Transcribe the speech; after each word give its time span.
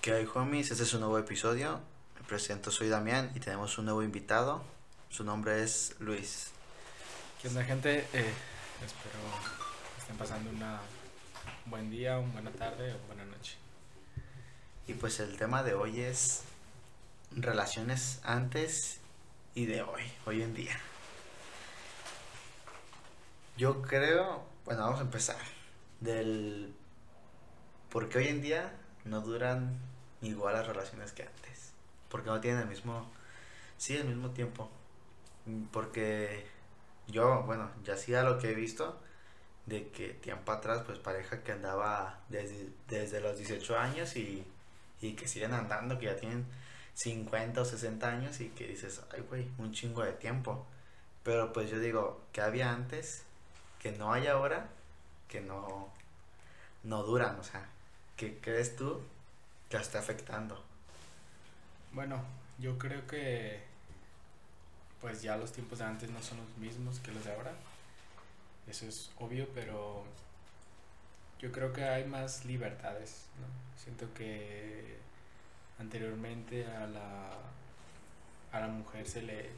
¿Qué 0.00 0.14
hay, 0.14 0.26
homies? 0.32 0.70
Este 0.70 0.84
es 0.84 0.94
un 0.94 1.00
nuevo 1.00 1.18
episodio. 1.18 1.78
Me 2.18 2.26
presento, 2.26 2.70
soy 2.70 2.88
Damián 2.88 3.32
y 3.34 3.40
tenemos 3.40 3.76
un 3.76 3.84
nuevo 3.84 4.02
invitado. 4.02 4.62
Su 5.10 5.24
nombre 5.24 5.62
es 5.62 5.94
Luis. 5.98 6.52
¿Qué 7.42 7.48
onda, 7.48 7.62
gente? 7.64 7.98
Eh, 8.14 8.32
espero 8.82 9.20
que 9.94 10.00
estén 10.00 10.16
pasando 10.16 10.48
una, 10.48 10.80
un 11.66 11.70
buen 11.70 11.90
día, 11.90 12.18
una 12.18 12.32
buena 12.32 12.50
tarde 12.50 12.94
o 12.94 12.98
buena 13.08 13.26
noche. 13.26 13.58
Y 14.86 14.94
pues 14.94 15.20
el 15.20 15.36
tema 15.36 15.62
de 15.62 15.74
hoy 15.74 16.00
es 16.00 16.44
relaciones 17.36 18.20
antes 18.24 19.00
y 19.54 19.66
de 19.66 19.82
hoy, 19.82 20.04
hoy 20.24 20.40
en 20.40 20.54
día. 20.54 20.80
Yo 23.58 23.82
creo, 23.82 24.46
bueno, 24.64 24.80
vamos 24.80 25.00
a 25.00 25.02
empezar 25.02 25.36
del 26.00 26.72
porque 27.90 28.16
hoy 28.16 28.28
en 28.28 28.40
día 28.40 28.72
no 29.04 29.20
duran 29.20 29.89
igual 30.22 30.54
las 30.54 30.66
relaciones 30.66 31.12
que 31.12 31.22
antes. 31.22 31.72
Porque 32.08 32.28
no 32.28 32.40
tienen 32.40 32.62
el 32.62 32.68
mismo, 32.68 33.06
sí, 33.78 33.96
el 33.96 34.06
mismo 34.06 34.30
tiempo. 34.30 34.70
Porque 35.72 36.46
yo, 37.08 37.42
bueno, 37.44 37.70
ya 37.84 37.94
hacía 37.94 38.22
lo 38.22 38.38
que 38.38 38.50
he 38.50 38.54
visto 38.54 39.00
de 39.66 39.88
que 39.90 40.08
tiempo 40.14 40.52
atrás, 40.52 40.82
pues 40.86 40.98
pareja 40.98 41.42
que 41.42 41.52
andaba 41.52 42.20
desde, 42.28 42.68
desde 42.88 43.20
los 43.20 43.36
18 43.38 43.78
años 43.78 44.16
y, 44.16 44.44
y 45.00 45.12
que 45.14 45.28
siguen 45.28 45.54
andando, 45.54 45.98
que 45.98 46.06
ya 46.06 46.16
tienen 46.16 46.46
50 46.94 47.60
o 47.60 47.64
60 47.64 48.08
años 48.08 48.40
y 48.40 48.48
que 48.50 48.66
dices, 48.66 49.02
ay, 49.12 49.22
güey, 49.28 49.48
un 49.58 49.72
chingo 49.72 50.02
de 50.02 50.12
tiempo. 50.12 50.66
Pero 51.22 51.52
pues 51.52 51.70
yo 51.70 51.78
digo, 51.78 52.22
que 52.32 52.40
había 52.40 52.72
antes, 52.72 53.22
que 53.78 53.92
no 53.92 54.12
hay 54.12 54.26
ahora, 54.26 54.68
que 55.28 55.40
no, 55.40 55.88
no 56.82 57.02
duran, 57.02 57.38
o 57.38 57.44
sea, 57.44 57.68
¿qué 58.16 58.38
crees 58.40 58.76
tú 58.76 59.00
que 59.70 59.76
está 59.76 60.00
afectando? 60.00 60.62
Bueno, 61.92 62.22
yo 62.58 62.76
creo 62.76 63.06
que 63.06 63.62
pues 65.00 65.22
ya 65.22 65.36
los 65.36 65.52
tiempos 65.52 65.78
de 65.78 65.84
antes 65.86 66.10
no 66.10 66.22
son 66.22 66.38
los 66.38 66.58
mismos 66.58 66.98
que 66.98 67.12
los 67.12 67.24
de 67.24 67.32
ahora. 67.32 67.52
Eso 68.66 68.86
es 68.86 69.10
obvio, 69.18 69.48
pero 69.54 70.04
yo 71.40 71.50
creo 71.52 71.72
que 71.72 71.84
hay 71.84 72.04
más 72.04 72.44
libertades, 72.44 73.26
¿no? 73.40 73.46
Siento 73.82 74.12
que 74.12 74.98
anteriormente 75.78 76.66
a 76.66 76.86
la 76.86 77.30
a 78.52 78.60
la 78.60 78.68
mujer 78.68 79.08
se 79.08 79.22
le 79.22 79.50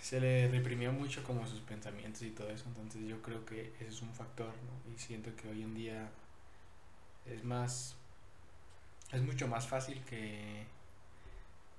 se 0.00 0.20
le 0.20 0.48
reprimió 0.48 0.92
mucho 0.92 1.24
como 1.24 1.46
sus 1.46 1.60
pensamientos 1.60 2.22
y 2.22 2.30
todo 2.30 2.50
eso, 2.50 2.64
entonces 2.68 3.08
yo 3.08 3.20
creo 3.22 3.44
que 3.44 3.72
ese 3.80 3.88
es 3.88 4.02
un 4.02 4.12
factor, 4.14 4.48
¿no? 4.48 4.92
Y 4.92 4.98
siento 4.98 5.34
que 5.34 5.48
hoy 5.48 5.62
en 5.62 5.74
día 5.74 6.10
es 7.26 7.44
más, 7.44 7.94
es 9.12 9.22
mucho 9.22 9.48
más 9.48 9.66
fácil 9.66 10.02
que, 10.04 10.64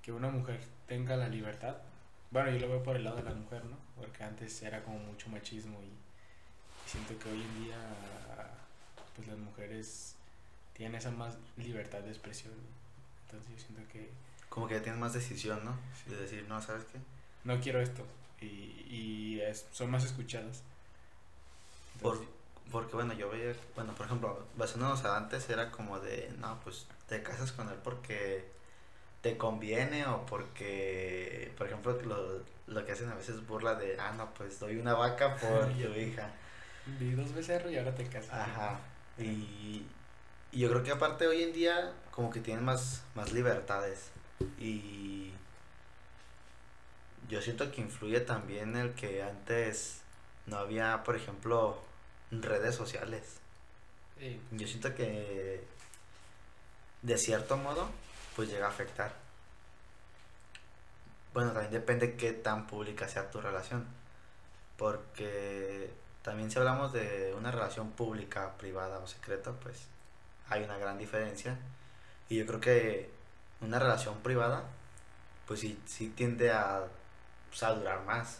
que 0.01 0.11
una 0.11 0.29
mujer 0.29 0.59
tenga 0.87 1.15
la 1.15 1.29
libertad. 1.29 1.77
Bueno, 2.31 2.51
yo 2.51 2.59
lo 2.59 2.69
veo 2.69 2.83
por 2.83 2.95
el 2.95 3.03
lado 3.03 3.17
de 3.17 3.23
la 3.23 3.33
mujer, 3.33 3.63
¿no? 3.65 3.77
Porque 3.95 4.23
antes 4.23 4.61
era 4.61 4.83
como 4.83 4.99
mucho 4.99 5.29
machismo 5.29 5.79
y, 5.81 5.85
y 5.85 6.89
siento 6.89 7.17
que 7.19 7.29
hoy 7.29 7.41
en 7.41 7.63
día, 7.65 7.77
pues 9.15 9.27
las 9.27 9.37
mujeres 9.37 10.15
tienen 10.73 10.95
esa 10.95 11.11
más 11.11 11.37
libertad 11.57 11.99
de 12.01 12.09
expresión. 12.09 12.53
Entonces 13.25 13.51
yo 13.57 13.63
siento 13.65 13.91
que... 13.91 14.11
Como 14.49 14.67
que 14.67 14.75
ya 14.75 14.81
tienen 14.83 14.99
más 14.99 15.13
decisión, 15.13 15.63
¿no? 15.65 15.77
Sí. 16.03 16.11
De 16.11 16.17
decir, 16.17 16.45
no, 16.47 16.61
¿sabes 16.61 16.85
qué? 16.85 16.99
no 17.43 17.59
quiero 17.61 17.79
esto 17.79 18.03
y, 18.41 18.45
y 18.89 19.39
es- 19.41 19.67
son 19.71 19.91
más 19.91 20.03
escuchadas. 20.03 20.63
Por, 22.01 22.15
Entonces, 22.15 22.34
porque 22.71 22.95
bueno, 22.95 23.13
yo 23.13 23.29
veía, 23.29 23.53
bueno, 23.75 23.93
por 23.93 24.05
ejemplo, 24.05 24.45
basándonos 24.55 25.03
a 25.05 25.17
antes 25.17 25.49
era 25.49 25.71
como 25.71 25.99
de, 25.99 26.33
no, 26.39 26.59
pues 26.63 26.87
te 27.07 27.21
casas 27.23 27.51
con 27.51 27.69
él 27.69 27.77
porque 27.83 28.49
te 29.21 29.37
conviene 29.37 30.05
o 30.05 30.25
porque, 30.25 31.53
por 31.57 31.67
ejemplo, 31.67 31.99
lo, 32.03 32.43
lo 32.67 32.85
que 32.85 32.91
hacen 32.91 33.09
a 33.09 33.15
veces 33.15 33.35
es 33.35 33.47
burla 33.47 33.75
de, 33.75 33.97
ah, 33.99 34.13
no, 34.17 34.33
pues 34.33 34.59
doy 34.59 34.77
una 34.77 34.93
vaca 34.93 35.35
por 35.41 35.67
tu 35.67 35.93
hija. 35.93 36.31
vi 36.99 37.11
dos 37.11 37.33
becerros 37.33 37.71
y 37.71 37.77
ahora 37.77 37.95
te 37.95 38.07
casas. 38.07 38.33
Ajá. 38.33 38.79
Y, 39.17 39.85
y 40.51 40.59
yo 40.59 40.69
creo 40.69 40.83
que 40.83 40.91
aparte 40.91 41.27
hoy 41.27 41.43
en 41.43 41.53
día 41.53 41.93
como 42.11 42.29
que 42.29 42.39
tienen 42.39 42.63
más, 42.63 43.03
más 43.13 43.31
libertades. 43.33 44.11
Y 44.59 45.31
yo 47.29 47.41
siento 47.41 47.71
que 47.71 47.81
influye 47.81 48.19
también 48.21 48.75
el 48.75 48.93
que 48.93 49.23
antes 49.23 50.01
no 50.45 50.57
había, 50.57 51.03
por 51.03 51.15
ejemplo, 51.15 51.81
redes 52.41 52.75
sociales. 52.75 53.23
Sí, 54.19 54.41
Yo 54.51 54.67
siento 54.67 54.95
que 54.95 55.63
de 57.01 57.17
cierto 57.17 57.57
modo 57.57 57.89
pues 58.35 58.49
llega 58.49 58.65
a 58.65 58.69
afectar. 58.69 59.13
Bueno, 61.33 61.51
también 61.51 61.73
depende 61.73 62.15
qué 62.15 62.33
tan 62.33 62.67
pública 62.67 63.07
sea 63.07 63.29
tu 63.31 63.41
relación. 63.41 63.85
Porque 64.77 65.89
también 66.21 66.51
si 66.51 66.57
hablamos 66.59 66.91
de 66.93 67.33
una 67.37 67.51
relación 67.51 67.91
pública, 67.91 68.53
privada 68.57 68.99
o 68.99 69.07
secreta, 69.07 69.51
pues 69.53 69.87
hay 70.49 70.63
una 70.63 70.77
gran 70.77 70.97
diferencia. 70.97 71.57
Y 72.29 72.37
yo 72.37 72.45
creo 72.45 72.59
que 72.59 73.09
una 73.61 73.79
relación 73.79 74.19
privada, 74.21 74.63
pues 75.47 75.61
sí, 75.61 75.79
sí 75.85 76.09
tiende 76.09 76.51
a, 76.51 76.85
pues, 77.49 77.63
a 77.63 77.73
durar 77.73 78.03
más 78.05 78.39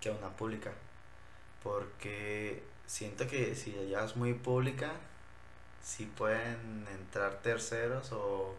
que 0.00 0.10
una 0.10 0.30
pública. 0.30 0.72
Porque 1.62 2.62
siento 2.90 3.28
que 3.28 3.54
si 3.54 3.72
ya 3.88 4.04
es 4.04 4.16
muy 4.16 4.34
pública, 4.34 4.90
sí 5.80 6.06
pueden 6.06 6.86
entrar 6.92 7.40
terceros 7.40 8.10
o, 8.10 8.56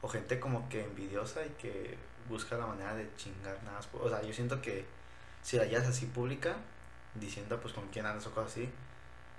o 0.00 0.08
gente 0.08 0.40
como 0.40 0.68
que 0.68 0.82
envidiosa 0.82 1.46
y 1.46 1.50
que 1.50 1.96
busca 2.28 2.56
la 2.56 2.66
manera 2.66 2.94
de 2.96 3.08
chingar 3.16 3.62
nada. 3.62 3.80
O 4.00 4.08
sea, 4.08 4.20
yo 4.22 4.32
siento 4.32 4.60
que 4.60 4.84
si 5.42 5.58
la 5.58 5.64
es 5.64 5.86
así 5.86 6.06
pública, 6.06 6.56
diciendo 7.14 7.60
pues 7.60 7.72
con 7.72 7.86
quién 7.88 8.04
andas 8.04 8.26
o 8.26 8.34
cosas 8.34 8.50
así, 8.50 8.68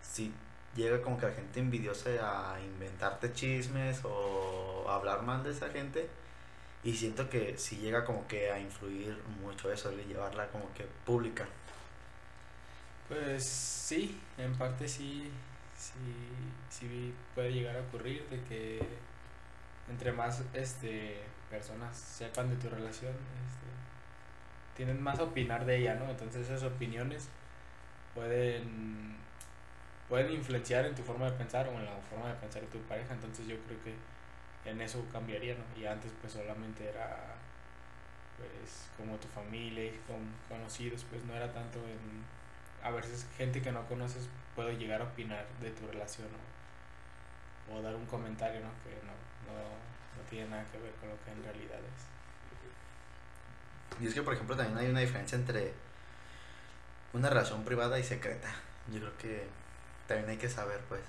si 0.02 0.34
llega 0.74 1.02
como 1.02 1.18
que 1.18 1.28
la 1.28 1.34
gente 1.34 1.60
envidiosa 1.60 2.10
a 2.54 2.62
inventarte 2.62 3.34
chismes 3.34 4.00
o 4.06 4.86
hablar 4.88 5.24
mal 5.24 5.44
de 5.44 5.52
esa 5.52 5.70
gente. 5.70 6.10
Y 6.86 6.96
siento 6.96 7.30
que 7.30 7.58
si 7.58 7.78
llega 7.78 8.06
como 8.06 8.26
que 8.28 8.52
a 8.52 8.60
influir 8.60 9.18
mucho 9.42 9.72
eso, 9.72 9.92
de 9.92 10.06
llevarla 10.06 10.48
como 10.48 10.74
que 10.74 10.86
pública. 11.06 11.46
Pues 13.14 13.44
sí, 13.46 14.20
en 14.40 14.56
parte 14.56 14.88
sí, 14.88 15.30
sí, 15.78 15.94
sí 16.70 17.14
puede 17.36 17.52
llegar 17.52 17.76
a 17.76 17.82
ocurrir 17.82 18.28
de 18.30 18.42
que 18.46 18.80
entre 19.88 20.12
más 20.12 20.42
este 20.54 21.22
personas 21.48 21.96
sepan 21.96 22.50
de 22.50 22.56
tu 22.56 22.70
relación, 22.70 23.12
este, 23.12 23.68
tienen 24.76 25.00
más 25.00 25.20
a 25.20 25.26
opinar 25.26 25.64
de 25.66 25.78
ella, 25.78 25.94
¿no? 25.94 26.10
Entonces 26.10 26.48
esas 26.50 26.64
opiniones 26.64 27.30
pueden 28.16 29.16
pueden 30.10 30.32
influenciar 30.32 30.86
en 30.88 30.96
tu 30.96 31.04
forma 31.04 31.26
de 31.30 31.38
pensar 31.38 31.68
o 31.68 31.72
en 31.72 31.86
la 31.86 31.96
forma 32.10 32.30
de 32.30 32.36
pensar 32.36 32.64
de 32.64 32.68
tu 32.70 32.80
pareja, 32.80 33.14
entonces 33.14 33.46
yo 33.46 33.58
creo 33.68 33.78
que 33.84 34.70
en 34.72 34.82
eso 34.82 35.06
cambiaría, 35.12 35.54
¿no? 35.54 35.80
Y 35.80 35.86
antes 35.86 36.12
pues 36.20 36.34
solamente 36.34 36.90
era 36.90 37.36
pues 38.38 38.90
como 38.98 39.18
tu 39.18 39.28
familia 39.28 39.86
y 39.86 40.02
con 40.08 40.18
conocidos, 40.50 41.06
pues 41.12 41.24
no 41.26 41.36
era 41.36 41.54
tanto 41.54 41.78
en 41.78 42.43
a 42.84 42.92
veces 42.92 43.26
gente 43.38 43.62
que 43.62 43.72
no 43.72 43.86
conoces 43.88 44.28
puede 44.56 44.78
llegar 44.78 45.02
a 45.02 45.06
opinar 45.06 45.46
de 45.62 45.72
tu 45.72 45.88
relación 45.88 46.28
o, 47.70 47.76
o 47.76 47.82
dar 47.82 47.96
un 47.96 48.06
comentario 48.06 48.60
¿no? 48.60 48.70
que 48.84 48.96
no, 49.06 49.14
no, 49.52 49.60
no 49.62 50.30
tiene 50.30 50.50
nada 50.50 50.66
que 50.72 50.78
ver 50.80 50.92
con 51.00 51.10
lo 51.10 51.16
que 51.24 51.32
en 51.32 51.44
realidad 51.44 51.80
es. 51.80 52.04
Y 54.04 54.08
es 54.08 54.14
que, 54.14 54.24
por 54.24 54.34
ejemplo, 54.34 54.56
también 54.56 54.78
hay 54.78 54.90
una 54.90 55.02
diferencia 55.02 55.38
entre 55.38 55.72
una 57.14 57.30
relación 57.30 57.64
privada 57.64 58.00
y 58.00 58.04
secreta. 58.04 58.50
Yo 58.92 59.00
creo 59.00 59.18
que 59.18 59.48
también 60.08 60.30
hay 60.32 60.38
que 60.38 60.50
saber, 60.50 60.80
pues. 60.90 61.02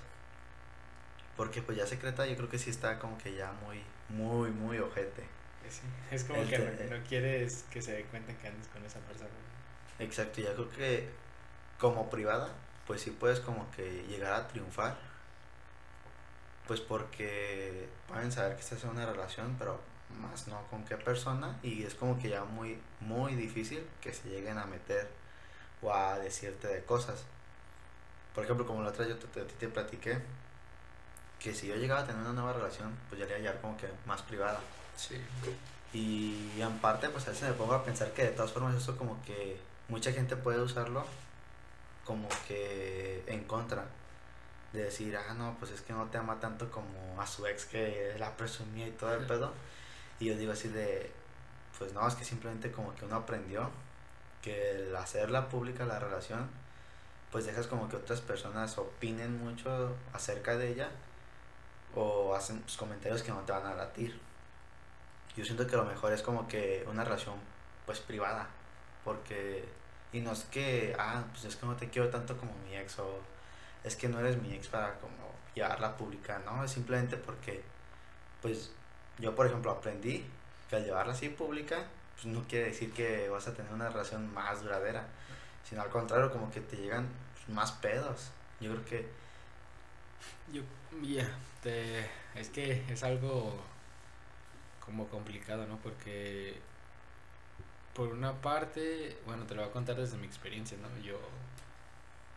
Porque, 1.35 1.61
pues, 1.61 1.77
ya 1.77 1.87
secreta, 1.87 2.25
yo 2.27 2.35
creo 2.37 2.47
que 2.49 2.59
sí 2.59 2.69
está 2.69 2.99
como 2.99 3.17
que 3.17 3.33
ya 3.35 3.51
muy, 3.65 3.81
muy, 4.09 4.51
muy 4.51 4.77
ojete. 4.77 5.23
Es, 5.67 5.81
es 6.11 6.23
como 6.25 6.41
El 6.41 6.47
que 6.49 6.59
te- 6.59 6.83
no, 6.89 6.97
no 6.97 7.03
quieres 7.03 7.65
que 7.71 7.81
se 7.81 7.93
dé 7.93 8.03
cuenta 8.05 8.33
que 8.37 8.47
andes 8.47 8.67
con 8.67 8.85
esa 8.85 8.99
persona. 8.99 9.31
Exacto, 9.97 10.41
ya 10.41 10.53
creo 10.53 10.69
que 10.69 11.09
como 11.79 12.09
privada, 12.09 12.49
pues 12.87 13.01
sí 13.01 13.11
puedes 13.11 13.39
como 13.39 13.69
que 13.71 14.05
llegar 14.07 14.33
a 14.33 14.47
triunfar. 14.47 14.95
Pues 16.67 16.81
porque 16.81 17.87
pueden 18.07 18.31
saber 18.31 18.55
que 18.55 18.61
estás 18.61 18.83
en 18.83 18.89
una 18.91 19.05
relación, 19.05 19.55
pero 19.59 19.79
más 20.19 20.47
no 20.47 20.61
con 20.69 20.83
qué 20.85 20.97
persona. 20.97 21.59
Y 21.61 21.83
es 21.83 21.95
como 21.95 22.17
que 22.19 22.29
ya 22.29 22.43
muy, 22.43 22.79
muy 23.01 23.35
difícil 23.35 23.87
que 24.01 24.13
se 24.13 24.29
lleguen 24.29 24.57
a 24.57 24.65
meter 24.65 25.09
o 25.81 25.93
a 25.93 26.17
decirte 26.17 26.67
de 26.67 26.83
cosas. 26.83 27.23
Por 28.33 28.43
ejemplo, 28.43 28.65
como 28.65 28.81
la 28.81 28.89
otra 28.89 29.07
yo 29.07 29.17
te, 29.17 29.27
te, 29.27 29.43
te 29.45 29.67
platiqué, 29.67 30.19
que 31.39 31.53
si 31.53 31.67
yo 31.67 31.75
llegaba 31.75 32.01
a 32.01 32.05
tener 32.05 32.21
una 32.21 32.33
nueva 32.33 32.53
relación, 32.53 32.97
pues 33.09 33.19
ya 33.19 33.27
le 33.27 33.39
iba 33.39 33.51
a 33.51 33.61
como 33.61 33.77
que 33.77 33.87
más 34.05 34.21
privada. 34.23 34.59
Sí. 34.97 35.21
Y 35.93 36.59
en 36.59 36.79
parte, 36.79 37.09
pues 37.09 37.27
a 37.27 37.31
veces 37.31 37.49
me 37.49 37.55
pongo 37.55 37.73
a 37.73 37.85
pensar 37.85 38.11
que 38.11 38.23
de 38.23 38.31
todas 38.31 38.51
formas 38.51 38.75
eso 38.75 38.97
como 38.97 39.21
que 39.23 39.59
mucha 39.87 40.11
gente 40.11 40.35
puede 40.35 40.59
usarlo 40.59 41.05
como 42.05 42.29
que 42.47 43.23
en 43.27 43.43
contra 43.45 43.85
de 44.73 44.83
decir, 44.83 45.17
ah, 45.17 45.33
no, 45.33 45.55
pues 45.57 45.71
es 45.71 45.81
que 45.81 45.93
no 45.93 46.05
te 46.05 46.17
ama 46.17 46.39
tanto 46.39 46.69
como 46.69 47.19
a 47.19 47.25
su 47.25 47.45
ex 47.47 47.65
que 47.65 48.15
la 48.19 48.35
presumía 48.37 48.87
y 48.87 48.91
todo 48.91 49.13
el 49.15 49.25
pedo. 49.25 49.53
Y 50.19 50.27
yo 50.27 50.37
digo 50.37 50.51
así 50.51 50.67
de, 50.69 51.11
pues 51.77 51.93
no, 51.93 52.07
es 52.07 52.15
que 52.15 52.25
simplemente 52.25 52.71
como 52.71 52.93
que 52.95 53.05
uno 53.05 53.15
aprendió 53.17 53.69
que 54.41 54.71
el 54.71 54.95
hacerla 54.95 55.49
pública 55.49 55.85
la 55.85 55.99
relación, 55.99 56.49
pues 57.31 57.45
dejas 57.45 57.67
como 57.67 57.89
que 57.89 57.95
otras 57.95 58.21
personas 58.21 58.77
opinen 58.77 59.43
mucho 59.43 59.95
acerca 60.13 60.55
de 60.57 60.69
ella 60.69 60.89
o 61.95 62.35
hacen 62.35 62.61
pues, 62.61 62.77
comentarios 62.77 63.23
que 63.23 63.31
no 63.31 63.41
te 63.41 63.51
van 63.51 63.65
a 63.65 63.73
latir. 63.75 64.19
Yo 65.35 65.43
siento 65.43 65.67
que 65.67 65.75
lo 65.75 65.85
mejor 65.85 66.13
es 66.13 66.21
como 66.21 66.47
que 66.47 66.85
una 66.87 67.03
relación 67.03 67.35
pues 67.85 67.99
privada, 67.99 68.47
porque 69.03 69.65
y 70.15 70.21
no 70.21 70.31
es 70.31 70.45
que, 70.45 70.95
ah, 70.97 71.25
pues 71.31 71.43
es 71.43 71.57
que 71.57 71.65
no 71.65 71.75
te 71.75 71.89
quiero 71.89 72.09
tanto 72.09 72.37
como 72.37 72.53
mi 72.65 72.75
ex 72.77 72.99
o 72.99 73.19
es 73.83 73.97
que 73.97 74.07
no 74.07 74.17
eres 74.19 74.41
mi 74.41 74.53
ex 74.53 74.67
para 74.67 74.93
como 74.99 75.33
llevarla 75.53 75.97
pública, 75.97 76.41
no, 76.45 76.63
es 76.63 76.71
simplemente 76.71 77.17
porque 77.17 77.61
pues 78.41 78.71
yo 79.19 79.35
por 79.35 79.45
ejemplo 79.45 79.71
aprendí 79.71 80.25
que 80.69 80.77
al 80.77 80.85
llevarla 80.85 81.11
así 81.11 81.27
pública, 81.27 81.83
pues 82.13 82.27
no 82.27 82.43
quiere 82.47 82.67
decir 82.67 82.93
que 82.93 83.27
vas 83.27 83.47
a 83.47 83.53
tener 83.53 83.73
una 83.73 83.89
relación 83.89 84.33
más 84.33 84.61
duradera, 84.61 85.05
sino 85.67 85.81
al 85.81 85.89
contrario, 85.89 86.31
como 86.31 86.49
que 86.49 86.61
te 86.61 86.77
llegan 86.77 87.07
más 87.49 87.73
pedos. 87.73 88.31
Yo 88.61 88.71
creo 88.71 88.85
que... 88.85 89.09
Yo, 90.53 90.61
ya, 91.01 91.29
es 92.35 92.49
que 92.49 92.85
es 92.89 93.03
algo 93.03 93.61
como 94.79 95.09
complicado, 95.09 95.67
¿no? 95.67 95.77
Porque 95.77 96.57
por 97.95 98.09
una 98.09 98.33
parte, 98.33 99.17
bueno, 99.25 99.45
te 99.45 99.55
lo 99.55 99.61
voy 99.61 99.69
a 99.69 99.73
contar 99.73 99.95
desde 99.95 100.17
mi 100.17 100.27
experiencia, 100.27 100.77
¿no? 100.77 100.89
Yo, 101.01 101.17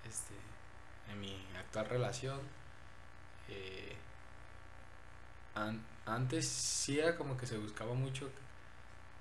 este, 0.08 0.34
en 1.10 1.20
mi 1.20 1.36
actual 1.58 1.86
relación, 1.88 2.40
eh, 3.48 3.96
antes 6.06 6.46
sí 6.46 7.00
era 7.00 7.16
como 7.16 7.36
que 7.36 7.46
se 7.46 7.58
buscaba 7.58 7.92
mucho 7.94 8.30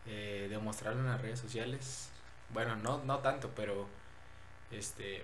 eh, 0.05 0.47
demostrarlo 0.49 1.01
en 1.01 1.07
las 1.07 1.21
redes 1.21 1.39
sociales. 1.39 2.09
Bueno, 2.53 2.75
no, 2.75 3.03
no 3.03 3.19
tanto, 3.19 3.51
pero 3.55 3.87
este 4.71 5.23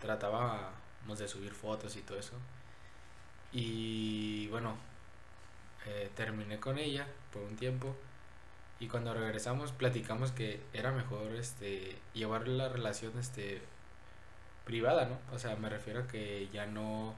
tratábamos 0.00 1.18
de 1.18 1.28
subir 1.28 1.52
fotos 1.52 1.96
y 1.96 2.02
todo 2.02 2.18
eso. 2.18 2.34
Y 3.52 4.48
bueno, 4.48 4.76
eh, 5.86 6.10
terminé 6.16 6.58
con 6.60 6.78
ella 6.78 7.06
por 7.32 7.42
un 7.42 7.56
tiempo 7.56 7.96
y 8.80 8.88
cuando 8.88 9.14
regresamos 9.14 9.72
platicamos 9.72 10.32
que 10.32 10.60
era 10.72 10.90
mejor 10.92 11.34
este 11.36 11.96
llevar 12.14 12.48
la 12.48 12.68
relación 12.68 13.18
este 13.18 13.62
privada, 14.64 15.06
¿no? 15.06 15.18
O 15.34 15.38
sea, 15.38 15.56
me 15.56 15.68
refiero 15.68 16.00
a 16.00 16.06
que 16.08 16.48
ya 16.52 16.66
no 16.66 17.14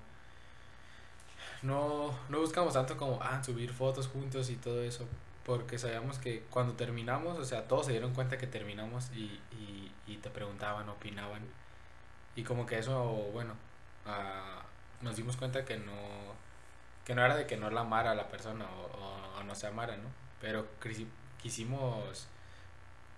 no, 1.63 2.13
no 2.29 2.41
buscamos 2.41 2.75
tanto 2.75 2.97
como, 2.97 3.21
ah, 3.23 3.43
subir 3.43 3.73
fotos 3.73 4.09
juntos 4.09 4.51
y 4.51 4.57
todo 4.57 4.83
eso, 4.83 5.07
porque 5.45 5.79
sabíamos 5.79 6.19
que 6.19 6.43
cuando 6.51 6.75
terminamos, 6.75 7.39
o 7.39 7.45
sea, 7.45 7.69
todos 7.69 7.87
se 7.87 7.93
dieron 7.93 8.15
cuenta 8.15 8.39
que 8.39 8.47
terminamos 8.47 9.11
y, 9.15 9.41
y, 9.53 9.93
y 10.07 10.17
te 10.19 10.31
preguntaban, 10.31 10.89
opinaban, 10.89 11.43
y 12.37 12.43
como 12.45 12.67
que 12.67 12.79
eso, 12.79 13.29
bueno, 13.33 13.55
ah, 14.07 14.63
nos 15.03 15.17
dimos 15.17 15.37
cuenta 15.37 15.65
que 15.65 15.79
no, 15.79 15.93
que 17.05 17.15
no 17.15 17.25
era 17.25 17.37
de 17.37 17.47
que 17.47 17.57
no 17.57 17.71
la 17.71 17.83
amara 17.83 18.13
a 18.13 18.15
la 18.15 18.29
persona 18.29 18.67
o, 18.67 19.39
o, 19.39 19.43
no 19.45 19.55
se 19.55 19.67
amara, 19.67 19.97
¿no? 19.97 20.09
Pero 20.41 20.67
quisimos, 21.43 22.27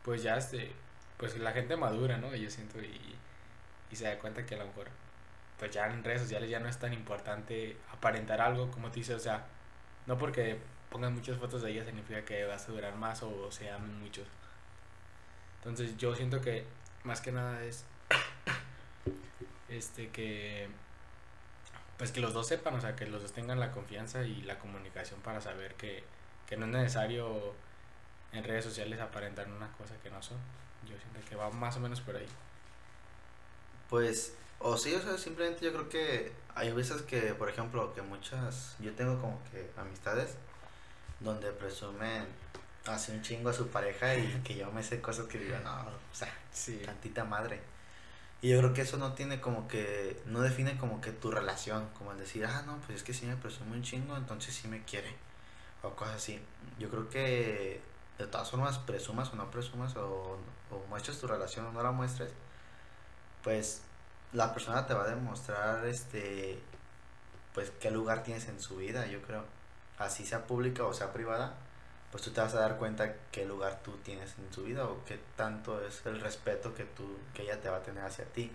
pues 0.05 0.23
ya, 0.23 0.37
este, 0.37 0.73
pues 1.19 1.37
la 1.39 1.53
gente 1.53 1.77
madura, 1.77 2.17
¿no? 2.19 2.35
Yo 2.35 2.51
siento, 2.51 2.81
y, 2.81 3.17
y 3.91 3.97
se 3.97 4.05
da 4.05 4.19
cuenta 4.19 4.47
que 4.47 4.55
a 4.55 4.59
lo 4.59 4.67
mejor 4.67 4.89
pues 5.59 5.71
ya 5.71 5.87
en 5.87 6.03
redes 6.03 6.23
sociales 6.23 6.51
ya 6.51 6.61
no 6.61 6.69
es 6.69 6.79
tan 6.79 6.93
importante 6.93 7.77
aparentar 7.93 8.41
algo, 8.41 8.71
como 8.71 8.91
te 8.91 9.01
dices, 9.01 9.17
o 9.17 9.21
sea, 9.21 9.47
no 10.07 10.19
porque 10.19 10.59
pongan 10.91 11.15
muchas 11.15 11.39
fotos 11.39 11.63
de 11.63 11.71
ella 11.71 11.85
significa 11.85 12.25
que 12.25 12.45
vas 12.45 12.69
a 12.69 12.73
durar 12.73 12.95
más 12.97 13.23
o 13.23 13.51
se 13.51 13.71
amen 13.71 14.01
muchos. 14.01 14.27
Entonces 15.59 15.97
yo 15.97 16.15
siento 16.15 16.41
que 16.41 16.67
más 17.05 17.21
que 17.21 17.33
nada 17.33 17.63
es 17.65 17.85
este 19.69 20.09
que 20.11 20.69
pues 21.97 22.13
que 22.13 22.21
los 22.21 22.35
dos 22.35 22.49
sepan, 22.49 22.75
o 22.75 22.81
sea, 22.81 22.97
que 22.97 23.07
los 23.07 23.23
dos 23.23 23.33
tengan 23.33 23.61
la 23.61 23.71
confianza 23.71 24.23
y 24.25 24.43
la 24.43 24.59
comunicación 24.59 25.21
para 25.21 25.41
saber 25.41 25.75
que, 25.75 26.05
que 26.47 26.57
no 26.57 26.67
es 26.67 26.73
necesario 26.73 27.55
en 28.35 28.45
redes 28.45 28.65
sociales 28.65 29.01
aparentar 29.01 29.49
una 29.49 29.71
cosa 29.73 29.95
que 30.03 30.11
no 30.11 30.23
son. 30.23 30.39
Yo 30.83 30.97
siento 30.99 31.29
que 31.29 31.37
va 31.37 31.51
más 31.51 31.77
o 31.77 31.81
menos 31.81 32.01
por 32.01 32.17
ahí. 32.17 32.27
Pues 33.89 34.35
o 34.59 34.77
sí, 34.79 34.95
o 34.95 35.01
sea, 35.01 35.19
simplemente 35.19 35.65
yo 35.65 35.73
creo 35.73 35.89
que 35.89 36.33
hay 36.55 36.73
veces 36.73 37.03
que, 37.03 37.35
por 37.35 37.49
ejemplo, 37.51 37.93
que 37.95 38.03
muchas, 38.03 38.77
yo 38.81 38.93
tengo 38.95 39.21
como 39.21 39.39
que 39.51 39.71
amistades 39.77 40.37
donde 41.21 41.51
presumen 41.53 42.27
así 42.87 43.13
un 43.13 43.23
chingo 43.23 43.51
a 43.51 43.53
su 43.53 43.69
pareja 43.69 44.15
y 44.15 44.41
que 44.45 44.55
yo 44.55 44.71
me 44.73 44.83
sé 44.83 45.01
cosas 45.01 45.27
que 45.27 45.39
digo, 45.39 45.59
no, 45.63 45.71
o 45.71 46.15
sea, 46.15 46.33
tantita 46.85 47.25
madre. 47.25 47.61
Y 48.41 48.51
yo 48.51 48.59
creo 48.59 48.75
que 48.75 48.83
eso 48.83 48.97
no 48.97 49.13
tiene 49.15 49.41
como 49.41 49.69
que, 49.69 50.21
no 50.27 50.41
define 50.41 50.77
como 50.77 51.01
que 51.01 51.13
tu 51.13 51.31
relación, 51.31 51.89
como 51.99 52.13
el 52.13 52.19
decir, 52.19 52.45
ah, 52.47 52.63
no, 52.67 52.79
pues 52.87 52.99
es 52.99 53.05
que 53.05 53.15
si 53.15 53.27
me 53.27 53.37
presume 53.37 53.73
un 53.73 53.83
chingo, 53.83 54.17
entonces 54.17 54.55
sí 54.55 54.69
me 54.69 54.83
quiere. 54.85 55.15
O 55.83 55.91
cosas 55.91 56.17
así. 56.17 56.41
Yo 56.79 56.89
creo 56.91 57.09
que 57.11 57.81
de 58.19 58.27
todas 58.27 58.51
formas, 58.51 58.79
presumas 58.79 59.33
o 59.33 59.37
no 59.37 59.51
presumas, 59.51 59.97
o, 59.97 60.39
o 60.71 60.87
muestres 60.89 61.21
tu 61.21 61.27
relación 61.27 61.67
o 61.67 61.73
no 61.73 61.83
la 61.83 61.91
muestres, 61.91 62.33
pues 63.43 63.83
la 64.33 64.53
persona 64.53 64.87
te 64.87 64.95
va 64.95 65.05
a 65.05 65.09
demostrar 65.09 65.87
este 65.87 66.61
pues 67.55 67.71
qué 67.81 67.91
lugar 67.91 68.25
tienes 68.25 68.49
en 68.49 68.61
su 68.61 68.77
vida, 68.77 69.07
yo 69.07 69.23
creo. 69.23 69.45
Así 69.99 70.27
sea 70.27 70.47
pública 70.47 70.85
o 70.85 70.93
sea 70.93 71.13
privada, 71.13 71.55
pues 72.11 72.25
tú 72.25 72.31
te 72.33 72.41
vas 72.41 72.55
a 72.55 72.61
dar 72.61 72.79
cuenta 72.79 73.15
qué 73.31 73.47
lugar 73.47 73.81
tú 73.83 73.93
tienes 73.99 74.35
en 74.39 74.53
su 74.53 74.65
vida 74.65 74.85
o 74.87 75.05
qué 75.05 75.21
tanto 75.37 75.85
es 75.87 76.05
el 76.07 76.21
respeto 76.21 76.75
que 76.75 76.85
tú 76.85 77.17
que 77.33 77.43
ella 77.43 77.61
te 77.61 77.69
va 77.69 77.79
a 77.79 77.83
tener 77.83 78.05
hacia 78.05 78.25
ti. 78.27 78.51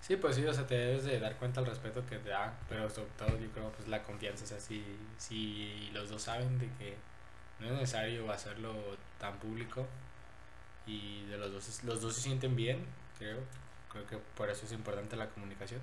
Sí, 0.00 0.16
pues 0.16 0.36
sí, 0.36 0.46
o 0.46 0.54
sea, 0.54 0.66
te 0.66 0.76
debes 0.76 1.04
de 1.04 1.18
dar 1.18 1.36
cuenta 1.36 1.60
del 1.60 1.70
respeto 1.70 2.04
que 2.06 2.18
te 2.18 2.30
da, 2.30 2.54
pero 2.68 2.88
sobre 2.88 3.10
todo 3.18 3.36
yo 3.38 3.50
creo 3.50 3.70
pues 3.72 3.88
la 3.88 4.02
confianza, 4.02 4.44
o 4.44 4.46
sea, 4.46 4.60
si, 4.60 4.84
si 5.18 5.90
los 5.92 6.08
dos 6.08 6.22
saben 6.22 6.58
de 6.58 6.70
que 6.78 6.96
no 7.60 7.66
es 7.66 7.72
necesario 7.72 8.30
hacerlo 8.30 8.74
tan 9.18 9.38
público 9.38 9.86
y 10.86 11.24
de 11.26 11.38
los 11.38 11.52
dos 11.52 11.84
los 11.84 12.00
dos 12.00 12.14
se 12.14 12.22
sienten 12.22 12.54
bien, 12.54 12.86
creo, 13.18 13.38
creo 13.90 14.06
que 14.06 14.18
por 14.36 14.50
eso 14.50 14.66
es 14.66 14.72
importante 14.72 15.16
la 15.16 15.28
comunicación. 15.28 15.80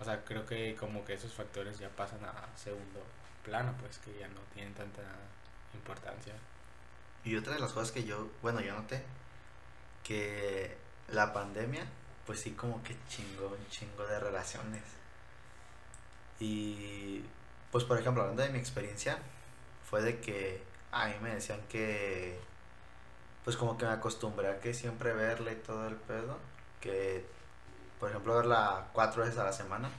O 0.00 0.04
sea, 0.04 0.24
creo 0.24 0.44
que 0.46 0.74
como 0.76 1.04
que 1.04 1.14
esos 1.14 1.32
factores 1.32 1.78
ya 1.78 1.88
pasan 1.90 2.24
a 2.24 2.48
segundo 2.56 3.04
plano, 3.44 3.74
pues 3.80 3.98
que 3.98 4.18
ya 4.18 4.28
no 4.28 4.40
tienen 4.54 4.74
tanta 4.74 5.02
importancia. 5.74 6.34
Y 7.24 7.36
otra 7.36 7.54
de 7.54 7.60
las 7.60 7.72
cosas 7.72 7.92
que 7.92 8.04
yo, 8.04 8.30
bueno, 8.42 8.60
yo 8.60 8.74
noté, 8.74 9.02
que 10.02 10.76
la 11.08 11.32
pandemia, 11.32 11.86
pues 12.26 12.40
sí 12.40 12.52
como 12.52 12.82
que 12.82 12.96
chingó 13.08 13.48
un 13.48 13.68
chingo 13.68 14.06
de 14.06 14.18
relaciones. 14.18 14.82
Y 16.40 17.22
pues 17.70 17.84
por 17.84 17.98
ejemplo, 17.98 18.22
hablando 18.22 18.42
de 18.42 18.50
mi 18.50 18.58
experiencia, 18.58 19.18
fue 19.88 20.02
de 20.02 20.20
que 20.20 20.62
a 20.92 21.06
mí 21.08 21.14
me 21.22 21.34
decían 21.34 21.60
que, 21.68 22.38
pues 23.44 23.56
como 23.56 23.76
que 23.76 23.86
me 23.86 23.92
acostumbré 23.92 24.48
a 24.48 24.60
que 24.60 24.74
siempre 24.74 25.12
verle 25.14 25.56
todo 25.56 25.88
el 25.88 25.96
pedo 25.96 26.38
que, 26.80 27.24
por 27.98 28.10
ejemplo, 28.10 28.34
verla 28.34 28.88
cuatro 28.92 29.22
veces 29.22 29.38
a 29.38 29.44
la 29.44 29.52
semana, 29.52 29.90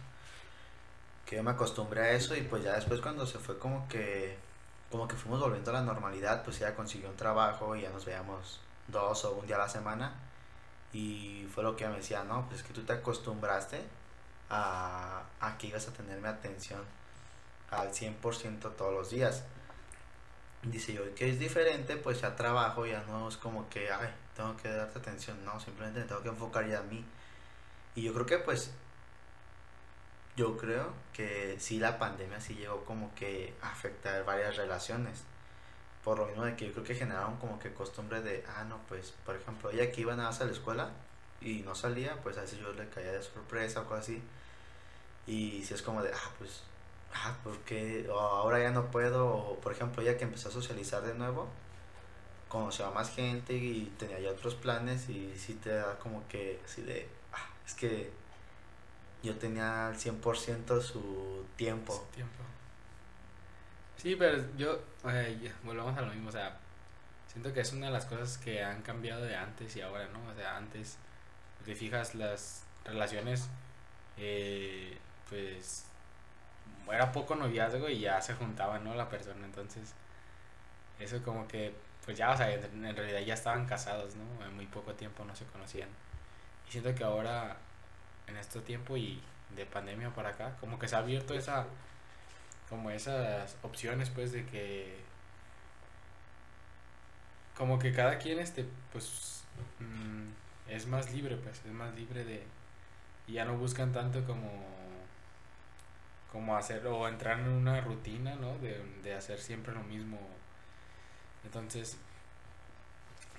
que 1.26 1.38
yo 1.38 1.44
me 1.44 1.52
acostumbré 1.52 2.02
a 2.02 2.12
eso 2.12 2.36
y 2.36 2.42
pues 2.42 2.64
ya 2.64 2.74
después 2.74 3.02
cuando 3.02 3.26
se 3.26 3.40
fue 3.40 3.58
como 3.58 3.88
que, 3.88 4.38
como 4.92 5.08
que 5.08 5.16
fuimos 5.16 5.40
volviendo 5.40 5.72
a 5.72 5.76
la 5.76 5.82
normalidad, 5.82 6.44
pues 6.44 6.58
ella 6.62 6.76
consiguió 6.76 7.10
un 7.10 7.18
trabajo 7.18 7.76
y 7.76 7.82
ya 7.82 7.90
nos 7.90 8.06
veíamos 8.06 8.60
dos 8.88 9.26
o 9.26 9.34
un 9.34 9.48
día 9.48 9.56
a 9.56 9.60
la 9.60 9.70
semana 9.70 10.14
y 10.92 11.48
fue 11.54 11.64
lo 11.64 11.76
que 11.76 11.88
me 11.88 11.98
decía, 11.98 12.24
no, 12.24 12.46
pues 12.48 12.62
es 12.62 12.68
que 12.68 12.74
tú 12.74 12.84
te 12.84 12.94
acostumbraste 12.94 13.82
a, 14.50 15.24
a 15.40 15.58
que 15.58 15.68
ibas 15.68 15.88
a 15.88 15.94
tenerme 15.94 16.28
atención 16.28 16.82
al 17.72 17.92
100% 17.92 18.76
todos 18.76 18.94
los 18.94 19.10
días. 19.10 19.44
Dice 20.64 20.94
yo, 20.94 21.14
que 21.14 21.30
es 21.30 21.40
diferente, 21.40 21.98
pues 21.98 22.22
ya 22.22 22.36
trabajo, 22.36 22.86
ya 22.86 23.04
no 23.08 23.28
es 23.28 23.36
como 23.38 23.70
que, 23.70 23.92
ay, 23.92 24.10
tengo 24.36 24.56
que 24.58 24.70
darte 24.70 25.00
atención, 25.00 25.44
no, 25.44 25.60
simplemente 25.60 26.00
me 26.00 26.06
tengo 26.06 26.22
que 26.24 26.30
enfocar 26.30 26.68
ya 26.68 26.80
a 26.80 26.84
mí. 26.84 27.04
Y 27.96 28.04
yo 28.04 28.14
creo 28.14 28.26
que 28.26 28.40
pues, 28.40 28.72
yo 30.36 30.58
creo 30.58 30.94
que 31.14 31.58
sí 31.60 31.80
la 31.80 32.00
pandemia 32.00 32.40
sí 32.42 32.56
llegó 32.56 32.86
como 32.86 33.14
que 33.16 33.54
a 33.62 33.72
afectar 33.72 34.24
varias 34.26 34.56
relaciones. 34.58 35.24
Por 36.04 36.20
lo 36.20 36.26
mismo 36.28 36.44
de 36.46 36.56
que 36.56 36.68
yo 36.68 36.74
creo 36.74 36.84
que 36.86 36.96
generaron 36.96 37.38
como 37.38 37.60
que 37.60 37.74
costumbre 37.74 38.22
de, 38.22 38.44
ah, 38.48 38.64
no, 38.66 38.80
pues, 38.90 39.14
por 39.26 39.36
ejemplo, 39.36 39.70
ella 39.72 39.92
que 39.92 40.02
iba 40.02 40.16
nada 40.16 40.30
más 40.30 40.42
a 40.42 40.46
la 40.46 40.52
escuela 40.52 40.92
y 41.42 41.60
no 41.60 41.76
salía, 41.76 42.16
pues 42.24 42.38
a 42.38 42.42
veces 42.42 42.60
yo 42.60 42.74
le 42.74 42.90
caía 42.90 43.12
de 43.12 43.22
sorpresa 43.22 43.82
o 43.82 43.86
cosas 43.86 44.06
así. 44.06 44.24
Y 45.28 45.64
si 45.64 45.74
es 45.74 45.82
como 45.82 46.04
de, 46.04 46.12
ah, 46.14 46.32
pues, 46.40 46.64
ah, 47.14 47.36
porque 47.44 48.08
ahora 48.12 48.60
ya 48.60 48.72
no 48.72 48.92
puedo, 48.92 49.58
por 49.62 49.72
ejemplo, 49.72 50.02
ella 50.02 50.18
que 50.18 50.24
empezó 50.24 50.50
a 50.50 50.52
socializar 50.52 51.04
de 51.04 51.14
nuevo, 51.14 51.48
conoció 52.48 52.86
a 52.86 52.92
más 52.92 53.10
gente 53.14 53.54
y 53.54 53.92
tenía 53.98 54.20
ya 54.20 54.32
otros 54.32 54.56
planes 54.56 55.10
y 55.10 55.34
sí 55.38 55.56
te 55.56 55.72
da 55.72 55.98
como 56.00 56.28
que 56.28 56.60
así 56.66 56.82
de, 56.82 57.08
ah, 57.34 57.50
es 57.66 57.74
que 57.74 58.12
yo 59.24 59.36
tenía 59.38 59.88
al 59.88 59.96
100% 59.96 60.82
su 60.82 61.46
tiempo. 61.56 61.94
Su 61.94 62.16
tiempo. 62.16 62.44
Sí, 63.98 64.16
pero 64.18 64.44
yo, 64.58 64.82
volvamos 65.64 65.98
a 65.98 66.02
lo 66.02 66.12
mismo, 66.12 66.28
o 66.28 66.32
sea, 66.32 66.58
siento 67.32 67.54
que 67.54 67.62
es 67.62 67.72
una 67.72 67.88
de 67.88 67.94
las 67.94 68.06
cosas 68.06 68.38
que 68.38 68.62
han 68.62 68.82
cambiado 68.82 69.24
de 69.24 69.36
antes 69.36 69.76
y 69.78 69.82
ahora, 69.82 70.08
¿no? 70.10 70.20
O 70.30 70.36
sea, 70.36 70.58
antes, 70.58 70.98
te 71.66 71.74
fijas, 71.74 72.14
las 72.14 72.64
relaciones, 72.84 73.48
eh, 74.18 74.98
pues, 75.30 75.86
era 76.92 77.12
poco 77.12 77.36
noviazgo 77.36 77.90
y 77.90 78.00
ya 78.02 78.20
se 78.22 78.34
juntaban, 78.34 78.84
¿no? 78.84 78.96
La 78.96 79.10
persona, 79.10 79.46
entonces, 79.46 79.94
eso 81.00 81.22
como 81.24 81.48
que, 81.48 81.74
pues 82.06 82.18
ya, 82.18 82.32
o 82.32 82.38
sea, 82.38 82.52
en 82.52 82.96
realidad 82.96 83.22
ya 83.22 83.34
estaban 83.34 83.66
casados, 83.66 84.16
¿no? 84.16 84.46
En 84.46 84.56
muy 84.56 84.66
poco 84.68 84.94
tiempo 84.94 85.24
no 85.26 85.36
se 85.36 85.46
conocían. 85.46 85.90
Y 86.68 86.72
siento 86.72 86.94
que 86.96 87.04
ahora, 87.04 87.58
en 88.28 88.38
este 88.38 88.60
tiempo 88.62 88.98
y 88.98 89.22
de 89.56 89.66
pandemia 89.66 90.10
para 90.12 90.30
acá, 90.30 90.56
como 90.60 90.80
que 90.80 90.88
se 90.88 90.96
ha 90.96 91.00
abierto 91.00 91.34
esa 91.34 91.66
como 92.70 92.90
esas 92.90 93.56
opciones 93.62 94.10
pues 94.10 94.32
de 94.32 94.46
que 94.46 94.98
como 97.56 97.78
que 97.78 97.94
cada 97.94 98.18
quien 98.18 98.40
este 98.40 98.66
pues 98.92 99.44
mm, 99.80 100.72
es 100.72 100.88
más 100.88 101.14
libre 101.14 101.38
pues 101.38 101.62
es 101.64 101.72
más 101.72 101.94
libre 101.94 102.26
de 102.26 102.44
y 103.28 103.34
ya 103.34 103.46
no 103.46 103.58
buscan 103.58 103.92
tanto 103.92 104.24
como 104.26 104.50
como 106.34 106.58
hacer 106.58 106.86
o 106.88 107.08
entrar 107.08 107.40
en 107.40 107.48
una 107.48 107.80
rutina 107.80 108.36
no 108.36 108.58
de, 108.58 108.84
de 109.04 109.14
hacer 109.14 109.40
siempre 109.40 109.74
lo 109.74 109.84
mismo 109.84 110.20
entonces 111.46 111.98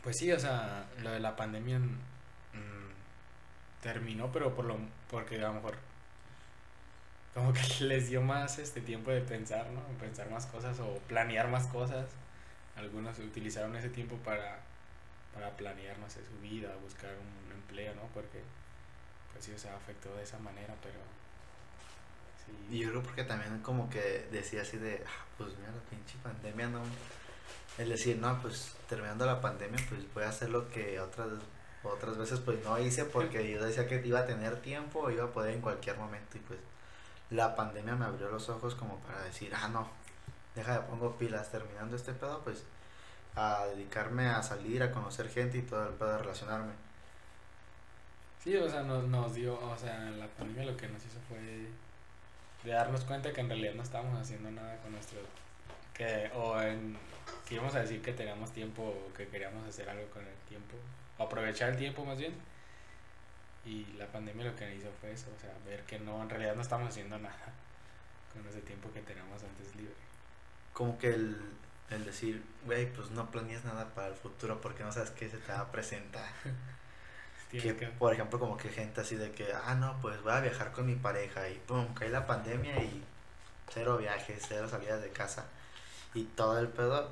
pues 0.02 0.16
sí 0.18 0.32
o 0.32 0.40
sea 0.40 0.86
lo 1.02 1.10
de 1.10 1.20
la 1.20 1.36
pandemia 1.36 1.78
mm, 1.78 1.92
terminó 3.82 4.32
pero 4.32 4.54
por 4.54 4.64
lo 4.64 4.78
porque 5.10 5.36
a 5.36 5.48
lo 5.48 5.54
mejor 5.54 5.76
como 7.34 7.52
que 7.52 7.60
les 7.84 8.08
dio 8.08 8.22
más 8.22 8.58
este 8.58 8.80
tiempo 8.80 9.10
de 9.10 9.20
pensar, 9.20 9.68
¿no? 9.70 9.82
Pensar 9.98 10.30
más 10.30 10.46
cosas 10.46 10.78
o 10.80 10.94
planear 11.08 11.48
más 11.48 11.66
cosas. 11.66 12.06
Algunos 12.76 13.18
utilizaron 13.18 13.76
ese 13.76 13.88
tiempo 13.90 14.16
para, 14.18 14.60
para 15.34 15.50
planear, 15.56 15.98
no 15.98 16.08
sé, 16.08 16.20
su 16.24 16.40
vida, 16.40 16.74
buscar 16.82 17.10
un 17.10 17.52
empleo, 17.52 17.94
¿no? 17.94 18.02
Porque, 18.14 18.40
pues 19.32 19.44
sí, 19.44 19.52
o 19.52 19.58
sea, 19.58 19.76
afectó 19.76 20.14
de 20.16 20.22
esa 20.22 20.38
manera, 20.38 20.74
pero... 20.82 20.98
Y 22.70 22.78
yo 22.78 22.90
creo 22.90 23.02
porque 23.02 23.24
también 23.24 23.60
como 23.60 23.90
que 23.90 24.28
decía 24.32 24.62
así 24.62 24.78
de, 24.78 25.02
ah, 25.06 25.24
pues 25.36 25.50
mira, 25.58 25.72
la 25.72 25.82
pinche 25.90 26.16
pandemia, 26.22 26.68
¿no? 26.68 26.80
Es 27.78 27.88
decir, 27.88 28.18
no, 28.18 28.40
pues 28.40 28.74
terminando 28.88 29.26
la 29.26 29.40
pandemia, 29.40 29.84
pues 29.88 30.00
voy 30.14 30.24
a 30.24 30.28
hacer 30.28 30.50
lo 30.50 30.68
que 30.70 31.00
otras 31.00 31.28
otras 31.84 32.16
veces 32.16 32.40
pues 32.40 32.64
no 32.64 32.78
hice 32.78 33.04
porque 33.04 33.50
yo 33.50 33.62
decía 33.62 33.86
que 33.86 34.04
iba 34.06 34.20
a 34.20 34.26
tener 34.26 34.60
tiempo, 34.62 35.10
iba 35.10 35.24
a 35.24 35.32
poder 35.32 35.54
en 35.54 35.60
cualquier 35.60 35.98
momento 35.98 36.38
y 36.38 36.40
pues 36.40 36.58
la 37.30 37.54
pandemia 37.54 37.94
me 37.94 38.06
abrió 38.06 38.30
los 38.30 38.48
ojos 38.48 38.74
como 38.74 38.98
para 39.00 39.22
decir, 39.22 39.52
ah, 39.54 39.68
no, 39.68 39.88
deja 40.54 40.74
de 40.74 40.86
pongo 40.86 41.16
pilas, 41.16 41.50
terminando 41.50 41.96
este 41.96 42.12
pedo, 42.12 42.40
pues 42.42 42.64
a 43.34 43.66
dedicarme 43.66 44.28
a 44.28 44.42
salir, 44.42 44.82
a 44.82 44.92
conocer 44.92 45.28
gente 45.28 45.58
y 45.58 45.62
todo 45.62 45.88
el 45.88 45.94
pedo 45.94 46.12
de 46.12 46.18
relacionarme. 46.18 46.72
Sí, 48.42 48.56
o 48.56 48.68
sea, 48.68 48.82
nos, 48.82 49.04
nos 49.04 49.34
dio, 49.34 49.58
o 49.58 49.76
sea, 49.76 49.98
la 50.10 50.26
pandemia 50.28 50.70
lo 50.70 50.76
que 50.76 50.88
nos 50.88 51.04
hizo 51.04 51.18
fue 51.28 51.68
de 52.64 52.72
darnos 52.72 53.04
cuenta 53.04 53.32
que 53.32 53.40
en 53.40 53.48
realidad 53.48 53.74
no 53.74 53.82
estábamos 53.82 54.20
haciendo 54.20 54.50
nada 54.50 54.76
con 54.78 54.92
nuestro, 54.92 55.18
que, 55.92 56.30
o 56.34 56.60
en, 56.60 56.96
que 57.46 57.54
íbamos 57.54 57.74
a 57.74 57.80
decir 57.80 58.00
que 58.00 58.12
teníamos 58.12 58.52
tiempo 58.52 58.82
o 58.82 59.12
que 59.12 59.28
queríamos 59.28 59.68
hacer 59.68 59.88
algo 59.88 60.06
con 60.08 60.22
el 60.26 60.34
tiempo, 60.48 60.76
o 61.18 61.24
aprovechar 61.24 61.70
el 61.70 61.76
tiempo 61.76 62.04
más 62.04 62.18
bien 62.18 62.34
y 63.66 63.86
la 63.98 64.06
pandemia 64.06 64.44
lo 64.44 64.56
que 64.56 64.74
hizo 64.74 64.88
fue 65.00 65.12
eso, 65.12 65.26
o 65.34 65.40
sea, 65.40 65.50
ver 65.64 65.82
que 65.84 65.98
no, 65.98 66.22
en 66.22 66.28
realidad 66.28 66.54
no 66.54 66.62
estamos 66.62 66.88
haciendo 66.88 67.18
nada 67.18 67.52
con 68.32 68.46
ese 68.46 68.60
tiempo 68.60 68.90
que 68.92 69.00
teníamos 69.00 69.42
antes 69.42 69.74
libre. 69.76 69.94
Como 70.72 70.98
que 70.98 71.08
el, 71.08 71.36
el 71.90 72.04
decir, 72.04 72.42
güey, 72.66 72.92
pues 72.92 73.10
no 73.10 73.30
planeas 73.30 73.64
nada 73.64 73.94
para 73.94 74.08
el 74.08 74.14
futuro 74.14 74.60
porque 74.60 74.82
no 74.82 74.92
sabes 74.92 75.10
qué 75.10 75.28
se 75.28 75.38
te 75.38 75.52
va 75.52 75.60
a 75.60 75.72
presentar. 75.72 76.28
que, 77.60 77.74
por 77.98 78.12
ejemplo, 78.12 78.38
como 78.38 78.56
que 78.56 78.68
gente 78.68 79.00
así 79.00 79.16
de 79.16 79.32
que, 79.32 79.52
ah, 79.52 79.74
no, 79.74 80.00
pues 80.00 80.20
voy 80.22 80.32
a 80.32 80.40
viajar 80.40 80.72
con 80.72 80.86
mi 80.86 80.94
pareja 80.94 81.48
y 81.48 81.54
pum, 81.66 81.94
cae 81.94 82.08
la 82.10 82.26
pandemia 82.26 82.82
y 82.82 83.02
cero 83.72 83.96
viajes, 83.96 84.44
cero 84.48 84.68
salidas 84.68 85.02
de 85.02 85.10
casa 85.10 85.46
y 86.14 86.24
todo 86.24 86.58
el 86.58 86.68
pedo. 86.68 87.10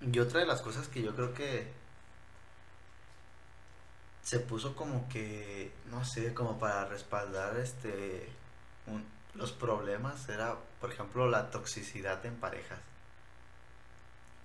Y 0.00 0.18
otra 0.18 0.40
de 0.40 0.46
las 0.46 0.62
cosas 0.62 0.88
que 0.88 1.02
yo 1.02 1.14
creo 1.14 1.32
que 1.34 1.72
se 4.22 4.38
puso 4.40 4.74
como 4.74 5.08
que, 5.08 5.72
no 5.90 6.04
sé, 6.04 6.32
como 6.34 6.58
para 6.58 6.86
respaldar 6.86 7.56
este 7.56 8.28
los 9.34 9.52
problemas, 9.52 10.28
era, 10.28 10.56
por 10.80 10.92
ejemplo, 10.92 11.28
la 11.28 11.50
toxicidad 11.50 12.24
en 12.26 12.36
parejas. 12.36 12.78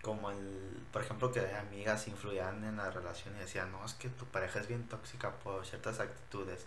Como 0.02 0.32
el, 0.32 0.86
por 0.92 1.02
ejemplo, 1.02 1.32
que 1.32 1.40
amigas 1.56 2.08
influían 2.08 2.64
en 2.64 2.78
la 2.78 2.92
relación 2.92 3.36
y 3.36 3.40
decían, 3.40 3.72
no, 3.72 3.84
es 3.86 3.94
que 3.94 4.10
tu 4.10 4.26
pareja 4.26 4.60
es 4.60 4.68
bien 4.68 4.88
tóxica 4.88 5.32
por 5.32 5.66
ciertas 5.66 6.00
actitudes. 6.00 6.66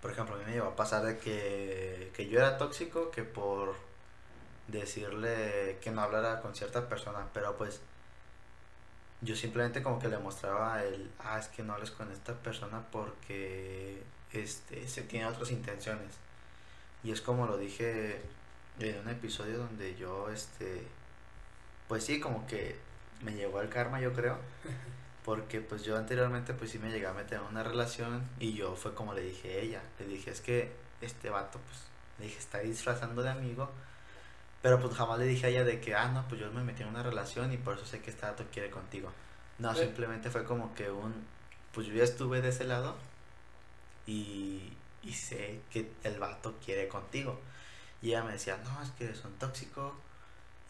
Por 0.00 0.10
ejemplo, 0.12 0.36
a 0.36 0.38
mí 0.38 0.44
me 0.46 0.52
llevó 0.52 0.68
a 0.68 0.76
pasar 0.76 1.04
de 1.04 1.18
que, 1.18 2.12
que 2.14 2.28
yo 2.28 2.38
era 2.38 2.56
tóxico 2.56 3.10
que 3.10 3.22
por 3.22 3.74
decirle 4.68 5.78
que 5.82 5.90
no 5.90 6.00
hablara 6.02 6.40
con 6.40 6.54
cierta 6.54 6.88
persona, 6.88 7.26
pero 7.34 7.56
pues 7.56 7.80
yo 9.22 9.36
simplemente 9.36 9.82
como 9.82 9.98
que 9.98 10.08
le 10.08 10.18
mostraba 10.18 10.82
el, 10.82 11.10
ah, 11.18 11.38
es 11.38 11.48
que 11.48 11.62
no 11.62 11.74
hables 11.74 11.90
con 11.90 12.10
esta 12.10 12.34
persona 12.34 12.82
porque 12.90 14.02
este, 14.32 14.88
se 14.88 15.02
tiene 15.02 15.26
otras 15.26 15.50
intenciones. 15.50 16.14
Y 17.02 17.12
es 17.12 17.20
como 17.20 17.46
lo 17.46 17.56
dije 17.58 18.20
en 18.78 18.98
un 19.00 19.08
episodio 19.08 19.58
donde 19.58 19.94
yo, 19.96 20.30
este, 20.30 20.86
pues 21.90 22.04
sí, 22.04 22.20
como 22.20 22.46
que 22.46 22.78
me 23.20 23.32
llegó 23.32 23.60
el 23.60 23.68
karma, 23.68 24.00
yo 24.00 24.12
creo. 24.12 24.38
Porque 25.24 25.60
pues 25.60 25.82
yo 25.82 25.98
anteriormente 25.98 26.54
pues 26.54 26.70
sí 26.70 26.78
me 26.78 26.90
llegué 26.90 27.06
a 27.06 27.12
meter 27.12 27.40
en 27.40 27.44
una 27.44 27.62
relación 27.62 28.26
y 28.38 28.54
yo 28.54 28.74
fue 28.74 28.94
como 28.94 29.12
le 29.12 29.22
dije 29.22 29.52
a 29.52 29.60
ella. 29.60 29.82
Le 29.98 30.06
dije, 30.06 30.30
es 30.30 30.40
que 30.40 30.72
este 31.02 31.28
vato 31.28 31.58
pues, 31.58 31.78
le 32.18 32.24
dije, 32.26 32.38
está 32.38 32.60
disfrazando 32.60 33.22
de 33.22 33.30
amigo 33.30 33.70
pero 34.62 34.78
pues 34.78 34.94
jamás 34.94 35.18
le 35.18 35.24
dije 35.24 35.46
a 35.46 35.48
ella 35.48 35.64
de 35.64 35.80
que, 35.80 35.94
ah, 35.94 36.08
no, 36.08 36.26
pues 36.28 36.40
yo 36.40 36.50
me 36.52 36.62
metí 36.62 36.82
en 36.82 36.88
una 36.88 37.02
relación 37.02 37.52
y 37.52 37.56
por 37.56 37.76
eso 37.76 37.86
sé 37.86 38.00
que 38.00 38.10
este 38.10 38.26
dato 38.26 38.44
quiere 38.52 38.70
contigo. 38.70 39.10
No, 39.58 39.74
simplemente 39.74 40.30
fue 40.30 40.44
como 40.44 40.74
que 40.74 40.90
un, 40.90 41.14
pues 41.72 41.86
yo 41.86 41.94
ya 41.94 42.04
estuve 42.04 42.42
de 42.42 42.50
ese 42.50 42.64
lado 42.64 42.96
y, 44.06 44.72
y 45.02 45.12
sé 45.12 45.60
que 45.70 45.90
el 46.04 46.18
vato 46.18 46.56
quiere 46.64 46.88
contigo. 46.88 47.40
Y 48.02 48.08
ella 48.08 48.22
me 48.22 48.32
decía, 48.32 48.58
no, 48.62 48.82
es 48.82 48.90
que 48.92 49.14
son 49.14 49.32
tóxicos 49.38 49.94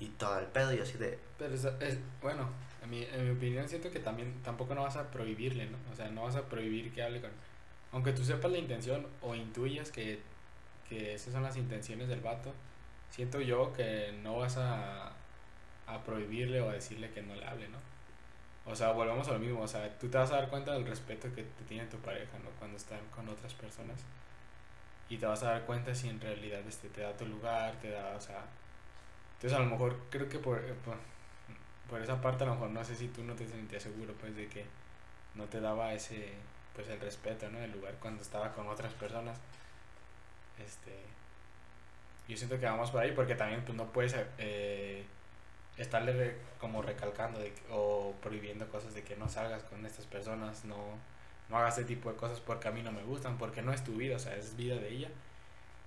y 0.01 0.07
todo 0.09 0.39
el 0.39 0.47
pedo 0.47 0.73
y 0.75 0.81
así 0.81 0.99
de... 0.99 1.19
Pero 1.39 1.55
es, 1.55 1.65
es 1.65 1.99
bueno, 2.23 2.49
en 2.83 2.91
mi, 2.91 3.05
en 3.05 3.25
mi 3.25 3.37
opinión 3.37 3.69
siento 3.69 3.91
que 3.91 4.01
también 4.01 4.43
tampoco 4.43 4.75
no 4.75 4.83
vas 4.83 4.97
a 4.97 5.11
prohibirle, 5.11 5.67
¿no? 5.67 5.79
O 5.93 5.95
sea, 5.95 6.09
no 6.09 6.25
vas 6.25 6.37
a 6.37 6.49
prohibir 6.49 6.93
que 6.93 7.03
hable 7.03 7.21
con... 7.21 7.31
Aunque 7.93 8.13
tú 8.13 8.25
sepas 8.25 8.51
la 8.51 8.59
intención 8.59 9.07
o 9.21 9.35
intuyas 9.35 9.91
que, 9.93 10.21
que 10.89 11.15
esas 11.15 11.33
son 11.33 11.43
las 11.43 11.57
intenciones 11.57 12.09
del 12.09 12.21
vato, 12.21 12.53
siento 13.11 13.41
yo 13.41 13.73
que 13.73 14.19
no 14.23 14.39
vas 14.39 14.57
a, 14.57 15.13
a 15.87 16.05
prohibirle 16.05 16.61
o 16.61 16.71
a 16.71 16.73
decirle 16.73 17.11
que 17.11 17.23
no 17.23 17.35
le 17.35 17.45
hable, 17.45 17.69
¿no? 17.69 17.79
O 18.65 18.75
sea, 18.75 18.93
volvemos 18.93 19.27
a 19.29 19.33
lo 19.33 19.39
mismo, 19.39 19.61
o 19.63 19.69
sea, 19.69 19.99
tú 19.99 20.09
te 20.09 20.19
vas 20.19 20.31
a 20.31 20.37
dar 20.37 20.49
cuenta 20.49 20.73
del 20.73 20.87
respeto 20.87 21.29
que 21.35 21.43
te 21.43 21.65
tiene 21.69 21.87
tu 21.87 21.97
pareja, 21.99 22.39
¿no? 22.45 22.51
Cuando 22.59 22.77
están 22.77 23.01
con 23.15 23.29
otras 23.29 23.53
personas. 23.55 24.01
Y 25.09 25.19
te 25.19 25.27
vas 25.27 25.43
a 25.43 25.53
dar 25.53 25.63
cuenta 25.67 25.95
si 25.95 26.09
en 26.09 26.21
realidad 26.21 26.61
este, 26.69 26.89
te 26.89 27.01
da 27.01 27.13
tu 27.17 27.27
lugar, 27.27 27.75
te 27.83 27.91
da, 27.91 28.15
o 28.17 28.21
sea... 28.21 28.45
Entonces 29.41 29.59
a 29.59 29.63
lo 29.63 29.71
mejor 29.71 29.97
creo 30.11 30.29
que 30.29 30.39
por, 30.39 30.59
eh, 30.59 30.75
por, 30.85 30.97
por 31.89 32.03
esa 32.03 32.21
parte 32.21 32.45
a 32.45 32.47
lo 32.47 32.53
mejor 32.53 32.69
no 32.71 32.85
sé 32.85 32.95
si 32.95 33.09
tú 33.09 33.25
no 33.25 33.35
te 33.35 33.49
sentías 33.49 33.83
seguro, 33.83 34.13
pues, 34.21 34.37
de 34.37 34.47
que 34.49 34.67
no 35.35 35.47
te 35.47 35.61
daba 35.61 35.95
ese, 35.95 36.29
pues, 36.75 36.87
el 36.89 37.01
respeto, 37.01 37.49
¿no? 37.49 37.59
El 37.59 37.73
lugar 37.73 37.95
cuando 38.01 38.23
estaba 38.23 38.53
con 38.53 38.69
otras 38.69 38.93
personas. 38.93 39.39
Este 40.59 40.93
yo 42.29 42.37
siento 42.37 42.61
que 42.61 42.67
vamos 42.67 42.91
por 42.91 43.01
ahí 43.01 43.13
porque 43.13 43.35
también 43.35 43.65
pues 43.65 43.77
no 43.77 43.87
puedes 43.87 44.15
eh, 44.39 45.05
estarle 45.79 46.37
como 46.61 46.83
recalcando 46.83 47.41
o 47.73 48.15
prohibiendo 48.23 48.69
cosas 48.69 48.95
de 48.95 49.03
que 49.03 49.17
no 49.17 49.29
salgas 49.29 49.65
con 49.65 49.85
estas 49.85 50.07
personas, 50.07 50.65
no, 50.65 50.77
no 51.49 51.59
hagas 51.59 51.79
ese 51.79 51.87
tipo 51.89 52.11
de 52.11 52.17
cosas 52.17 52.39
porque 52.41 52.69
a 52.69 52.71
mí 52.71 52.83
no 52.83 52.93
me 52.93 53.03
gustan, 53.03 53.39
porque 53.39 53.63
no 53.63 53.73
es 53.73 53.83
tu 53.83 53.95
vida, 53.97 54.17
o 54.17 54.19
sea, 54.21 54.37
es 54.37 54.55
vida 54.57 54.77
de 54.77 54.91
ella 54.91 55.09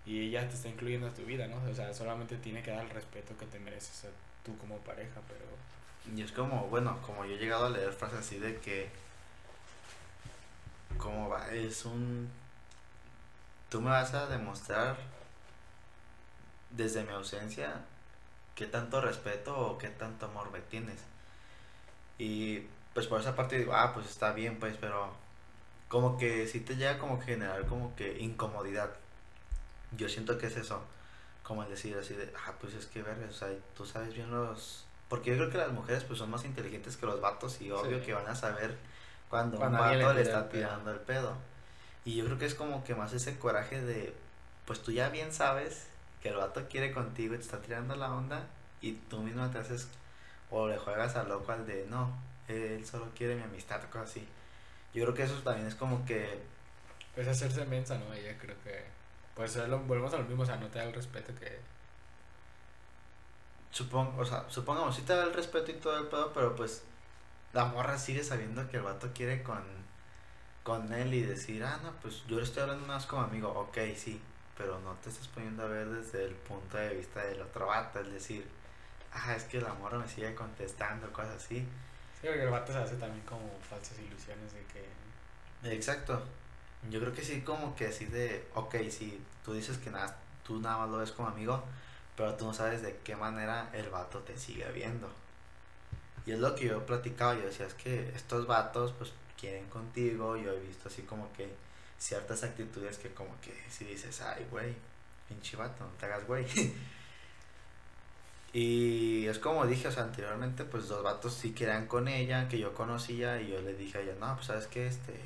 y 0.06 0.28
ella 0.28 0.48
te 0.48 0.56
está 0.56 0.68
incluyendo 0.68 1.08
en 1.08 1.14
tu 1.14 1.24
vida, 1.24 1.48
¿no? 1.48 1.62
O 1.70 1.74
sea, 1.74 1.94
solamente 1.94 2.38
tiene 2.38 2.62
que 2.62 2.72
dar 2.72 2.84
el 2.84 2.90
respeto 2.90 3.38
que 3.38 3.46
te 3.46 3.60
mereces 3.60 4.06
tú 4.44 4.58
como 4.58 4.78
pareja, 4.80 5.22
pero... 5.28 5.46
Y 6.16 6.22
es 6.22 6.32
como, 6.32 6.68
bueno, 6.68 7.02
como 7.02 7.26
yo 7.26 7.36
he 7.36 7.38
llegado 7.38 7.68
a 7.68 7.70
leer 7.70 7.94
frases 7.94 8.20
así 8.20 8.40
de 8.40 8.60
que... 8.60 8.90
Como 10.98 11.30
va, 11.30 11.50
es 11.52 11.86
un... 11.86 12.30
Tú 13.70 13.82
me 13.82 13.90
vas 13.90 14.14
a 14.14 14.28
demostrar 14.28 14.98
desde 16.70 17.04
mi 17.04 17.14
ausencia, 17.14 17.82
qué 18.56 18.66
tanto 18.68 19.02
respeto 19.02 19.58
o 19.58 19.78
qué 19.78 19.90
tanto 19.90 20.26
amor 20.26 20.52
me 20.52 20.60
tienes. 20.62 21.00
Y 22.18 22.68
pues 22.94 23.08
por 23.08 23.22
esa 23.22 23.36
parte 23.36 23.58
digo, 23.58 23.74
ah, 23.74 23.94
pues 23.94 24.08
está 24.08 24.34
bien, 24.34 24.60
pues, 24.60 24.78
pero 24.80 25.14
como 25.88 26.18
que 26.18 26.48
sí 26.48 26.60
te 26.60 26.76
llega 26.76 27.00
como 27.00 27.20
que 27.20 27.26
generar 27.26 27.66
como 27.66 27.96
que 27.96 28.20
incomodidad. 28.20 28.92
Yo 29.98 30.10
siento 30.10 30.38
que 30.38 30.48
es 30.48 30.56
eso, 30.58 30.84
como 31.44 31.64
el 31.64 31.70
decir 31.70 31.96
así 31.98 32.14
de, 32.14 32.32
ah, 32.48 32.54
pues 32.60 32.74
es 32.74 32.86
que 32.88 33.02
ver, 33.04 33.18
o 33.30 33.34
sea, 33.34 33.50
tú 33.76 33.86
sabes 33.86 34.14
bien 34.14 34.32
los... 34.32 34.86
Porque 35.10 35.30
yo 35.32 35.38
creo 35.38 35.50
que 35.52 35.58
las 35.58 35.72
mujeres 35.72 36.04
pues 36.06 36.20
son 36.20 36.32
más 36.32 36.46
inteligentes 36.46 36.98
que 36.98 37.06
los 37.06 37.22
vatos 37.22 37.62
y 37.62 37.70
obvio 37.72 38.00
Sí. 38.00 38.06
que 38.06 38.14
van 38.14 38.28
a 38.28 38.36
saber 38.36 38.78
cuando, 39.30 39.58
Cuando 39.58 39.78
un 39.78 39.84
vato 39.84 40.14
le 40.14 40.22
está 40.22 40.50
tirando 40.50 40.92
el 40.92 41.00
pedo. 41.00 41.36
Y 42.06 42.16
yo 42.16 42.26
creo 42.26 42.38
que 42.40 42.46
es 42.46 42.56
como 42.56 42.84
que 42.84 42.96
más 42.96 43.14
ese 43.14 43.38
coraje 43.38 43.82
de, 43.82 44.14
pues 44.66 44.82
tú 44.82 44.92
ya 44.92 45.10
bien 45.10 45.32
sabes 45.32 45.88
que 46.22 46.30
el 46.30 46.36
vato 46.38 46.68
quiere 46.70 46.92
contigo 46.92 47.36
y 47.36 47.38
te 47.38 47.44
está 47.44 47.62
tirando 47.62 47.96
la 47.96 48.12
onda 48.14 48.48
y 48.82 48.94
tú 48.94 49.20
mismo 49.20 49.50
te 49.52 49.60
haces 49.60 49.88
o 50.50 50.68
le 50.68 50.78
juegas 50.78 51.16
al 51.16 51.30
loco 51.30 51.52
al 51.52 51.66
de, 51.68 51.86
no, 51.90 52.16
él 52.48 52.86
solo 52.86 53.10
quiere 53.16 53.36
mi 53.36 53.44
amistad, 53.44 53.82
cosas 53.90 54.10
así. 54.12 54.28
Yo 54.94 55.04
creo 55.04 55.14
que 55.16 55.24
eso 55.24 55.36
también 55.44 55.68
es 55.68 55.76
como 55.76 56.06
que 56.06 56.42
Pues 57.16 57.28
hacerse 57.28 57.66
mensa, 57.66 57.98
¿no? 57.98 58.14
Ella 58.14 58.36
creo 58.40 58.56
que. 58.64 58.84
Pues 59.36 59.56
es 59.56 59.68
lo- 59.70 59.80
volvemos 59.80 60.13
a 60.13 60.18
lo 60.18 60.24
mismo, 60.25 60.44
o 60.44 60.46
sea, 60.46 60.58
no 60.58 60.68
te 60.68 60.80
da 60.80 60.86
el 60.86 60.94
respeto 60.94 61.34
que. 61.36 61.60
Supongo, 63.72 64.22
o 64.22 64.25
sea, 64.25 64.46
supongamos, 64.50 64.96
sí 64.96 65.02
te 65.02 65.16
da 65.16 65.24
el 65.24 65.34
respeto 65.34 65.72
y 65.72 65.75
todo 65.75 65.98
el 65.98 66.08
pedo, 66.08 66.32
pero 66.34 66.56
pues 66.56 66.84
la 67.54 67.66
morra 67.66 67.98
sigue 67.98 68.24
sabiendo 68.24 68.70
que 68.70 68.78
el 68.78 68.84
vato 68.84 69.12
quiere 69.13 69.44
con, 69.44 69.63
con 70.63 70.94
él 70.94 71.13
y 71.13 71.22
decir, 71.24 71.63
ah, 71.63 71.80
no, 71.84 71.92
pues 72.02 72.24
yo 72.28 72.38
le 72.38 72.44
estoy 72.44 72.63
hablando 72.63 72.88
más 72.88 73.06
como 73.08 73.24
amigo, 73.24 73.50
ok, 73.50 73.78
sí, 73.98 74.22
pero 74.58 74.80
no 74.82 74.94
te 75.04 75.10
estás 75.10 75.28
poniendo 75.30 75.63
a 75.63 75.68
ver 75.68 75.88
desde 75.90 76.25
el 76.25 76.36
punto 76.36 76.78
de 76.78 76.96
vista 76.96 77.24
del 77.25 77.42
otro 77.42 77.68
vato, 77.68 78.00
es 78.00 78.12
decir, 78.12 78.48
ah, 79.13 79.36
es 79.36 79.46
que 79.46 79.62
la 79.62 79.74
morra 79.75 80.00
me 80.00 80.08
sigue 80.08 80.36
contestando, 80.36 81.12
cosas 81.13 81.38
así. 81.44 81.60
Sí, 82.22 82.28
porque 82.28 82.44
el 82.44 82.50
vato 82.50 82.72
se 82.74 82.80
hace 82.80 82.96
también 82.96 83.25
como 83.25 83.50
falsas 83.70 83.98
ilusiones 84.00 84.54
de 84.54 84.63
que. 84.66 84.86
Exacto. 85.75 86.24
Yo 86.90 87.00
creo 87.00 87.13
que 87.13 87.24
sí, 87.24 87.42
como 87.42 87.75
que 87.75 87.88
así 87.88 88.06
de, 88.06 88.46
ok, 88.56 88.75
sí, 88.90 89.22
tú 89.44 89.54
dices 89.54 89.78
que 89.78 89.90
nada, 89.90 90.18
tú 90.46 90.60
nada 90.60 90.78
más 90.80 90.90
lo 90.90 90.98
ves 90.98 91.12
como 91.12 91.30
amigo, 91.30 91.63
pero 92.16 92.36
tú 92.36 92.46
no 92.46 92.54
sabes 92.54 92.82
de 92.82 92.98
qué 93.04 93.16
manera 93.16 93.70
el 93.74 93.90
vato 93.90 94.20
te 94.20 94.38
sigue 94.38 94.70
viendo. 94.72 95.10
Y 96.25 96.32
es 96.32 96.40
lo 96.40 96.56
que 96.56 96.66
yo 96.68 96.86
platicaba, 96.86 97.36
yo 97.36 97.46
decía, 97.46 97.66
es 97.66 97.74
que 97.74 98.10
estos 98.16 98.48
vatos 98.48 98.94
pues 98.98 99.13
quieren 99.40 99.68
contigo, 99.68 100.38
yo 100.38 100.52
he 100.52 100.60
visto 100.60 100.90
así 100.90 101.02
como 101.04 101.32
que 101.34 101.54
ciertas 101.98 102.44
actitudes 102.44 102.98
que 102.98 103.13
como 103.13 103.40
que 103.42 103.54
si 103.70 103.86
dices, 103.86 104.22
ay, 104.22 104.46
güey, 104.52 104.75
pinche 105.28 105.58
vato, 105.58 105.84
no 105.84 105.92
te 105.92 106.06
hagas 106.06 106.25
güey. 106.28 106.46
Y 108.54 109.25
es 109.25 109.40
como 109.40 109.66
dije, 109.66 109.88
o 109.88 109.92
sea, 109.92 110.04
anteriormente, 110.04 110.63
pues 110.63 110.88
dos 110.88 111.02
vatos 111.04 111.34
sí 111.34 111.54
querían 111.54 111.88
con 111.88 112.08
ella, 112.08 112.48
que 112.48 112.60
yo 112.60 112.75
conocía, 112.75 113.42
y 113.42 113.50
yo 113.50 113.60
le 113.62 113.74
dije 113.74 113.98
a 113.98 114.02
ella, 114.02 114.13
no, 114.20 114.36
pues 114.36 114.46
sabes 114.46 114.68
que 114.68 114.86
este, 114.86 115.20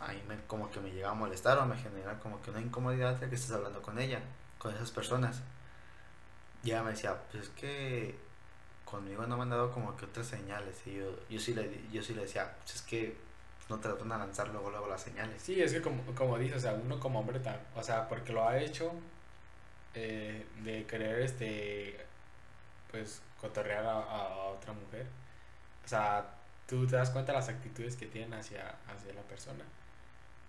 ahí 0.00 0.22
me, 0.28 0.36
como 0.46 0.70
que 0.70 0.80
me 0.80 0.90
llega 0.90 1.10
a 1.10 1.14
molestar 1.14 1.58
o 1.58 1.66
me 1.66 1.76
genera 1.76 2.18
como 2.20 2.40
que 2.42 2.50
una 2.50 2.60
incomodidad 2.60 3.16
de 3.16 3.28
que 3.28 3.34
estés 3.34 3.52
hablando 3.52 3.82
con 3.82 3.98
ella, 3.98 4.20
con 4.58 4.74
esas 4.74 4.90
personas. 4.90 5.42
Y 6.62 6.70
ella 6.70 6.82
me 6.82 6.90
decía, 6.90 7.16
pues 7.30 7.44
es 7.44 7.50
que 7.50 8.18
conmigo 8.84 9.26
no 9.26 9.36
me 9.36 9.44
han 9.44 9.50
dado 9.50 9.70
como 9.72 9.96
que 9.96 10.06
otras 10.06 10.26
señales, 10.26 10.76
y 10.86 10.96
yo, 10.96 11.10
yo, 11.28 11.38
sí, 11.40 11.54
le, 11.54 11.70
yo 11.92 12.02
sí 12.02 12.14
le 12.14 12.22
decía, 12.22 12.54
pues 12.58 12.76
es 12.76 12.82
que 12.82 13.16
no 13.68 13.78
tratan 13.78 14.08
de 14.08 14.18
lanzar 14.18 14.48
luego, 14.48 14.70
luego 14.70 14.88
las 14.88 15.02
señales. 15.02 15.40
Sí, 15.42 15.60
es 15.62 15.72
que 15.72 15.80
como, 15.80 16.02
como 16.14 16.38
dices, 16.38 16.58
o 16.58 16.60
sea, 16.60 16.72
uno 16.74 16.98
como 17.00 17.20
hombre, 17.20 17.40
o 17.76 17.82
sea, 17.82 18.08
porque 18.08 18.32
lo 18.32 18.46
ha 18.48 18.58
hecho 18.58 18.92
eh, 19.94 20.46
de 20.64 20.86
querer, 20.86 21.20
este, 21.20 22.04
pues, 22.90 23.22
cotorrear 23.40 23.86
a, 23.86 23.92
a 23.92 24.28
otra 24.48 24.72
mujer. 24.72 25.06
O 25.84 25.88
sea, 25.88 26.28
tú 26.66 26.86
te 26.86 26.96
das 26.96 27.10
cuenta 27.10 27.32
de 27.32 27.38
las 27.38 27.48
actitudes 27.48 27.96
que 27.96 28.06
tienen 28.06 28.34
hacia, 28.34 28.76
hacia 28.88 29.12
la 29.14 29.22
persona. 29.22 29.64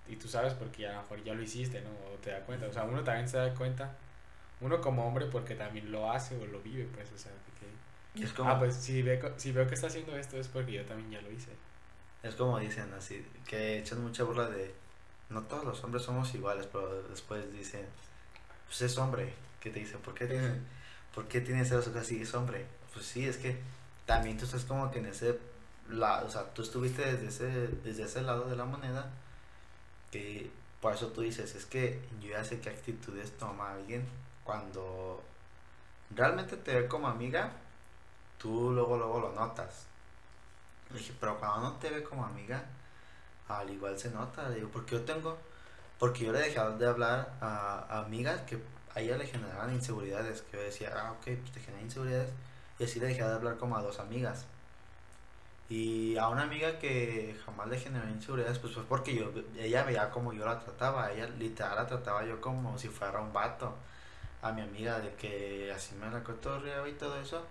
Y 0.08 0.15
tú 0.17 0.27
sabes 0.27 0.53
porque 0.53 0.88
a 0.88 0.93
lo 0.93 1.01
mejor 1.01 1.24
ya 1.24 1.34
lo 1.34 1.41
hiciste, 1.41 1.81
¿no? 1.81 1.89
O 2.13 2.17
te 2.17 2.31
das 2.31 2.43
cuenta. 2.43 2.67
O 2.67 2.74
sea, 2.74 2.84
uno 2.84 3.03
también 3.03 3.27
se 3.29 3.38
da 3.38 3.53
cuenta, 3.53 3.96
uno 4.62 4.81
como 4.81 5.08
hombre 5.08 5.25
porque 5.27 5.55
también 5.55 5.91
lo 5.91 6.12
hace 6.12 6.36
o 6.38 6.46
lo 6.46 6.60
vive, 6.62 6.87
pues, 6.94 7.11
o 7.14 7.18
sea, 7.18 7.31
que... 7.59 8.24
Es 8.24 8.33
como, 8.33 8.50
Ah, 8.50 8.59
pues 8.59 8.75
si, 8.75 9.01
ve, 9.01 9.20
co- 9.20 9.33
si 9.37 9.51
veo 9.51 9.68
que 9.68 9.75
está 9.75 9.87
haciendo 9.87 10.16
esto 10.18 10.37
es 10.37 10.48
porque 10.50 10.74
yo 10.74 10.85
también 10.85 11.11
ya 11.11 11.22
lo 11.22 11.31
hice. 11.31 11.51
Es 12.24 12.35
como 12.35 12.59
dicen 12.59 12.94
así, 12.94 13.25
que 13.48 13.79
echan 13.79 14.01
mucha 14.01 14.24
burla 14.24 14.48
de, 14.50 14.74
no 15.29 15.42
todos 15.44 15.64
los 15.66 15.83
hombres 15.83 16.03
somos 16.03 16.33
iguales, 16.35 16.68
pero 16.72 17.03
después 17.03 17.51
dicen, 17.53 17.85
pues 18.68 18.81
es 18.81 18.98
hombre, 18.98 19.33
que 19.59 19.70
te 19.72 19.79
dice, 19.79 19.98
¿por 19.98 20.14
qué, 20.14 20.27
tiene- 20.27 20.59
¿por 21.16 21.27
qué 21.27 21.42
tienes 21.42 21.72
eso 21.72 21.92
así? 21.98 22.22
Es 22.22 22.33
hombre. 22.35 22.66
Pues 22.94 23.05
sí, 23.05 23.27
es 23.27 23.37
que 23.37 23.57
también 24.05 24.37
tú 24.37 24.46
estás 24.46 24.66
como 24.66 24.92
que 24.92 25.00
en 25.00 25.07
ese 25.07 25.40
lado, 25.90 26.27
o 26.27 26.29
sea, 26.29 26.53
tú 26.53 26.61
estuviste 26.61 27.01
desde 27.03 27.27
ese, 27.27 27.68
desde 27.83 28.03
ese 28.03 28.22
lado 28.22 28.50
de 28.50 28.55
la 28.55 28.66
moneda, 28.66 29.09
que 30.12 30.52
por 30.82 30.94
eso 30.94 31.08
tú 31.08 31.22
dices, 31.22 31.56
es 31.56 31.66
que 31.66 32.02
yo 32.22 32.32
ya 32.32 32.44
sé 32.44 32.60
qué 32.60 32.70
actitudes 32.70 33.38
toma 33.38 33.74
alguien 33.74 34.06
cuando 34.44 35.22
realmente 36.16 36.58
te 36.58 36.82
ve 36.82 36.88
como 36.88 37.08
amiga, 37.08 37.52
tú 38.38 38.72
luego, 38.72 38.98
luego 38.98 39.20
lo 39.20 39.32
notas. 39.34 39.86
Le 40.92 41.00
dije, 41.00 41.14
pero 41.20 41.40
cuando 41.40 41.70
no 41.70 41.74
te 41.78 41.90
ve 41.90 42.04
como 42.04 42.26
amiga, 42.26 42.64
al 43.48 43.70
igual 43.70 43.98
se 43.98 44.10
nota. 44.10 44.50
Le 44.50 44.56
digo, 44.56 44.70
porque 44.70 44.96
yo 44.96 45.04
tengo, 45.04 45.38
porque 46.00 46.26
yo 46.26 46.32
le 46.32 46.40
dejé 46.40 46.60
de 46.60 46.88
hablar 46.88 47.34
a, 47.42 48.00
amigas 48.00 48.42
que 48.42 48.62
a 48.96 49.00
ella 49.02 49.18
le 49.18 49.28
generaban 49.28 49.74
inseguridades. 49.74 50.42
Que 50.42 50.58
yo 50.58 50.64
decía, 50.64 50.94
ah, 50.96 51.12
ok, 51.14 51.24
pues 51.40 51.52
te 51.52 51.60
genera 51.60 51.84
inseguridades. 51.84 52.32
Y 52.80 52.84
así 52.86 53.00
le 53.00 53.08
dejé 53.08 53.24
de 53.24 53.34
hablar 53.34 53.58
como 53.58 53.78
a 53.78 53.82
dos 53.82 54.00
amigas. 54.00 54.46
Y 55.72 56.18
a 56.18 56.27
una 56.27 56.42
amiga 56.42 56.77
que 56.79 57.34
jamás 57.46 57.70
le 57.70 57.79
generó 57.79 58.05
inseguridades, 58.10 58.60
pues 58.60 58.74
fue 58.74 58.84
porque 58.84 59.16
yo, 59.16 59.31
ella 59.57 59.84
veía 59.84 60.10
como 60.10 60.34
yo 60.34 60.46
la 60.46 60.60
trataba. 60.60 61.10
Ella 61.14 61.27
literal 61.40 61.77
la 61.77 61.88
trataba 61.88 62.25
yo 62.25 62.42
como 62.42 62.77
si 62.77 62.90
fuera 62.90 63.22
un 63.22 63.31
vato. 63.31 63.74
A 64.42 64.51
mi 64.51 64.62
amiga 64.62 65.00
de 65.00 65.14
que 65.16 65.72
así 65.74 65.96
me 65.96 66.12
la 66.12 66.25
cotorreaba 66.25 66.90
y 66.90 66.92
todo 66.92 67.18
eso. 67.22 67.46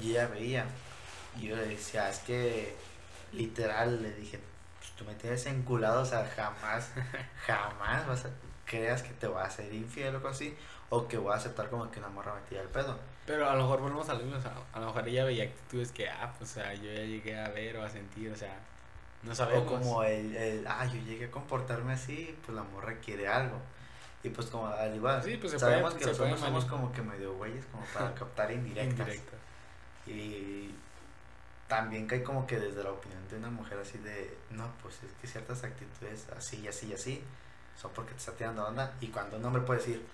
Y 0.00 0.12
ella 0.12 0.28
veía. 0.28 0.64
Y 1.38 1.48
yo 1.48 1.56
le 1.56 1.66
decía, 1.66 2.08
es 2.08 2.20
que 2.20 2.74
literal 3.32 4.02
le 4.02 4.14
dije, 4.14 4.40
pues 4.78 4.92
tú 4.92 5.04
me 5.04 5.14
tienes 5.16 5.44
enculado, 5.44 6.00
o 6.00 6.06
sea, 6.06 6.24
jamás, 6.34 6.88
jamás 7.46 8.06
vas 8.06 8.24
a, 8.24 8.30
creas 8.64 9.02
que 9.02 9.10
te 9.10 9.26
voy 9.26 9.42
a 9.42 9.44
hacer 9.44 9.70
infiel 9.74 10.14
o 10.14 10.16
algo 10.16 10.28
así, 10.28 10.56
o 10.88 11.06
que 11.06 11.18
voy 11.18 11.34
a 11.34 11.36
aceptar 11.36 11.68
como 11.68 11.90
que 11.90 11.98
una 11.98 12.08
morra 12.08 12.34
me 12.34 12.40
tira 12.48 12.62
el 12.62 12.68
pedo. 12.68 12.98
Pero 13.30 13.48
a 13.48 13.54
lo 13.54 13.62
mejor 13.62 13.80
volvemos 13.80 14.08
a 14.08 14.14
lo 14.14 14.20
mismo, 14.24 14.38
o 14.38 14.42
sea, 14.42 14.52
a 14.72 14.80
lo 14.80 14.86
mejor 14.86 15.06
ella 15.08 15.24
veía 15.24 15.44
actitudes 15.44 15.92
que, 15.92 16.08
ah, 16.08 16.34
pues, 16.36 16.50
o 16.50 16.54
sea, 16.54 16.74
yo 16.74 16.84
ya 16.92 17.02
llegué 17.04 17.38
a 17.38 17.48
ver 17.50 17.76
o 17.76 17.84
a 17.84 17.88
sentir, 17.88 18.28
o 18.32 18.36
sea, 18.36 18.58
no 19.22 19.32
sabemos. 19.34 19.66
O 19.66 19.66
como 19.78 20.02
el, 20.02 20.34
el, 20.34 20.66
ah, 20.66 20.84
yo 20.86 21.00
llegué 21.02 21.26
a 21.26 21.30
comportarme 21.30 21.92
así, 21.92 22.36
pues 22.44 22.56
la 22.56 22.64
morra 22.64 22.94
quiere 22.98 23.28
algo. 23.28 23.56
Y 24.24 24.30
pues 24.30 24.48
como 24.48 24.66
al 24.66 24.94
igual, 24.96 25.22
Sí, 25.22 25.36
pues 25.36 25.52
sabemos 25.60 25.94
puede- 25.94 26.12
que 26.12 26.22
hombres 26.22 26.40
somos 26.40 26.64
como 26.64 26.90
que 26.92 27.02
medio 27.02 27.34
güeyes, 27.34 27.64
como 27.66 27.84
para 27.94 28.12
captar 28.14 28.50
indirectas. 28.50 28.98
Indirecto. 28.98 29.36
Y 30.08 30.74
también 31.68 32.06
cae 32.08 32.22
como 32.24 32.46
que 32.48 32.58
desde 32.58 32.82
la 32.82 32.90
opinión 32.90 33.20
de 33.28 33.36
una 33.36 33.50
mujer 33.50 33.78
así 33.78 33.98
de, 33.98 34.36
no, 34.50 34.66
pues 34.82 34.96
es 35.04 35.12
que 35.20 35.28
ciertas 35.28 35.62
actitudes 35.62 36.26
así 36.36 36.60
y 36.62 36.68
así 36.68 36.88
y 36.88 36.94
así 36.94 37.22
son 37.80 37.92
porque 37.92 38.10
te 38.12 38.18
está 38.18 38.32
tirando 38.32 38.66
onda. 38.66 38.92
Y 39.00 39.06
cuando 39.08 39.36
un 39.36 39.44
hombre 39.44 39.62
puede 39.62 39.78
decir, 39.78 40.04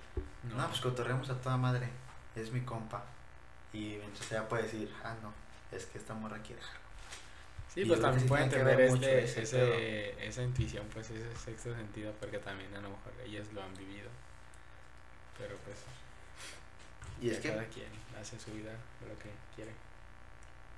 no, 0.54 0.66
pues 0.68 0.80
cotorreamos 0.82 1.30
a 1.30 1.40
toda 1.40 1.56
madre, 1.56 1.88
es 2.36 2.50
mi 2.52 2.60
compa. 2.62 3.04
Y 3.72 3.96
mientras 3.98 4.30
ella 4.32 4.48
puede 4.48 4.64
decir, 4.64 4.92
ah, 5.02 5.14
no, 5.22 5.32
es 5.76 5.86
que 5.86 5.98
esta 5.98 6.14
morra 6.14 6.38
quiere 6.38 6.62
algo. 6.62 6.86
Sí, 7.72 7.82
Y 7.82 7.84
pues 7.86 8.00
también 8.00 8.22
sí 8.22 8.28
puede 8.28 8.48
tiene 8.48 8.54
que 8.54 8.60
entender 8.60 8.76
ver 8.78 8.90
mucho 8.90 9.08
este, 9.08 9.42
ese 9.42 9.42
ese, 9.42 10.28
esa 10.28 10.42
intuición, 10.42 10.86
pues 10.92 11.10
ese 11.10 11.36
sexto 11.36 11.74
sentido, 11.74 12.12
porque 12.18 12.38
también 12.38 12.74
a 12.74 12.80
lo 12.80 12.90
mejor 12.90 13.12
ellas 13.24 13.46
lo 13.52 13.62
han 13.62 13.74
vivido. 13.74 14.08
Pero 15.38 15.56
pues, 15.64 15.76
Y 17.20 17.30
es 17.30 17.38
que, 17.38 17.50
cada 17.50 17.64
quien 17.66 17.88
hace 18.18 18.38
su 18.38 18.52
vida 18.52 18.72
lo 19.06 19.18
que 19.18 19.30
quiere. 19.54 19.72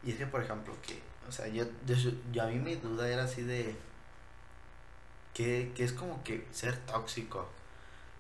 y 0.02 0.10
es 0.10 0.16
que 0.16 0.26
por 0.26 0.42
ejemplo, 0.42 0.74
que, 0.82 1.00
o 1.28 1.30
sea, 1.30 1.46
yo, 1.46 1.64
yo, 1.86 1.94
yo 2.32 2.42
a 2.42 2.46
mí 2.46 2.58
mi 2.58 2.74
duda 2.74 3.08
era 3.08 3.24
así 3.24 3.42
de, 3.42 3.76
que, 5.34 5.72
que 5.76 5.84
es 5.84 5.92
como 5.92 6.24
que 6.24 6.46
ser 6.50 6.76
tóxico. 6.78 7.48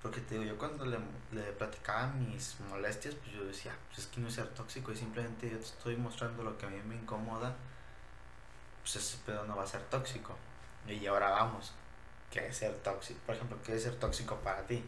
Porque 0.02 0.20
te 0.20 0.34
digo, 0.34 0.44
yo 0.44 0.58
cuando 0.58 0.86
le, 0.86 0.98
le 1.32 1.42
platicaba 1.52 2.06
mis 2.08 2.56
molestias, 2.70 3.14
pues 3.16 3.32
yo 3.32 3.44
decía, 3.44 3.76
pues 3.88 4.00
es 4.00 4.06
que 4.06 4.20
no 4.20 4.28
es 4.28 4.34
ser 4.34 4.48
tóxico 4.48 4.92
y 4.92 4.96
simplemente 4.96 5.50
yo 5.50 5.58
te 5.58 5.64
estoy 5.64 5.96
mostrando 5.96 6.44
lo 6.44 6.56
que 6.56 6.66
a 6.66 6.68
mí 6.68 6.80
me 6.86 6.94
incomoda, 6.94 7.56
pues 8.82 8.96
ese 8.96 9.18
pedo 9.26 9.44
no 9.44 9.56
va 9.56 9.64
a 9.64 9.66
ser 9.66 9.82
tóxico. 9.82 10.36
Y 10.86 11.04
ahora 11.06 11.30
vamos, 11.30 11.72
¿qué 12.30 12.46
es 12.46 12.56
ser 12.56 12.74
tóxico? 12.76 13.18
Por 13.26 13.34
ejemplo, 13.34 13.58
¿qué 13.64 13.74
es 13.74 13.82
ser 13.82 13.96
tóxico 13.96 14.36
para 14.36 14.62
ti? 14.66 14.82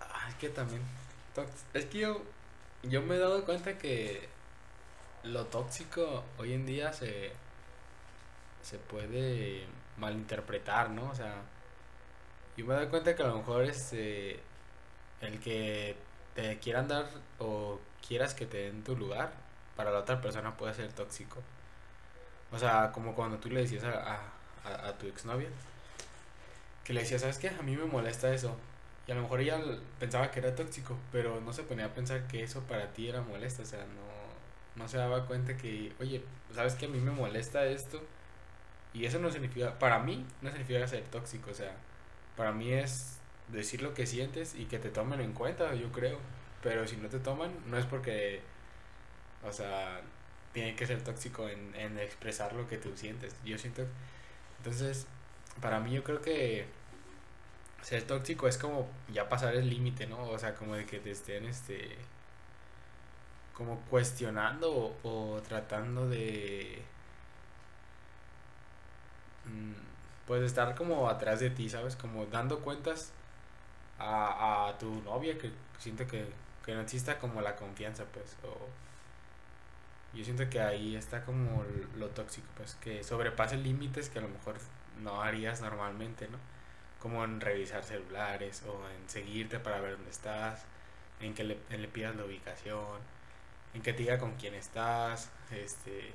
Ah, 0.00 0.26
es 0.28 0.34
que 0.36 0.50
también. 0.50 0.82
Es 1.74 1.86
que 1.86 1.98
yo, 1.98 2.22
yo 2.82 3.02
me 3.02 3.16
he 3.16 3.18
dado 3.18 3.44
cuenta 3.44 3.78
que 3.78 4.28
lo 5.24 5.46
tóxico 5.46 6.24
hoy 6.38 6.52
en 6.52 6.66
día 6.66 6.92
se, 6.92 7.32
se 8.62 8.78
puede 8.78 9.66
malinterpretar, 9.96 10.90
¿no? 10.90 11.10
O 11.10 11.14
sea, 11.14 11.42
yo 12.56 12.66
me 12.66 12.74
dado 12.74 12.88
cuenta 12.90 13.14
que 13.14 13.22
a 13.22 13.26
lo 13.26 13.36
mejor 13.36 13.64
este, 13.64 14.40
el 15.20 15.40
que 15.40 15.96
te 16.34 16.58
quieran 16.58 16.88
dar 16.88 17.06
o 17.38 17.78
quieras 18.06 18.34
que 18.34 18.46
te 18.46 18.58
den 18.58 18.84
tu 18.84 18.96
lugar, 18.96 19.32
para 19.76 19.90
la 19.90 20.00
otra 20.00 20.20
persona 20.20 20.56
puede 20.56 20.74
ser 20.74 20.92
tóxico. 20.92 21.42
O 22.52 22.58
sea, 22.58 22.92
como 22.92 23.14
cuando 23.14 23.38
tú 23.38 23.50
le 23.50 23.60
decías 23.62 23.84
a, 23.84 23.90
a, 23.90 24.20
a, 24.64 24.88
a 24.88 24.98
tu 24.98 25.06
exnovia, 25.06 25.48
que 26.84 26.92
le 26.92 27.00
decía, 27.00 27.18
¿sabes 27.18 27.38
qué? 27.38 27.48
A 27.48 27.62
mí 27.62 27.76
me 27.76 27.84
molesta 27.84 28.32
eso. 28.32 28.56
Y 29.06 29.12
a 29.12 29.14
lo 29.14 29.22
mejor 29.22 29.40
ella 29.40 29.60
pensaba 29.98 30.30
que 30.30 30.40
era 30.40 30.54
tóxico, 30.54 30.96
pero 31.12 31.40
no 31.40 31.52
se 31.52 31.62
ponía 31.62 31.86
a 31.86 31.94
pensar 31.94 32.26
que 32.26 32.42
eso 32.42 32.62
para 32.62 32.92
ti 32.92 33.08
era 33.08 33.20
molesto, 33.20 33.62
o 33.62 33.66
sea, 33.66 33.80
no, 33.80 34.82
no 34.82 34.88
se 34.88 34.98
daba 34.98 35.26
cuenta 35.26 35.56
que, 35.56 35.92
oye, 36.00 36.22
¿sabes 36.54 36.74
qué? 36.74 36.86
A 36.86 36.88
mí 36.88 36.98
me 37.00 37.10
molesta 37.12 37.66
esto. 37.66 38.02
Y 38.94 39.04
eso 39.04 39.18
no 39.18 39.30
significa, 39.30 39.78
para 39.78 39.98
mí, 40.00 40.26
no 40.42 40.50
significa 40.50 40.86
ser 40.88 41.04
tóxico, 41.04 41.50
o 41.50 41.54
sea, 41.54 41.76
para 42.36 42.52
mí 42.52 42.72
es 42.72 43.18
decir 43.48 43.82
lo 43.82 43.94
que 43.94 44.06
sientes 44.06 44.54
y 44.54 44.66
que 44.66 44.78
te 44.78 44.90
tomen 44.90 45.20
en 45.20 45.32
cuenta, 45.32 45.74
yo 45.74 45.90
creo. 45.92 46.18
Pero 46.62 46.86
si 46.86 46.96
no 46.96 47.08
te 47.08 47.18
toman, 47.20 47.52
no 47.66 47.78
es 47.78 47.86
porque, 47.86 48.40
o 49.44 49.52
sea, 49.52 50.00
tiene 50.52 50.74
que 50.76 50.86
ser 50.86 51.02
tóxico 51.02 51.48
en, 51.48 51.74
en 51.76 51.98
expresar 51.98 52.54
lo 52.54 52.68
que 52.68 52.78
tú 52.78 52.96
sientes. 52.96 53.36
Yo 53.44 53.58
siento, 53.58 53.86
entonces, 54.58 55.06
para 55.60 55.80
mí 55.80 55.92
yo 55.92 56.04
creo 56.04 56.22
que 56.22 56.66
ser 57.82 58.02
tóxico 58.04 58.48
es 58.48 58.58
como 58.58 58.88
ya 59.12 59.28
pasar 59.28 59.54
el 59.54 59.70
límite, 59.70 60.06
¿no? 60.06 60.20
O 60.28 60.38
sea, 60.38 60.54
como 60.56 60.74
de 60.74 60.86
que 60.86 60.98
te 60.98 61.12
estén, 61.12 61.44
este, 61.46 61.96
como 63.54 63.80
cuestionando 63.90 64.96
o, 65.04 65.40
tratando 65.48 66.08
de, 66.08 66.82
mm, 69.46 69.72
pues 70.26 70.42
estar 70.42 70.74
como 70.74 71.08
atrás 71.08 71.40
de 71.40 71.50
ti, 71.50 71.68
¿sabes? 71.68 71.96
Como 71.96 72.26
dando 72.26 72.60
cuentas 72.60 73.12
a, 73.98 74.68
a 74.68 74.78
tu 74.78 75.02
novia 75.02 75.38
que 75.38 75.50
siente 75.78 76.06
que, 76.06 76.26
que 76.64 76.74
no 76.74 76.80
exista 76.82 77.18
como 77.18 77.40
la 77.42 77.56
confianza, 77.56 78.04
pues, 78.12 78.36
o 78.44 78.56
yo 80.16 80.24
siento 80.24 80.48
que 80.48 80.60
ahí 80.60 80.96
está 80.96 81.24
como 81.24 81.64
lo 81.96 82.08
tóxico, 82.08 82.46
pues, 82.56 82.74
que 82.76 83.04
sobrepase 83.04 83.56
límites 83.56 84.08
que 84.08 84.18
a 84.18 84.22
lo 84.22 84.28
mejor 84.28 84.56
no 85.02 85.22
harías 85.22 85.60
normalmente, 85.60 86.28
¿no? 86.28 86.38
Como 87.00 87.24
en 87.24 87.40
revisar 87.40 87.84
celulares 87.84 88.62
o 88.66 88.88
en 88.90 89.08
seguirte 89.08 89.58
para 89.60 89.80
ver 89.80 89.92
dónde 89.92 90.10
estás, 90.10 90.64
en 91.20 91.34
que 91.34 91.44
le, 91.44 91.58
en 91.70 91.88
pidas 91.90 92.16
la 92.16 92.24
ubicación, 92.24 93.00
en 93.74 93.82
que 93.82 93.92
te 93.92 94.00
diga 94.00 94.18
con 94.18 94.34
quién 94.36 94.54
estás, 94.54 95.30
este, 95.50 96.12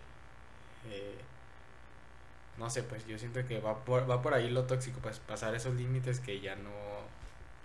eh, 0.90 1.18
no 2.58 2.70
sé, 2.70 2.84
pues 2.84 3.06
yo 3.08 3.18
siento 3.18 3.46
que 3.46 3.60
va 3.60 3.84
por, 3.84 4.10
va 4.10 4.22
por 4.22 4.34
ahí 4.34 4.50
lo 4.50 4.66
tóxico, 4.66 5.00
pues 5.02 5.20
pasar 5.20 5.56
esos 5.56 5.76
límites 5.76 6.20
que 6.20 6.40
ya 6.40 6.56
no, 6.56 6.72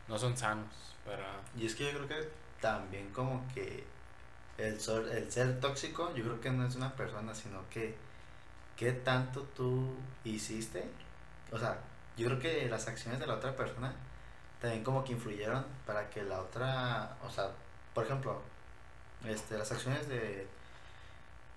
no 0.09 0.19
son 0.19 0.37
sanos 0.37 0.95
para... 1.05 1.41
Y 1.57 1.67
es 1.67 1.75
que 1.75 1.85
yo 1.85 1.99
creo 1.99 2.09
que 2.09 2.29
también 2.61 3.11
como 3.11 3.47
que 3.55 3.85
el, 4.59 4.81
sol, 4.81 5.09
el 5.11 5.31
ser 5.31 5.61
tóxico, 5.61 6.15
yo 6.15 6.25
creo 6.25 6.41
que 6.41 6.51
no 6.51 6.67
es 6.67 6.77
una 6.77 6.95
persona, 6.95 7.35
sino 7.35 7.69
que 7.71 7.95
qué 8.77 8.93
tanto 8.93 9.43
tú 9.55 9.95
hiciste. 10.25 10.85
O 11.53 11.59
sea, 11.59 11.79
yo 12.17 12.27
creo 12.27 12.39
que 12.39 12.69
las 12.69 12.89
acciones 12.89 13.21
de 13.21 13.27
la 13.27 13.35
otra 13.35 13.55
persona 13.55 13.95
también 14.61 14.83
como 14.83 15.05
que 15.05 15.13
influyeron 15.13 15.65
para 15.85 16.09
que 16.11 16.23
la 16.23 16.41
otra, 16.41 17.17
o 17.23 17.31
sea, 17.31 17.51
por 17.95 18.05
ejemplo, 18.05 18.41
este, 19.25 19.59
las 19.59 19.71
acciones 19.73 20.09
de... 20.09 20.47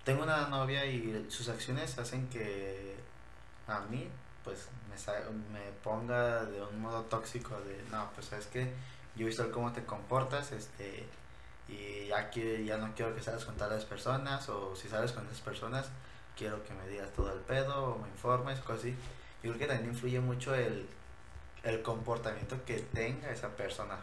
Tengo 0.04 0.22
una 0.22 0.48
novia 0.48 0.84
y 0.86 1.26
sus 1.28 1.48
acciones 1.48 1.98
hacen 1.98 2.28
que 2.28 2.96
a 3.70 3.80
mí, 3.80 4.08
pues, 4.44 4.68
me, 4.88 5.58
me 5.58 5.72
ponga 5.84 6.44
de 6.44 6.62
un 6.62 6.80
modo 6.80 7.02
tóxico 7.04 7.58
de, 7.60 7.82
no, 7.90 8.10
pues, 8.14 8.26
sabes 8.26 8.46
que 8.46 8.72
yo 9.16 9.24
he 9.24 9.28
visto 9.28 9.50
cómo 9.50 9.72
te 9.72 9.84
comportas, 9.84 10.52
este, 10.52 11.06
y 11.68 12.06
ya, 12.08 12.30
que, 12.30 12.64
ya 12.64 12.76
no 12.78 12.94
quiero 12.94 13.14
que 13.14 13.22
salgas 13.22 13.44
con 13.44 13.56
tales 13.56 13.84
personas, 13.84 14.48
o 14.48 14.74
si 14.74 14.88
sales 14.88 15.12
con 15.12 15.26
esas 15.26 15.40
personas, 15.40 15.86
quiero 16.36 16.62
que 16.64 16.74
me 16.74 16.88
digas 16.88 17.10
todo 17.12 17.32
el 17.32 17.40
pedo, 17.40 17.94
o 17.94 17.98
me 17.98 18.08
informes, 18.08 18.58
cosas 18.60 18.80
así. 18.80 18.96
Yo 19.42 19.52
creo 19.52 19.58
que 19.58 19.66
también 19.66 19.90
influye 19.90 20.20
mucho 20.20 20.54
el, 20.54 20.88
el 21.62 21.82
comportamiento 21.82 22.62
que 22.64 22.78
tenga 22.78 23.30
esa 23.30 23.48
persona. 23.48 23.98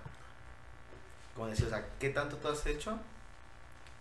Como 1.35 1.47
decir, 1.47 1.67
o 1.67 1.69
sea, 1.69 1.85
¿qué 1.99 2.09
tanto 2.09 2.37
tú 2.37 2.47
has 2.47 2.65
hecho 2.65 2.97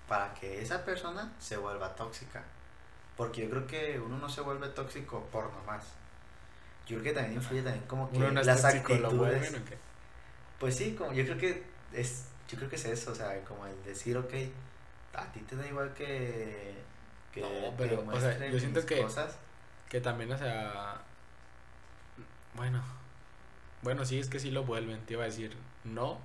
para 0.09 0.33
que 0.35 0.63
esa 0.63 0.85
persona 0.85 1.33
se 1.39 1.57
vuelva 1.57 1.95
tóxica? 1.95 2.45
Porque 3.17 3.43
yo 3.43 3.51
creo 3.51 3.67
que 3.67 3.99
uno 3.99 4.19
no 4.19 4.29
se 4.29 4.41
vuelve 4.43 4.69
tóxico 4.69 5.25
por 5.33 5.53
nomás. 5.53 5.85
Yo 6.87 6.99
creo 6.99 7.03
que 7.03 7.13
también 7.13 7.35
influye 7.35 7.63
también 7.63 7.85
como 7.87 8.11
que 8.11 8.17
Uno 8.19 8.31
no 8.31 8.43
las 8.43 8.63
lo 8.63 8.69
actitudes. 8.69 9.13
vuelven 9.13 9.63
o 9.63 9.65
qué? 9.65 9.79
Pues 10.61 10.77
sí, 10.77 10.95
como 10.95 11.13
yo 11.13 11.25
creo 11.25 11.39
que 11.39 11.65
es, 11.93 12.27
yo 12.49 12.57
creo 12.59 12.69
que 12.71 12.77
es 12.77 12.85
eso, 12.85 13.13
o 13.13 13.15
sea, 13.15 13.43
como 13.45 13.67
el 13.67 13.83
decir, 13.85 14.17
ok, 14.17 14.33
a 15.15 15.25
ti 15.33 15.41
te 15.41 15.57
da 15.57 15.67
igual 15.67 15.93
que, 15.95 16.75
que 17.33 17.41
No, 17.41 17.75
pero, 17.77 18.05
o 18.07 18.21
sea, 18.21 18.49
yo 18.51 18.59
siento 18.59 18.85
que- 18.87 19.03
cosas. 19.03 19.37
Que 19.89 20.01
también, 20.01 20.31
o 20.33 20.39
sea, 20.39 21.01
bueno, 22.55 22.83
bueno, 23.83 24.05
sí, 24.05 24.19
es 24.19 24.29
que 24.29 24.41
sí 24.41 24.51
lo 24.51 24.65
vuelven, 24.65 25.01
te 25.07 25.15
iba 25.15 25.23
a 25.23 25.27
decir 25.27 25.57
no, 25.85 26.19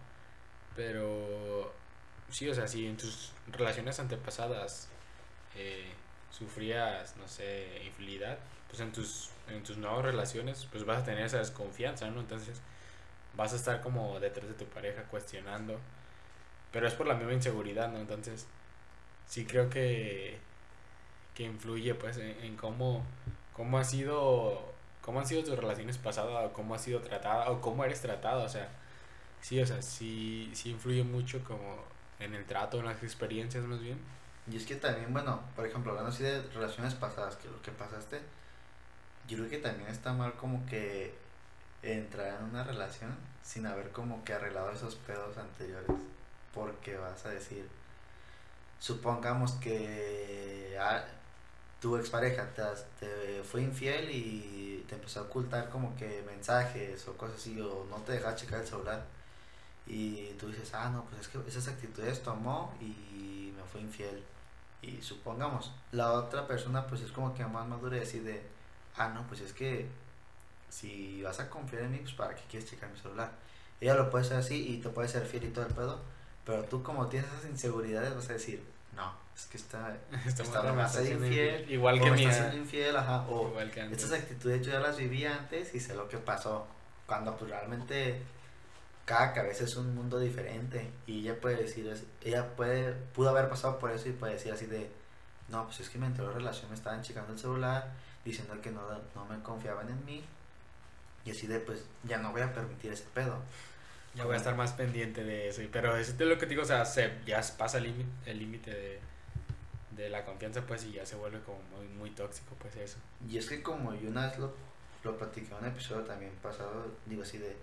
pero 0.76 1.74
sí, 2.30 2.50
o 2.50 2.56
sea, 2.56 2.68
si 2.68 2.88
en 2.88 2.98
tus 2.98 3.32
relaciones 3.52 4.00
antepasadas 4.00 4.88
eh, 5.56 5.94
sufrías, 6.32 7.16
no 7.18 7.28
sé, 7.28 7.84
infidelidad, 7.86 8.38
pues 8.70 8.82
en 8.82 8.92
tus, 8.92 9.30
en 9.50 9.64
tus 9.64 9.78
nuevas 9.78 10.04
relaciones, 10.04 10.68
pues 10.72 10.86
vas 10.86 11.02
a 11.02 11.06
tener 11.06 11.26
esa 11.26 11.40
desconfianza, 11.40 12.10
¿no? 12.10 12.22
Entonces 12.22 12.62
vas 13.36 13.54
a 13.54 13.56
estar 13.58 13.82
como 13.82 14.20
detrás 14.20 14.48
de 14.48 14.54
tu 14.56 14.66
pareja 14.66 15.04
cuestionando, 15.04 15.80
pero 16.72 16.88
es 16.88 16.94
por 16.94 17.08
la 17.08 17.16
misma 17.16 17.34
inseguridad, 17.34 17.90
¿no? 17.92 18.00
Entonces, 18.00 18.48
sí 19.28 19.46
creo 19.46 19.70
que, 19.70 20.40
que 21.36 21.44
influye, 21.44 21.96
pues, 21.96 22.18
en, 22.18 22.56
cómo 22.58 23.06
cómo 23.54 23.78
ha 23.78 23.84
sido 23.84 24.74
cómo 25.02 25.20
han 25.20 25.26
sido 25.28 25.44
tus 25.44 25.58
relaciones 25.58 25.98
pasadas 25.98 26.50
o 26.50 26.54
cómo 26.54 26.76
has 26.76 26.84
sido 26.84 27.02
tratada 27.02 27.50
o 27.52 27.62
cómo 27.62 27.84
eres 27.86 28.02
tratado 28.02 28.44
o 28.44 28.50
sea 28.50 28.70
sí 29.42 29.60
o 29.62 29.66
sea 29.68 29.82
sí 29.82 30.50
sí 30.54 30.72
influye 30.72 31.04
mucho 31.04 31.44
como 31.44 31.84
en 32.20 32.34
el 32.36 32.46
trato 32.46 32.80
en 32.80 32.86
las 32.86 33.04
experiencias 33.04 33.64
más 33.66 33.82
bien 33.82 34.00
Y 34.52 34.58
es 34.58 34.66
que 34.66 34.76
también, 34.76 35.14
bueno, 35.14 35.42
por 35.56 35.66
ejemplo, 35.66 35.92
hablando 35.92 36.12
así 36.12 36.24
de 36.24 36.42
relaciones 36.42 36.94
pasadas, 36.96 37.38
que 37.38 37.48
lo 37.48 37.62
que 37.62 37.72
pasaste, 37.72 38.20
yo 39.28 39.38
creo 39.38 39.50
que 39.50 39.60
también 39.60 39.90
está 39.90 40.12
mal 40.12 40.34
como 40.34 40.66
que 40.66 41.16
entrar 41.82 42.40
en 42.40 42.50
una 42.50 42.64
relación 42.64 43.16
sin 43.44 43.66
haber 43.66 43.92
como 43.92 44.24
que 44.26 44.34
arreglado 44.34 44.72
esos 44.72 44.96
pedos 44.96 45.38
anteriores. 45.38 45.90
Porque 46.54 46.98
vas 46.98 47.26
a 47.26 47.30
decir, 47.30 47.66
supongamos 48.80 49.54
que 49.54 50.78
ah, 50.80 51.02
tu 51.80 51.96
expareja 51.96 52.54
te, 52.54 52.64
te 53.00 53.44
fue 53.44 53.62
infiel 53.62 54.12
y 54.12 54.86
te 54.90 54.96
empezó 54.96 55.22
a 55.22 55.24
ocultar 55.24 55.70
como 55.70 55.96
que 55.96 56.24
mensajes 56.28 57.08
o 57.08 57.16
cosas 57.16 57.38
así, 57.38 57.60
o 57.62 57.86
no 57.90 57.98
te 57.98 58.14
deja 58.14 58.36
checar 58.36 58.60
el 58.62 58.68
celular. 58.68 59.06
Y 59.88 60.34
tú 60.34 60.50
dices, 60.50 60.74
ah, 60.74 60.90
no, 60.90 61.06
pues 61.06 61.22
es 61.22 61.28
que 61.30 61.40
esas 61.48 61.70
actitudes 61.70 62.22
tomó 62.22 62.76
y 62.82 63.54
me 63.56 63.64
fue 63.64 63.82
infiel. 63.82 64.22
Y 64.82 65.02
supongamos, 65.02 65.74
la 65.92 66.14
otra 66.14 66.48
persona 66.48 66.88
pues 66.88 67.02
es 67.02 67.12
como 67.12 67.34
que 67.34 67.46
más 67.46 67.68
madura 67.68 67.98
y 67.98 68.00
decide, 68.00 68.42
ah, 68.98 69.10
no, 69.10 69.26
pues 69.28 69.42
es 69.42 69.54
que 69.54 69.88
si 70.70 71.22
vas 71.22 71.40
a 71.40 71.50
confiar 71.50 71.84
en 71.84 71.92
mí, 71.92 72.00
pues 72.00 72.14
para 72.14 72.34
qué 72.34 72.42
quieres 72.50 72.70
checar 72.70 72.90
mi 72.90 72.98
celular. 72.98 73.32
Ella 73.80 73.96
lo 73.96 74.10
puede 74.10 74.26
hacer 74.26 74.38
así 74.38 74.74
y 74.74 74.78
te 74.78 74.90
puede 74.90 75.08
ser 75.08 75.26
fiel 75.26 75.44
y 75.46 75.50
todo 75.50 75.66
el 75.66 75.74
pedo, 75.74 76.02
pero 76.46 76.64
tú 76.64 76.82
como 76.82 77.08
tienes 77.08 77.30
esas 77.32 77.50
inseguridades 77.50 78.16
vas 78.16 78.30
a 78.30 78.34
decir, 78.34 78.64
no, 78.96 79.14
es 79.36 79.46
que 79.46 79.58
está, 79.58 79.98
está 80.26 80.44
infiel, 81.02 81.24
infiel, 81.24 81.72
igual 81.72 82.00
que 82.00 82.12
mi 82.12 82.24
infiel, 82.24 82.96
ajá, 82.96 83.26
o 83.28 83.50
igual 83.50 83.72
que 83.72 83.82
antes 83.82 84.04
estas 84.04 84.20
actitudes 84.20 84.66
yo 84.66 84.72
ya 84.72 84.80
las 84.80 84.98
viví 84.98 85.26
antes 85.26 85.74
y 85.76 85.80
sé 85.80 85.96
lo 85.96 86.08
que 86.08 86.18
pasó. 86.18 86.68
Cuando 87.06 87.36
pues 87.36 87.52
realmente 87.52 88.22
cada 89.12 89.34
cabeza 89.34 89.66
es 89.66 89.76
un 89.76 89.94
mundo 89.94 90.20
diferente 90.20 90.90
y 91.06 91.20
ella 91.20 91.36
puede 91.42 91.58
decir, 91.58 91.94
ella 92.24 92.48
puede, 92.56 92.94
pudo 93.14 93.30
haber 93.30 93.50
pasado 93.50 93.78
por 93.78 93.92
eso 93.92 94.08
y 94.08 94.14
puede 94.14 94.36
decir 94.36 94.54
así 94.54 94.68
de, 94.68 94.90
no, 95.50 95.66
pues 95.66 95.82
es 95.82 95.90
que 95.90 95.98
mi 95.98 96.06
anterior 96.06 96.34
relación 96.34 96.70
me 96.70 96.76
estaban 96.78 97.02
checando 97.02 97.34
el 97.34 97.38
celular, 97.38 97.92
diciendo 98.24 98.56
que 98.62 98.72
no, 98.72 98.82
no 99.14 99.26
me 99.26 99.44
confiaban 99.44 99.90
en 99.90 100.06
mí 100.06 100.24
y 101.26 101.32
así 101.32 101.46
de, 101.46 101.60
pues 101.60 101.84
ya 102.06 102.20
no 102.20 102.32
voy 102.32 102.40
a 102.42 102.54
permitir 102.54 102.94
ese 102.94 103.04
pedo. 103.14 103.36
ya 104.16 104.24
voy 104.24 104.36
a 104.36 104.38
estar 104.38 104.56
más 104.56 104.72
pendiente 104.72 105.26
de 105.26 105.50
eso 105.50 105.62
pero 105.74 105.98
es 105.98 106.18
de 106.18 106.26
lo 106.26 106.36
que 106.38 106.46
te 106.46 106.52
digo 106.52 106.62
o 106.62 106.66
sea 106.66 106.86
se 106.86 107.12
ya 107.26 107.42
pasa 107.58 107.80
el 107.80 108.40
límite 108.40 108.72
de 108.72 109.00
de 109.92 110.10
la 110.10 110.24
confianza 110.24 110.62
pues 110.62 110.86
y 110.86 110.94
ya 110.94 111.06
se 111.06 111.18
vuelve 111.18 111.42
como 111.42 111.60
muy 111.76 111.86
muy 111.90 112.12
tóxico 112.12 112.56
pues 112.60 112.78
eso 112.78 112.98
Y 113.30 113.38
es 113.38 113.50
que 113.50 113.62
como 113.62 113.94
yo 113.94 114.10
una 114.10 114.28
vez 114.28 114.40
lo, 114.40 114.54
lo 115.04 115.18
platiqué 115.18 115.48
en 115.48 115.64
un 115.64 115.66
episodio 115.66 116.04
también 116.04 116.32
pasado, 116.42 116.88
digo 117.06 117.24
así 117.24 117.38
de, 117.38 117.58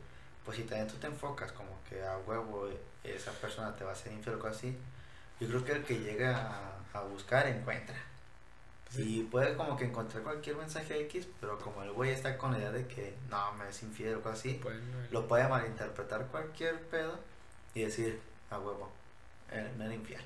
pues 0.48 0.56
si 0.56 0.64
también 0.64 0.88
tú 0.88 0.96
te 0.96 1.08
enfocas 1.08 1.52
como 1.52 1.78
que 1.86 2.02
a 2.02 2.16
huevo 2.26 2.68
eh, 2.68 2.80
esa 3.04 3.32
persona 3.32 3.76
te 3.76 3.84
va 3.84 3.90
a 3.90 3.92
hacer 3.92 4.14
infiel 4.14 4.36
o 4.36 4.38
algo 4.38 4.48
así, 4.48 4.74
yo 5.38 5.46
creo 5.46 5.62
que 5.62 5.72
el 5.72 5.84
que 5.84 5.98
llega 5.98 6.38
a, 6.94 6.98
a 6.98 7.02
buscar 7.02 7.46
encuentra. 7.46 7.94
Pues 8.86 8.98
Y 9.00 9.24
puede 9.24 9.54
como 9.56 9.76
que 9.76 9.84
encontrar 9.84 10.22
cualquier 10.22 10.56
mensaje 10.56 11.02
X, 11.02 11.28
pero 11.38 11.58
como 11.58 11.82
el 11.82 11.92
güey 11.92 12.12
está 12.12 12.38
con 12.38 12.52
la 12.52 12.60
idea 12.60 12.72
de 12.72 12.86
que 12.86 13.14
no, 13.28 13.52
me 13.56 13.68
es 13.68 13.82
infiel 13.82 14.14
o 14.14 14.16
algo 14.16 14.30
así, 14.30 14.58
Bueno, 14.62 14.80
lo 15.10 15.28
puede 15.28 15.46
malinterpretar 15.46 16.28
cualquier 16.28 16.80
pedo 16.84 17.18
y 17.74 17.82
decir, 17.82 18.18
a 18.48 18.58
huevo, 18.58 18.90
eh, 19.52 19.70
me 19.76 19.84
era 19.84 19.94
infiel. 19.94 20.22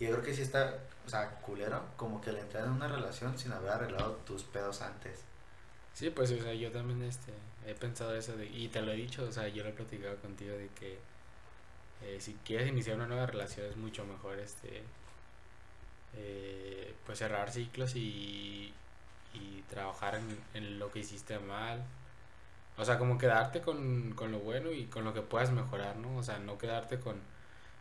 Y 0.00 0.06
yo 0.06 0.10
creo 0.10 0.24
que 0.24 0.34
sí 0.34 0.42
está, 0.42 0.74
o 1.06 1.08
sea, 1.08 1.30
culero, 1.36 1.84
como 1.96 2.20
que 2.20 2.32
le 2.32 2.40
entrar 2.40 2.64
en 2.64 2.72
una 2.72 2.88
relación 2.88 3.38
sin 3.38 3.52
haber 3.52 3.70
arreglado 3.70 4.14
tus 4.26 4.42
pedos 4.42 4.82
antes. 4.82 5.20
Sí, 5.94 6.10
pues, 6.10 6.32
o 6.32 6.42
sea, 6.42 6.52
yo 6.52 6.72
también 6.72 7.00
este, 7.04 7.32
he 7.66 7.74
pensado 7.74 8.14
eso 8.16 8.36
de, 8.36 8.46
y 8.46 8.68
te 8.68 8.82
lo 8.82 8.92
he 8.92 8.96
dicho, 8.96 9.24
o 9.24 9.32
sea, 9.32 9.48
yo 9.48 9.62
lo 9.62 9.70
he 9.70 9.72
platicado 9.72 10.16
contigo 10.16 10.56
de 10.56 10.68
que 10.78 10.98
eh, 12.02 12.18
si 12.20 12.34
quieres 12.44 12.68
iniciar 12.68 12.96
una 12.96 13.06
nueva 13.06 13.26
relación 13.26 13.66
es 13.66 13.76
mucho 13.76 14.04
mejor 14.04 14.38
este 14.38 14.82
eh, 16.14 16.94
pues 17.06 17.18
cerrar 17.18 17.50
ciclos 17.50 17.96
y, 17.96 18.72
y 19.34 19.62
trabajar 19.70 20.16
en, 20.16 20.38
en, 20.54 20.78
lo 20.78 20.90
que 20.90 21.00
hiciste 21.00 21.38
mal. 21.38 21.82
O 22.76 22.84
sea, 22.84 22.98
como 22.98 23.18
quedarte 23.18 23.60
con, 23.62 24.12
con 24.14 24.32
lo 24.32 24.40
bueno 24.40 24.72
y 24.72 24.86
con 24.86 25.04
lo 25.04 25.14
que 25.14 25.22
puedas 25.22 25.50
mejorar, 25.52 25.96
¿no? 25.96 26.16
O 26.18 26.22
sea, 26.22 26.38
no 26.38 26.58
quedarte 26.58 26.98
con, 27.00 27.16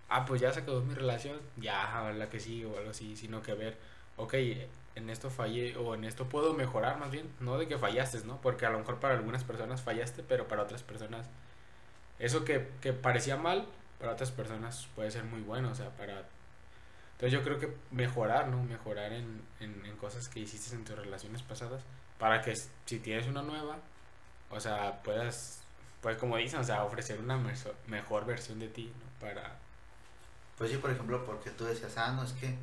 ah, 0.09 0.25
pues 0.25 0.41
ya 0.41 0.53
se 0.53 0.61
acabó 0.61 0.81
mi 0.81 0.93
relación, 0.93 1.39
ya, 1.57 2.11
la 2.15 2.29
que 2.29 2.39
sí 2.39 2.65
o 2.65 2.77
algo 2.77 2.91
así, 2.91 3.15
sino 3.15 3.41
que 3.41 3.53
ver, 3.53 3.77
ok, 4.17 4.35
en 4.95 5.09
esto 5.09 5.29
fallé 5.29 5.77
o 5.77 5.95
en 5.95 6.03
esto 6.03 6.27
puedo 6.27 6.53
mejorar 6.53 6.99
más 6.99 7.11
bien, 7.11 7.31
no 7.39 7.57
de 7.57 7.67
que 7.67 7.77
fallaste, 7.77 8.23
¿no? 8.25 8.41
Porque 8.41 8.65
a 8.65 8.69
lo 8.69 8.79
mejor 8.79 8.99
para 8.99 9.15
algunas 9.15 9.43
personas 9.43 9.81
fallaste, 9.81 10.23
pero 10.23 10.47
para 10.47 10.63
otras 10.63 10.83
personas 10.83 11.27
eso 12.21 12.45
que, 12.45 12.69
que 12.81 12.93
parecía 12.93 13.35
mal, 13.35 13.67
para 13.99 14.13
otras 14.13 14.29
personas 14.29 14.87
puede 14.95 15.09
ser 15.09 15.23
muy 15.23 15.41
bueno, 15.41 15.71
o 15.71 15.75
sea, 15.75 15.89
para... 15.89 16.23
Entonces 17.13 17.31
yo 17.31 17.43
creo 17.43 17.59
que 17.59 17.75
mejorar, 17.89 18.47
¿no? 18.47 18.61
Mejorar 18.63 19.11
en, 19.11 19.41
en, 19.59 19.97
cosas 19.97 20.29
que 20.29 20.39
hiciste 20.39 20.75
en 20.75 20.85
tus 20.85 20.95
relaciones 20.95 21.41
pasadas, 21.41 21.81
para 22.19 22.41
que 22.41 22.55
si 22.55 22.99
tienes 22.99 23.27
una 23.27 23.41
nueva, 23.41 23.77
o 24.51 24.59
sea, 24.59 25.01
puedas, 25.01 25.63
pues 26.01 26.17
como 26.17 26.37
dicen, 26.37 26.59
o 26.59 26.63
sea, 26.63 26.83
ofrecer 26.83 27.19
una 27.19 27.39
mejor 27.87 28.25
versión 28.25 28.59
de 28.59 28.67
ti, 28.67 28.93
¿no? 28.99 29.19
Para... 29.27 29.57
Pues 30.59 30.69
sí, 30.69 30.77
por 30.77 30.91
ejemplo, 30.91 31.25
porque 31.25 31.49
tú 31.49 31.65
decías, 31.65 31.97
ah, 31.97 32.11
no, 32.11 32.23
es 32.23 32.33
que 32.33 32.55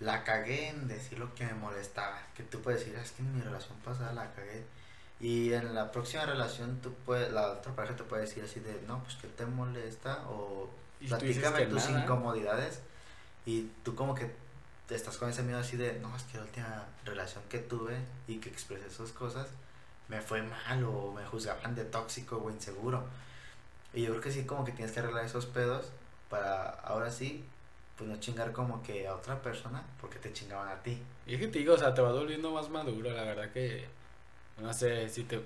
la 0.00 0.24
cagué 0.24 0.68
en 0.68 0.88
decir 0.88 1.18
lo 1.18 1.34
que 1.34 1.44
me 1.44 1.54
molestaba. 1.54 2.18
Que 2.34 2.42
tú 2.42 2.60
puedes 2.60 2.80
decir, 2.80 2.96
ah, 2.98 3.02
es 3.02 3.12
que 3.12 3.22
en 3.22 3.36
mi 3.36 3.42
relación 3.42 3.78
pasada 3.78 4.12
la 4.12 4.32
cagué. 4.32 4.64
Y 5.20 5.52
en 5.52 5.74
la 5.74 5.92
próxima 5.92 6.24
relación, 6.24 6.80
tú 6.80 6.94
puedes, 7.04 7.30
la 7.32 7.52
otra 7.52 7.74
pareja 7.76 7.94
te 7.94 8.04
puede 8.04 8.22
decir 8.22 8.42
así 8.42 8.60
de, 8.60 8.80
no, 8.86 9.02
pues 9.02 9.16
que 9.16 9.28
te 9.28 9.44
molesta 9.44 10.24
o 10.28 10.70
platícame 11.06 11.66
tus 11.66 11.90
incomodidades. 11.90 12.80
Y 13.44 13.70
tú 13.84 13.94
como 13.94 14.14
que 14.14 14.30
estás 14.88 15.18
con 15.18 15.28
ese 15.28 15.42
miedo 15.42 15.58
así 15.58 15.76
de, 15.76 15.98
no, 16.00 16.16
es 16.16 16.22
que 16.24 16.38
la 16.38 16.44
última 16.44 16.86
relación 17.04 17.44
que 17.50 17.58
tuve 17.58 17.98
y 18.26 18.38
que 18.38 18.48
expresé 18.48 18.86
esas 18.86 19.12
cosas 19.12 19.48
me 20.08 20.20
fue 20.20 20.42
mal 20.42 20.82
o 20.84 21.12
me 21.12 21.24
juzgaban 21.26 21.74
de 21.74 21.84
tóxico 21.84 22.38
o 22.38 22.50
inseguro. 22.50 23.04
Y 23.92 24.02
yo 24.02 24.10
creo 24.10 24.22
que 24.22 24.32
sí, 24.32 24.44
como 24.44 24.64
que 24.64 24.72
tienes 24.72 24.92
que 24.92 25.00
arreglar 25.00 25.24
esos 25.26 25.46
pedos 25.46 25.90
para 26.30 26.70
ahora 26.70 27.10
sí 27.10 27.44
pues 28.00 28.08
no 28.08 28.18
chingar 28.18 28.50
como 28.52 28.82
que 28.82 29.06
a 29.06 29.14
otra 29.14 29.42
persona 29.42 29.84
porque 30.00 30.18
te 30.18 30.32
chingaban 30.32 30.68
a 30.68 30.82
ti. 30.82 31.02
Y 31.26 31.34
es 31.34 31.40
que 31.40 31.48
te 31.48 31.58
digo, 31.58 31.74
o 31.74 31.76
sea, 31.76 31.92
te 31.92 32.00
va 32.00 32.10
volviendo 32.10 32.50
más 32.50 32.70
maduro, 32.70 33.10
la 33.10 33.24
verdad 33.24 33.52
que, 33.52 33.84
no 34.58 34.72
sé, 34.72 35.06
si 35.10 35.24
te, 35.24 35.38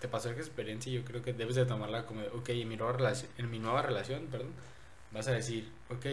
te 0.00 0.08
pasó 0.08 0.30
esa 0.30 0.40
experiencia, 0.40 0.90
yo 0.90 1.04
creo 1.04 1.20
que 1.20 1.34
debes 1.34 1.56
de 1.56 1.66
tomarla 1.66 2.06
como, 2.06 2.22
ok, 2.32 2.48
en 2.48 2.70
mi 2.70 2.78
nueva 2.78 2.94
relación, 2.94 3.30
en 3.36 3.50
mi 3.50 3.58
nueva 3.58 3.82
relación, 3.82 4.28
perdón, 4.28 4.54
vas 5.12 5.28
a 5.28 5.32
decir, 5.32 5.70
ok, 5.90 6.06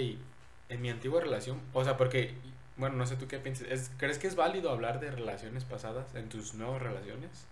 en 0.68 0.82
mi 0.82 0.90
antigua 0.90 1.22
relación, 1.22 1.62
o 1.72 1.82
sea, 1.86 1.96
porque, 1.96 2.34
bueno, 2.76 2.98
no 2.98 3.06
sé 3.06 3.16
tú 3.16 3.30
qué 3.30 3.40
piensas, 3.40 3.70
¿es, 3.70 3.90
¿crees 3.98 4.20
que 4.20 4.28
es 4.28 4.36
válido 4.36 4.72
hablar 4.72 5.00
de 5.00 5.10
relaciones 5.10 5.64
pasadas 5.64 6.16
en 6.16 6.28
tus 6.28 6.54
nuevas 6.54 6.82
relaciones? 6.82 7.46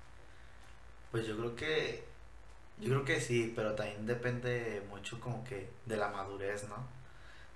Pues 1.09 1.25
yo 1.25 1.37
creo 1.37 1.55
que, 1.55 2.03
yo 2.81 2.89
creo 2.89 3.05
que 3.05 3.21
sí, 3.21 3.53
pero 3.55 3.75
también 3.75 4.05
depende 4.05 4.83
mucho 4.89 5.21
como 5.21 5.41
que 5.45 5.69
de 5.85 5.95
la 5.95 6.09
madurez, 6.09 6.67
¿no? 6.67 7.04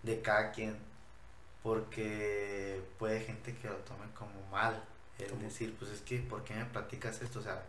De 0.04 0.22
cada 0.22 0.52
quien, 0.52 0.78
porque 1.64 2.82
puede 2.98 3.22
gente 3.22 3.56
que 3.56 3.68
lo 3.68 3.76
tome 3.78 4.06
como 4.16 4.46
mal, 4.52 4.84
es 5.18 5.40
decir, 5.42 5.76
pues 5.78 5.92
es 5.92 6.02
que, 6.02 6.20
¿por 6.20 6.44
qué 6.44 6.54
me 6.54 6.66
platicas 6.66 7.22
esto? 7.22 7.40
O 7.40 7.42
sea, 7.42 7.62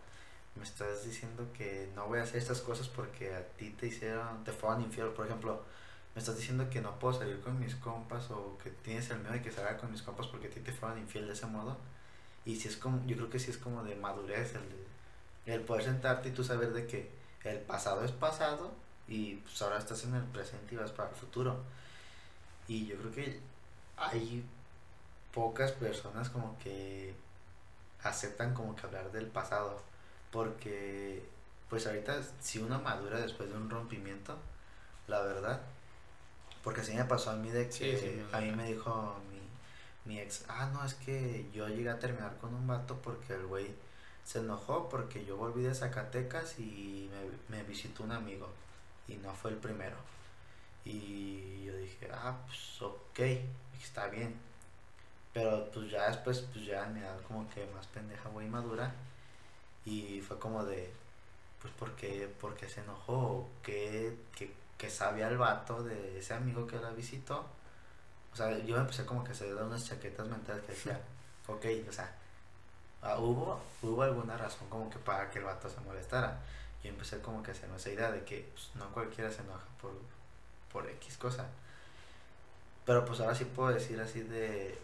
me 0.54 0.62
estás 0.62 1.04
diciendo 1.04 1.46
que 1.56 1.88
no 1.94 2.06
voy 2.06 2.20
a 2.20 2.22
hacer 2.22 2.36
estas 2.36 2.60
cosas 2.60 2.88
porque 2.88 3.34
a 3.34 3.44
ti 3.56 3.70
te 3.70 3.86
hicieron, 3.88 4.44
te 4.44 4.52
fueron 4.52 4.82
infiel, 4.82 5.08
por 5.08 5.26
ejemplo, 5.26 5.62
me 6.14 6.20
estás 6.20 6.36
diciendo 6.36 6.68
que 6.70 6.80
no 6.80 6.98
puedo 6.98 7.18
salir 7.18 7.40
con 7.40 7.58
mis 7.58 7.74
compas 7.76 8.30
o 8.30 8.58
que 8.62 8.70
tienes 8.70 9.10
el 9.10 9.18
miedo 9.20 9.32
de 9.32 9.42
que 9.42 9.52
salga 9.52 9.76
con 9.76 9.90
mis 9.90 10.02
compas 10.02 10.26
porque 10.26 10.48
a 10.48 10.50
ti 10.50 10.60
te 10.60 10.72
fueron 10.72 10.98
infiel 10.98 11.26
de 11.26 11.32
ese 11.32 11.46
modo. 11.46 11.76
Y 12.44 12.56
si 12.56 12.68
es 12.68 12.76
como, 12.76 13.04
yo 13.06 13.16
creo 13.16 13.30
que 13.30 13.38
sí 13.38 13.50
es 13.50 13.58
como 13.58 13.84
de 13.84 13.94
madurez 13.96 14.54
el, 14.54 15.52
el 15.52 15.60
poder 15.62 15.84
sentarte 15.84 16.30
y 16.30 16.32
tú 16.32 16.42
saber 16.42 16.72
de 16.72 16.86
que 16.86 17.10
el 17.44 17.58
pasado 17.60 18.04
es 18.04 18.12
pasado 18.12 18.72
y 19.08 19.36
pues 19.36 19.60
ahora 19.62 19.78
estás 19.78 20.04
en 20.04 20.14
el 20.14 20.24
presente 20.24 20.74
y 20.74 20.78
vas 20.78 20.90
para 20.92 21.10
el 21.10 21.16
futuro. 21.16 21.58
Y 22.70 22.86
yo 22.86 22.96
creo 22.98 23.10
que 23.10 23.40
hay 23.96 24.44
pocas 25.34 25.72
personas 25.72 26.30
como 26.30 26.56
que 26.60 27.12
aceptan 28.04 28.54
como 28.54 28.76
que 28.76 28.86
hablar 28.86 29.10
del 29.10 29.26
pasado. 29.26 29.82
Porque 30.30 31.20
pues 31.68 31.88
ahorita 31.88 32.22
si 32.40 32.60
uno 32.60 32.80
madura 32.80 33.18
después 33.18 33.50
de 33.50 33.56
un 33.56 33.68
rompimiento, 33.68 34.38
la 35.08 35.20
verdad, 35.22 35.60
porque 36.62 36.82
así 36.82 36.94
me 36.94 37.04
pasó 37.06 37.32
a 37.32 37.36
mí 37.36 37.50
de 37.50 37.68
que 37.68 38.24
a 38.30 38.40
mí 38.40 38.52
me 38.52 38.66
dijo 38.66 39.16
mi, 39.32 40.12
mi 40.12 40.20
ex, 40.20 40.44
ah, 40.46 40.70
no, 40.72 40.84
es 40.84 40.94
que 40.94 41.50
yo 41.52 41.66
llegué 41.68 41.90
a 41.90 41.98
terminar 41.98 42.36
con 42.36 42.54
un 42.54 42.68
vato 42.68 43.00
porque 43.02 43.34
el 43.34 43.46
güey 43.46 43.74
se 44.22 44.38
enojó 44.38 44.88
porque 44.88 45.24
yo 45.24 45.36
volví 45.36 45.64
de 45.64 45.74
Zacatecas 45.74 46.56
y 46.60 47.10
me, 47.10 47.56
me 47.56 47.64
visitó 47.64 48.04
un 48.04 48.12
amigo 48.12 48.48
y 49.08 49.14
no 49.16 49.34
fue 49.34 49.50
el 49.50 49.56
primero. 49.56 49.96
Y 50.84 51.64
yo 51.64 51.76
dije, 51.76 52.08
ah, 52.12 52.36
pues 52.46 52.82
ok, 52.82 53.20
está 53.80 54.08
bien. 54.08 54.34
Pero 55.32 55.70
pues 55.72 55.90
ya 55.90 56.08
después, 56.08 56.40
pues 56.52 56.64
ya 56.66 56.86
me 56.86 57.00
da 57.02 57.16
como 57.28 57.48
que 57.50 57.66
más 57.66 57.86
pendeja, 57.88 58.28
muy 58.30 58.46
madura. 58.46 58.92
Y 59.84 60.20
fue 60.20 60.38
como 60.38 60.64
de, 60.64 60.92
pues 61.62 61.72
porque, 61.78 62.32
porque 62.40 62.68
se 62.68 62.80
enojó, 62.80 63.48
que, 63.62 64.16
que, 64.36 64.52
que 64.78 64.90
sabía 64.90 65.28
el 65.28 65.38
vato 65.38 65.82
de 65.82 66.18
ese 66.18 66.34
amigo 66.34 66.66
que 66.66 66.76
la 66.78 66.90
visitó. 66.90 67.46
O 68.32 68.36
sea, 68.36 68.58
yo 68.58 68.76
empecé 68.76 69.04
como 69.06 69.24
que 69.24 69.34
se 69.34 69.46
dio 69.46 69.64
unas 69.66 69.86
chaquetas 69.86 70.28
mentales 70.28 70.62
que 70.64 70.72
decía, 70.72 71.00
ok, 71.48 71.66
o 71.88 71.92
sea, 71.92 72.14
ah, 73.02 73.18
hubo, 73.18 73.60
hubo 73.82 74.02
alguna 74.02 74.36
razón 74.36 74.68
como 74.68 74.90
que 74.90 74.98
para 74.98 75.30
que 75.30 75.38
el 75.38 75.44
vato 75.44 75.68
se 75.68 75.80
molestara. 75.80 76.40
Yo 76.82 76.90
empecé 76.90 77.20
como 77.20 77.42
que 77.42 77.50
a 77.50 77.54
hacerme 77.54 77.76
esa 77.76 77.90
idea 77.90 78.10
de 78.10 78.24
que 78.24 78.50
pues, 78.52 78.70
no 78.74 78.90
cualquiera 78.92 79.30
se 79.30 79.42
enoja 79.42 79.66
por, 79.80 79.92
por 80.72 80.88
X 80.88 81.16
cosa. 81.16 81.48
Pero 82.86 83.04
pues 83.04 83.20
ahora 83.20 83.34
sí 83.34 83.44
puedo 83.44 83.70
decir 83.70 84.00
así 84.00 84.20
de, 84.20 84.78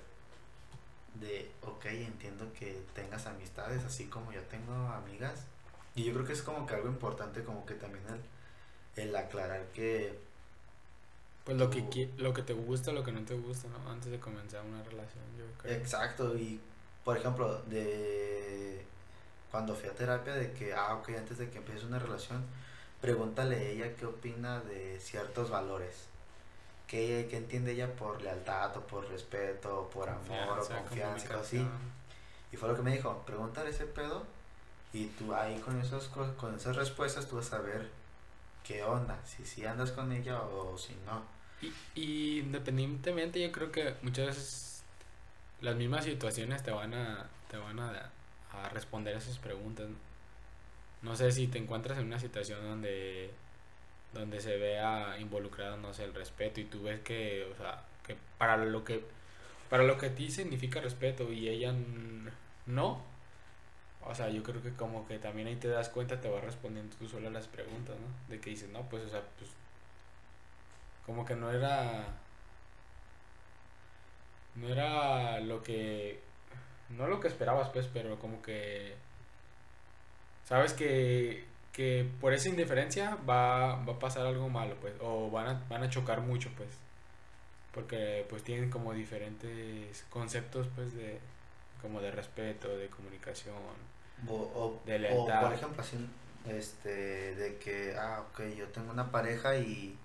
de, 1.15 1.51
ok, 1.63 1.87
entiendo 1.87 2.53
que 2.59 2.81
tengas 2.95 3.27
amistades, 3.27 3.85
así 3.85 4.07
como 4.07 4.33
yo 4.33 4.43
tengo 4.43 4.73
amigas. 4.73 5.45
Y 5.95 6.05
yo 6.05 6.13
creo 6.13 6.27
que 6.27 6.35
es 6.35 6.43
como 6.43 6.67
que 6.67 6.75
algo 6.75 6.89
importante, 6.89 7.43
como 7.43 7.65
que 7.65 7.75
también 7.75 8.05
el, 8.97 9.05
el 9.05 9.17
aclarar 9.17 9.65
que... 9.75 10.19
Pues 11.45 11.57
lo 11.57 11.71
que, 11.71 12.11
lo 12.19 12.35
que 12.35 12.43
te 12.43 12.53
gusta, 12.53 12.93
lo 12.93 13.05
que 13.05 13.13
no 13.13 13.25
te 13.25 13.35
gusta, 13.35 13.69
¿no? 13.69 13.91
Antes 13.91 14.11
de 14.11 14.19
comenzar 14.19 14.65
una 14.65 14.83
relación, 14.83 15.25
yo 15.39 15.45
creo. 15.63 15.77
Exacto, 15.77 16.37
y 16.37 16.61
por 17.05 17.17
ejemplo, 17.17 17.63
de 17.63 18.85
cuando 19.49 19.77
fui 19.77 19.89
a 19.89 19.95
terapia, 19.95 20.35
de 20.35 20.53
que, 20.53 20.75
ah, 20.75 20.97
ok, 20.97 21.11
antes 21.11 21.39
de 21.39 21.49
que 21.49 21.59
empieces 21.59 21.85
una 21.85 22.01
relación, 22.01 22.45
pregúntale 23.01 23.57
a 23.57 23.63
ella 23.63 23.97
qué 23.97 24.07
opina 24.07 24.61
de 24.61 24.99
ciertos 25.01 25.51
valores. 25.51 26.07
¿Qué, 26.87 27.27
qué 27.29 27.37
entiende 27.37 27.73
ella 27.73 27.95
por 27.97 28.23
lealtad 28.23 28.77
o 28.77 28.81
por 28.87 29.09
respeto 29.09 29.81
o 29.81 29.91
por 29.91 30.09
amor 30.09 30.61
o 30.61 30.69
confianza 30.69 31.37
o 31.37 31.41
así? 31.41 31.67
Y 32.53 32.57
fue 32.57 32.69
lo 32.69 32.77
que 32.77 32.83
me 32.83 32.93
dijo, 32.93 33.23
pregúntale 33.27 33.71
ese 33.71 33.87
pedo 33.87 34.25
y 34.93 35.07
tú 35.07 35.35
ahí 35.35 35.59
con, 35.59 35.81
esos, 35.81 36.09
con 36.09 36.55
esas 36.55 36.77
respuestas 36.77 37.27
tú 37.29 37.37
vas 37.37 37.53
a 37.53 37.59
ver 37.59 37.91
qué 38.67 38.83
onda, 38.83 39.19
si 39.25 39.45
si 39.45 39.65
andas 39.65 39.93
con 39.93 40.13
ella 40.13 40.41
o, 40.41 40.77
si 40.79 40.95
no. 41.07 41.23
Y, 41.63 41.73
y, 42.01 42.39
independientemente 42.41 43.41
yo 43.41 43.51
creo 43.51 43.73
que 43.73 43.95
muchas 44.03 44.27
veces 44.27 44.83
las 45.61 45.77
mismas 45.77 46.05
situaciones 46.05 46.63
te 46.63 46.71
van 46.71 46.93
a, 46.95 47.27
te 47.51 47.57
van 47.57 47.81
a, 47.81 48.11
a 48.53 48.69
responder 48.71 49.17
esas 49.17 49.39
preguntas 49.39 49.89
no 49.89 49.97
sé 51.15 51.33
si 51.33 51.47
te 51.49 51.59
encuentras 51.59 51.99
en 51.99 52.07
una 52.07 52.19
situación 52.19 52.63
donde 52.63 53.31
donde 54.13 54.41
se 54.41 54.57
vea 54.57 55.19
involucrado 55.19 55.77
no 55.77 55.93
sé 55.93 56.05
el 56.05 56.15
respeto 56.15 56.61
y 56.61 56.65
tú 56.65 56.83
ves 56.83 57.01
que 57.01 57.47
o 57.53 57.57
sea 57.57 57.85
que 58.05 58.17
para 58.39 58.57
lo 58.57 58.85
que 58.85 59.05
para 59.69 59.85
lo 59.85 59.99
que 59.99 60.07
a 60.07 60.15
ti 60.15 60.31
significa 60.31 60.81
respeto 60.81 61.33
y 61.33 61.49
ella 61.49 61.75
no 62.67 63.03
o 64.05 64.15
sea 64.15 64.29
yo 64.31 64.43
creo 64.43 64.63
que 64.63 64.73
como 64.73 65.07
que 65.07 65.19
también 65.19 65.49
ahí 65.49 65.57
te 65.57 65.69
das 65.69 65.89
cuenta 65.89 66.21
te 66.21 66.29
vas 66.31 66.45
respondiendo 66.45 66.97
tú 66.97 67.09
solo 67.09 67.29
a 67.29 67.31
las 67.33 67.49
preguntas 67.49 67.97
no 67.99 68.35
de 68.35 68.41
que 68.41 68.51
dices 68.51 68.71
no 68.71 68.89
pues 68.89 69.05
o 69.05 69.09
sea 69.09 69.23
pues 69.39 69.51
como 71.05 71.25
que 71.25 71.37
no 71.37 71.51
era 71.51 72.07
no 74.55 74.69
era 74.69 75.41
lo 75.41 75.63
que 75.63 76.21
no 76.91 77.07
lo 77.07 77.21
que 77.21 77.29
esperabas 77.29 77.69
pues 77.71 77.89
pero 77.93 78.19
como 78.19 78.43
que 78.43 78.95
sabes 80.47 80.73
que, 80.73 81.45
que 81.73 82.09
por 82.21 82.33
esa 82.33 82.49
indiferencia 82.49 83.17
va, 83.29 83.77
va 83.85 83.95
a 83.95 83.99
pasar 83.99 84.27
algo 84.27 84.49
malo, 84.49 84.77
pues, 84.81 84.95
o 85.01 85.31
van 85.31 85.49
a, 85.49 85.65
van 85.69 85.83
a 85.85 85.91
chocar 85.91 86.21
mucho, 86.23 86.51
pues, 86.57 86.71
porque 87.73 88.27
pues 88.31 88.43
tienen 88.45 88.71
como 88.71 88.95
diferentes 88.95 90.05
conceptos, 90.11 90.69
pues, 90.75 90.95
de, 90.95 91.21
como 91.83 92.01
de 92.01 92.11
respeto, 92.11 92.69
de 92.77 92.89
comunicación, 92.89 93.57
O, 94.29 94.35
o, 94.35 94.83
De 94.87 94.97
o, 94.97 94.99
lealtad. 94.99 95.43
por 95.43 95.53
ejemplo, 95.53 95.83
así, 95.83 95.99
este, 96.47 97.35
de 97.35 97.59
que, 97.59 97.97
ah, 97.99 98.23
ok, 98.31 98.43
yo 98.57 98.67
tengo 98.69 98.93
una 98.93 99.11
pareja 99.13 99.57
y, 99.59 99.99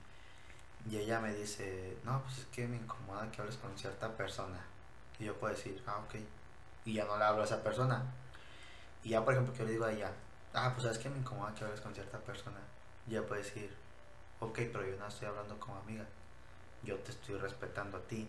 y 0.90 0.98
ella 0.98 1.20
me 1.22 1.34
dice, 1.36 1.98
no, 2.04 2.22
pues 2.24 2.40
es 2.40 2.46
que 2.48 2.68
me 2.68 2.78
incomoda 2.78 3.32
que 3.32 3.42
hables 3.42 3.58
con 3.58 3.78
cierta 3.78 4.10
persona. 4.18 4.60
Y 5.20 5.26
yo 5.26 5.36
puedo 5.40 5.54
decir, 5.54 5.82
ah, 5.88 6.00
ok. 6.06 6.16
Y 6.86 6.94
ya 6.96 7.06
no 7.06 7.18
le 7.18 7.24
hablo 7.26 7.44
a 7.44 7.46
esa 7.46 7.64
persona. 7.64 8.04
Y 9.04 9.10
ya, 9.10 9.24
por 9.24 9.34
ejemplo, 9.34 9.54
que 9.54 9.60
yo 9.60 9.66
le 9.66 9.72
digo 9.74 9.86
a 9.86 9.94
ella, 9.94 10.12
ah, 10.54 10.72
pues 10.74 10.84
sabes 10.84 10.98
que 10.98 11.10
me 11.10 11.18
incomoda 11.18 11.54
que 11.54 11.64
hables 11.64 11.82
con 11.82 11.94
cierta 11.94 12.20
persona. 12.20 12.60
Y 13.08 13.12
ella 13.12 13.26
puede 13.26 13.44
decir, 13.44 13.74
ok, 14.40 14.60
pero 14.72 14.86
yo 14.86 14.96
no 14.98 15.08
estoy 15.08 15.28
hablando 15.28 15.60
como 15.60 15.78
amiga. 15.78 16.06
Yo 16.84 16.98
te 16.98 17.12
estoy 17.12 17.38
respetando 17.38 17.98
a 17.98 18.02
ti. 18.02 18.28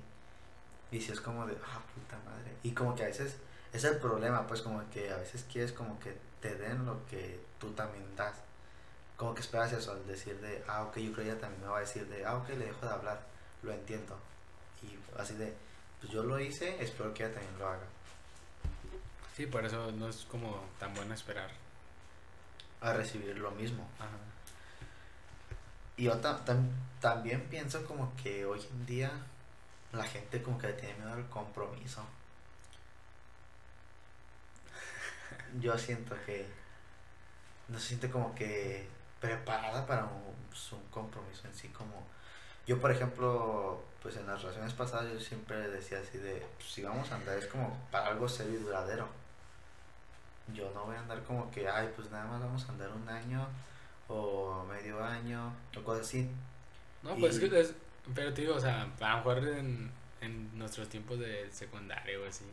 Y 0.90 1.00
si 1.00 1.12
es 1.12 1.20
como 1.20 1.46
de, 1.46 1.54
ah, 1.54 1.80
puta 1.94 2.18
madre. 2.24 2.56
Y 2.62 2.72
como 2.72 2.94
que 2.94 3.04
a 3.04 3.06
veces 3.06 3.36
es 3.72 3.84
el 3.84 3.96
problema, 3.98 4.46
pues 4.46 4.60
como 4.60 4.88
que 4.90 5.10
a 5.10 5.16
veces 5.16 5.44
quieres 5.50 5.72
como 5.72 5.98
que 5.98 6.16
te 6.40 6.54
den 6.56 6.84
lo 6.84 7.04
que 7.06 7.40
tú 7.58 7.72
también 7.72 8.04
das. 8.16 8.34
Como 9.16 9.34
que 9.34 9.40
esperas 9.40 9.72
eso 9.72 9.92
al 9.92 10.06
decir 10.06 10.38
de, 10.40 10.62
ah, 10.68 10.82
ok, 10.82 10.98
yo 10.98 11.12
creo 11.12 11.24
que 11.24 11.30
ella 11.30 11.40
también 11.40 11.62
me 11.62 11.68
va 11.68 11.78
a 11.78 11.80
decir 11.80 12.06
de, 12.08 12.24
ah, 12.26 12.36
ok, 12.36 12.50
le 12.50 12.66
dejo 12.66 12.86
de 12.86 12.92
hablar, 12.92 13.22
lo 13.62 13.72
entiendo. 13.72 14.18
Y 14.82 14.98
así 15.18 15.34
de, 15.34 15.54
pues 16.00 16.12
yo 16.12 16.24
lo 16.24 16.38
hice, 16.38 16.82
espero 16.82 17.14
que 17.14 17.24
ella 17.24 17.34
también 17.34 17.58
lo 17.58 17.68
haga. 17.68 17.86
Sí, 19.36 19.46
por 19.46 19.64
eso 19.64 19.90
no 19.92 20.08
es 20.08 20.26
como 20.26 20.62
tan 20.78 20.92
bueno 20.94 21.14
esperar. 21.14 21.61
A 22.82 22.92
recibir 22.92 23.38
lo 23.38 23.50
mismo. 23.52 23.88
Ajá. 23.98 24.08
Y 25.96 26.04
yo 26.04 26.18
ta- 26.18 26.44
tam- 26.44 26.70
también 27.00 27.42
pienso 27.48 27.84
como 27.86 28.14
que 28.16 28.44
hoy 28.44 28.60
en 28.72 28.86
día 28.86 29.10
la 29.92 30.04
gente 30.04 30.42
como 30.42 30.58
que 30.58 30.68
tiene 30.72 30.94
miedo 30.96 31.12
al 31.12 31.28
compromiso. 31.28 32.02
Yo 35.60 35.76
siento 35.78 36.16
que 36.26 36.46
no 37.68 37.78
se 37.78 37.88
siente 37.88 38.10
como 38.10 38.34
que 38.34 38.88
preparada 39.20 39.86
para 39.86 40.04
un, 40.04 40.34
pues, 40.48 40.72
un 40.72 40.82
compromiso 40.88 41.46
en 41.46 41.54
sí 41.54 41.68
como 41.68 42.06
yo 42.66 42.80
por 42.80 42.90
ejemplo 42.90 43.82
pues 44.02 44.16
en 44.16 44.26
las 44.26 44.42
relaciones 44.42 44.72
pasadas 44.72 45.12
yo 45.12 45.20
siempre 45.20 45.56
decía 45.70 46.00
así 46.00 46.18
de 46.18 46.44
pues, 46.56 46.70
si 46.72 46.82
vamos 46.82 47.10
a 47.12 47.16
andar 47.16 47.38
es 47.38 47.46
como 47.46 47.76
para 47.90 48.08
algo 48.08 48.28
serio 48.28 48.54
y 48.58 48.62
duradero 48.62 49.08
yo 50.54 50.70
no 50.74 50.84
voy 50.84 50.96
a 50.96 51.00
andar 51.00 51.22
como 51.22 51.50
que 51.50 51.68
ay 51.68 51.90
pues 51.94 52.10
nada 52.10 52.24
más 52.26 52.40
vamos 52.40 52.68
a 52.68 52.72
andar 52.72 52.90
un 52.90 53.08
año 53.08 53.46
o 54.08 54.64
medio 54.64 55.02
año 55.02 55.52
o 55.76 55.82
cosas 55.82 56.06
así 56.06 56.28
No, 57.02 57.16
pues 57.16 57.36
es 57.36 57.50
que 57.50 57.60
es, 57.60 57.74
pero 58.14 58.32
te 58.32 58.42
digo, 58.42 58.54
o 58.54 58.60
sea, 58.60 58.82
a 58.82 59.10
lo 59.10 59.16
mejor 59.16 59.38
en, 59.48 59.90
en 60.20 60.58
nuestros 60.58 60.88
tiempos 60.88 61.18
de 61.18 61.50
secundario 61.50 62.22
o 62.22 62.26
así, 62.28 62.44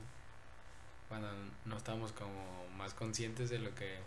cuando 1.08 1.28
no 1.66 1.78
estábamos 1.78 2.12
como 2.14 2.68
más 2.78 2.94
conscientes 2.94 3.50
de 3.50 3.60
lo 3.60 3.74
que, 3.76 4.00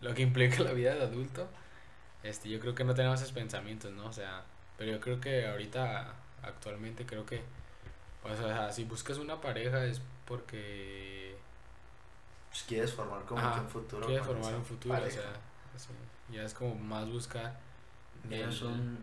lo 0.00 0.14
que 0.14 0.22
implica 0.28 0.62
la 0.62 0.72
vida 0.72 0.94
de 0.94 1.02
adulto, 1.02 1.48
este, 2.22 2.48
yo 2.48 2.60
creo 2.60 2.74
que 2.74 2.84
no 2.84 2.94
tenemos 2.94 3.20
esos 3.20 3.32
pensamientos, 3.32 3.92
¿no? 3.92 4.06
O 4.06 4.12
sea, 4.12 4.44
pero 4.78 4.92
yo 4.92 5.00
creo 5.00 5.20
que 5.20 5.46
ahorita, 5.46 6.14
actualmente 6.42 7.06
creo 7.06 7.26
que, 7.26 7.42
pues, 8.22 8.40
o 8.40 8.48
sea, 8.48 8.72
si 8.72 8.84
buscas 8.84 9.18
una 9.18 9.40
pareja 9.40 9.84
es 9.86 10.00
porque 10.26 11.35
pues 12.56 12.64
quieres 12.68 12.92
formar 12.94 13.22
como 13.26 13.40
Ajá, 13.40 13.54
que 13.56 13.60
un 13.60 13.68
futuro 13.68 14.06
quieres 14.06 14.26
formar 14.26 14.54
un 14.54 14.64
futuro, 14.64 14.94
pareja. 14.94 15.20
o 15.20 15.78
sea, 15.78 15.90
ya 16.30 16.42
es 16.42 16.54
como 16.54 16.74
más 16.74 17.08
buscar, 17.10 17.58
Ya 18.30 18.46
un 18.46 18.98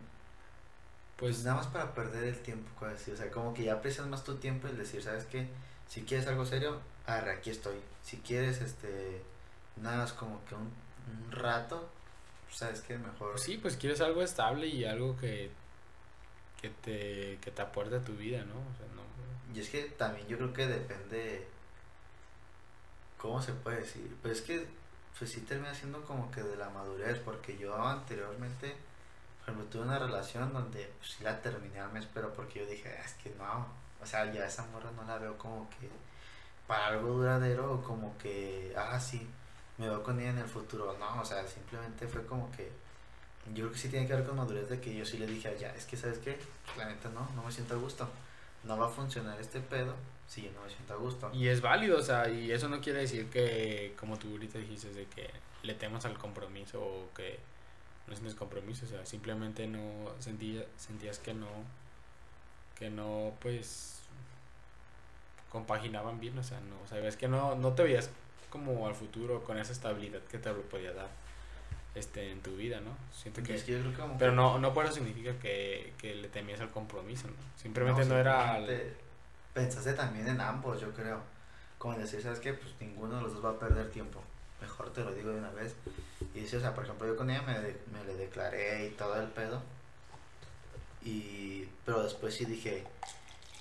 pues, 1.16 1.36
pues, 1.36 1.44
nada 1.44 1.58
más 1.58 1.66
para 1.68 1.94
perder 1.94 2.24
el 2.24 2.38
tiempo 2.42 2.84
así 2.86 3.12
o 3.12 3.16
sea 3.16 3.30
como 3.30 3.54
que 3.54 3.64
ya 3.64 3.74
aprecias 3.74 4.06
más 4.08 4.24
tu 4.24 4.34
tiempo 4.36 4.66
el 4.66 4.76
decir 4.76 5.02
sabes 5.02 5.24
qué 5.26 5.46
si 5.88 6.02
quieres 6.02 6.26
algo 6.26 6.44
serio 6.44 6.80
arre 7.06 7.30
aquí 7.32 7.50
estoy 7.50 7.76
si 8.02 8.16
quieres 8.18 8.60
este 8.60 9.22
nada 9.76 9.98
más 9.98 10.12
como 10.12 10.44
que 10.46 10.56
un, 10.56 10.62
un 10.62 11.30
rato 11.30 11.88
pues, 12.46 12.58
sabes 12.58 12.80
qué 12.80 12.98
mejor 12.98 13.30
Pues 13.32 13.42
sí, 13.44 13.58
pues 13.58 13.76
quieres 13.76 14.00
algo 14.00 14.22
estable 14.22 14.66
y 14.66 14.84
algo 14.84 15.16
que, 15.16 15.50
que 16.60 16.70
te, 16.70 17.38
que 17.40 17.50
te 17.50 17.62
aporte 17.62 17.96
a 17.96 18.04
tu 18.04 18.12
vida, 18.14 18.44
¿no? 18.44 18.54
O 18.54 18.74
sea, 18.76 18.86
no. 18.94 19.02
Y 19.54 19.60
es 19.60 19.68
que 19.68 19.82
también 19.84 20.26
yo 20.28 20.36
creo 20.36 20.52
que 20.52 20.66
depende. 20.66 21.46
¿Cómo 23.24 23.40
se 23.40 23.54
puede 23.54 23.78
decir? 23.78 24.14
Pues 24.20 24.40
es 24.40 24.42
que, 24.42 24.66
pues 25.18 25.30
sí 25.30 25.40
termina 25.40 25.74
siendo 25.74 26.04
como 26.04 26.30
que 26.30 26.42
de 26.42 26.58
la 26.58 26.68
madurez, 26.68 27.18
porque 27.24 27.56
yo 27.56 27.74
anteriormente, 27.74 28.76
por 29.40 29.48
ejemplo, 29.48 29.64
tuve 29.70 29.82
una 29.84 29.98
relación 29.98 30.52
donde 30.52 30.92
pues, 30.98 31.12
sí 31.12 31.24
la 31.24 31.40
terminé 31.40 31.80
al 31.80 31.90
mes, 31.90 32.06
pero 32.12 32.34
porque 32.34 32.58
yo 32.60 32.66
dije, 32.66 32.94
"Ah, 33.00 33.02
es 33.02 33.14
que 33.14 33.30
no, 33.38 33.66
o 34.02 34.04
sea, 34.04 34.30
ya 34.30 34.44
esa 34.44 34.66
morra 34.66 34.90
no 34.94 35.04
la 35.04 35.16
veo 35.16 35.38
como 35.38 35.70
que 35.70 35.88
para 36.66 36.88
algo 36.88 37.14
duradero 37.14 37.72
o 37.72 37.82
como 37.82 38.14
que, 38.18 38.74
ah, 38.76 39.00
sí, 39.00 39.26
me 39.78 39.88
veo 39.88 40.02
con 40.02 40.20
ella 40.20 40.28
en 40.30 40.38
el 40.40 40.48
futuro. 40.48 40.94
No, 40.98 41.22
o 41.22 41.24
sea, 41.24 41.46
simplemente 41.48 42.06
fue 42.06 42.26
como 42.26 42.52
que, 42.52 42.70
yo 43.54 43.64
creo 43.64 43.72
que 43.72 43.78
sí 43.78 43.88
tiene 43.88 44.06
que 44.06 44.16
ver 44.16 44.26
con 44.26 44.36
madurez 44.36 44.68
de 44.68 44.80
que 44.82 44.94
yo 44.94 45.06
sí 45.06 45.16
le 45.16 45.26
dije 45.26 45.48
a 45.48 45.52
ella, 45.52 45.74
es 45.74 45.86
que, 45.86 45.96
¿sabes 45.96 46.18
qué? 46.18 46.38
La 46.76 46.84
neta 46.84 47.08
no, 47.08 47.26
no 47.34 47.42
me 47.42 47.50
siento 47.50 47.74
a 47.74 47.78
gusto 47.78 48.06
no 48.64 48.78
va 48.78 48.86
a 48.86 48.90
funcionar 48.90 49.38
este 49.40 49.60
pedo 49.60 49.94
yo 50.42 50.52
no 50.52 50.62
me 50.62 50.70
siento 50.70 50.94
a 50.94 50.96
gusto. 50.96 51.30
Y 51.34 51.48
es 51.48 51.60
válido, 51.60 51.98
o 51.98 52.02
sea, 52.02 52.28
y 52.28 52.50
eso 52.52 52.68
no 52.68 52.80
quiere 52.80 53.00
decir 53.00 53.26
que, 53.30 53.94
como 53.98 54.18
tú 54.18 54.28
ahorita 54.32 54.58
dijiste, 54.58 54.92
de 54.92 55.06
que 55.06 55.30
le 55.62 55.74
temas 55.74 56.04
al 56.04 56.18
compromiso 56.18 56.80
o 56.82 57.08
que 57.14 57.38
no 58.06 58.14
sientes 58.14 58.34
compromiso, 58.34 58.84
o 58.86 58.88
sea, 58.88 59.06
simplemente 59.06 59.66
no 59.66 60.10
sentía, 60.18 60.64
sentías 60.76 61.18
que 61.18 61.32
no, 61.34 61.48
que 62.78 62.90
no, 62.90 63.32
pues, 63.40 64.00
compaginaban 65.50 66.20
bien, 66.20 66.36
o 66.38 66.42
sea, 66.42 66.58
no, 66.60 66.76
o 66.84 66.88
sea, 66.88 66.98
ves 67.00 67.16
que 67.16 67.28
no, 67.28 67.54
no 67.54 67.72
te 67.72 67.82
veías 67.84 68.10
como 68.50 68.86
al 68.86 68.94
futuro 68.94 69.42
con 69.44 69.58
esa 69.58 69.72
estabilidad 69.72 70.20
que 70.30 70.38
te 70.38 70.50
lo 70.52 70.62
podía 70.62 70.92
dar 70.92 71.08
este 71.94 72.30
en 72.32 72.40
tu 72.40 72.56
vida, 72.56 72.80
¿no? 72.80 72.90
Siento 73.12 73.42
que 73.42 73.54
es 73.54 73.62
que 73.62 73.72
yo 73.72 73.78
creo 73.80 73.92
que 73.92 73.98
como 74.00 74.18
Pero 74.18 74.32
no, 74.32 74.58
no 74.58 74.74
por 74.74 74.84
eso 74.84 74.94
significa 74.94 75.38
que, 75.38 75.92
que 75.98 76.14
le 76.16 76.28
temías 76.28 76.60
al 76.60 76.70
compromiso, 76.70 77.28
¿no? 77.28 77.34
Simplemente 77.60 78.04
no, 78.04 78.18
era... 78.18 78.54
al- 78.54 78.94
Pensaste 79.54 79.94
también 79.94 80.26
en 80.28 80.40
ambos, 80.40 80.80
yo 80.80 80.92
creo. 80.92 81.20
Como 81.78 81.96
decir, 81.96 82.20
¿sabes 82.20 82.40
qué? 82.40 82.52
Pues 82.54 82.74
ninguno 82.80 83.16
de 83.16 83.22
los 83.22 83.34
dos 83.34 83.44
va 83.44 83.50
a 83.50 83.58
perder 83.58 83.90
tiempo. 83.90 84.20
Mejor 84.60 84.92
te 84.92 85.04
lo 85.04 85.14
digo 85.14 85.30
de 85.30 85.38
una 85.38 85.50
vez. 85.50 85.74
Y 86.34 86.40
dice, 86.40 86.56
o 86.56 86.60
sea, 86.60 86.74
por 86.74 86.84
ejemplo, 86.84 87.06
yo 87.06 87.16
con 87.16 87.30
ella 87.30 87.42
me, 87.42 87.54
me 87.56 88.04
le 88.04 88.16
declaré 88.16 88.86
y 88.86 88.90
todo 88.90 89.20
el 89.20 89.28
pedo. 89.28 89.62
Y... 91.02 91.68
Pero 91.84 92.02
después 92.02 92.34
sí 92.34 92.46
dije, 92.46 92.84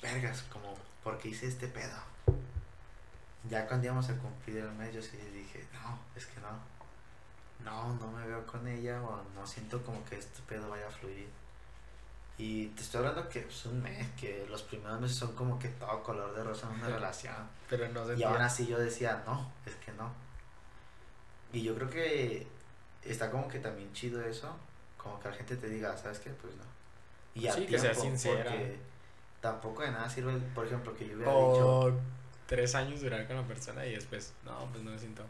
vergas, 0.02 0.44
como, 0.44 0.76
¿por 1.04 1.18
qué 1.20 1.30
hice 1.30 1.48
este 1.48 1.68
pedo? 1.68 1.96
Ya 3.50 3.68
cuando 3.68 3.86
íbamos 3.86 4.10
a 4.10 4.18
cumplir 4.18 4.58
el 4.58 4.72
mes, 4.72 4.94
yo 4.94 5.02
sí 5.02 5.18
dije, 5.34 5.68
no, 5.74 6.00
es 6.16 6.26
que 6.26 6.40
no. 6.40 6.74
No, 7.64 7.96
no 7.96 8.12
me 8.12 8.26
veo 8.26 8.46
con 8.48 8.68
ella 8.68 9.02
o 9.02 9.22
no 9.36 9.46
siento 9.46 9.84
como 9.84 10.04
que 10.06 10.18
este 10.18 10.42
pedo 10.48 10.70
vaya 10.70 10.88
a 10.88 10.92
fluir. 10.92 11.28
Y 12.38 12.68
te 12.68 12.82
estoy 12.82 13.00
hablando 13.00 13.30
que 13.30 13.40
es 13.40 13.66
un 13.66 13.82
mes, 13.82 14.08
que 14.20 14.46
los 14.50 14.64
primeros 14.64 15.00
meses 15.00 15.18
son 15.18 15.36
como 15.36 15.60
que 15.60 15.70
todo 15.70 16.02
color 16.02 16.36
de 16.36 16.44
rosa 16.44 16.68
en 16.68 16.80
una 16.80 16.90
relación. 16.90 17.36
Pero 17.70 17.88
no 17.90 18.12
Y 18.14 18.24
aún 18.24 18.42
así 18.42 18.66
yo 18.66 18.80
decía, 18.80 19.24
no, 19.26 19.52
es 19.66 19.76
que 19.76 19.92
no. 19.92 20.12
Y 21.52 21.62
yo 21.62 21.76
creo 21.76 21.90
que 21.90 22.48
está 23.04 23.30
como 23.30 23.48
que 23.48 23.60
también 23.60 23.94
chido 23.94 24.22
eso, 24.26 24.56
como 24.98 25.20
que 25.20 25.30
la 25.30 25.36
gente 25.36 25.58
te 25.58 25.70
diga, 25.70 25.96
¿sabes 25.96 26.20
qué? 26.20 26.32
Pues 26.32 26.56
no. 26.56 26.64
Y 27.36 27.48
a 27.48 27.54
Sí, 27.54 27.68
que 27.68 27.78
sea 27.78 27.92
tiempo, 27.92 28.10
sincera. 28.10 28.44
Porque 28.44 28.80
tampoco 29.40 29.84
de 29.84 29.92
nada 29.92 30.10
sirve, 30.10 30.34
por 30.56 30.66
ejemplo, 30.66 30.96
que 30.96 31.08
yo 31.08 31.16
hubiera 31.16 31.32
dicho, 31.32 31.80
O 31.80 31.94
tres 32.48 32.74
años 32.74 33.02
durar 33.02 33.28
con 33.28 33.36
la 33.36 33.44
persona 33.44 33.86
y 33.86 33.94
después, 33.94 34.34
no, 34.44 34.68
pues 34.72 34.84
no 34.84 34.92
me 34.92 34.98
siento... 34.98 35.24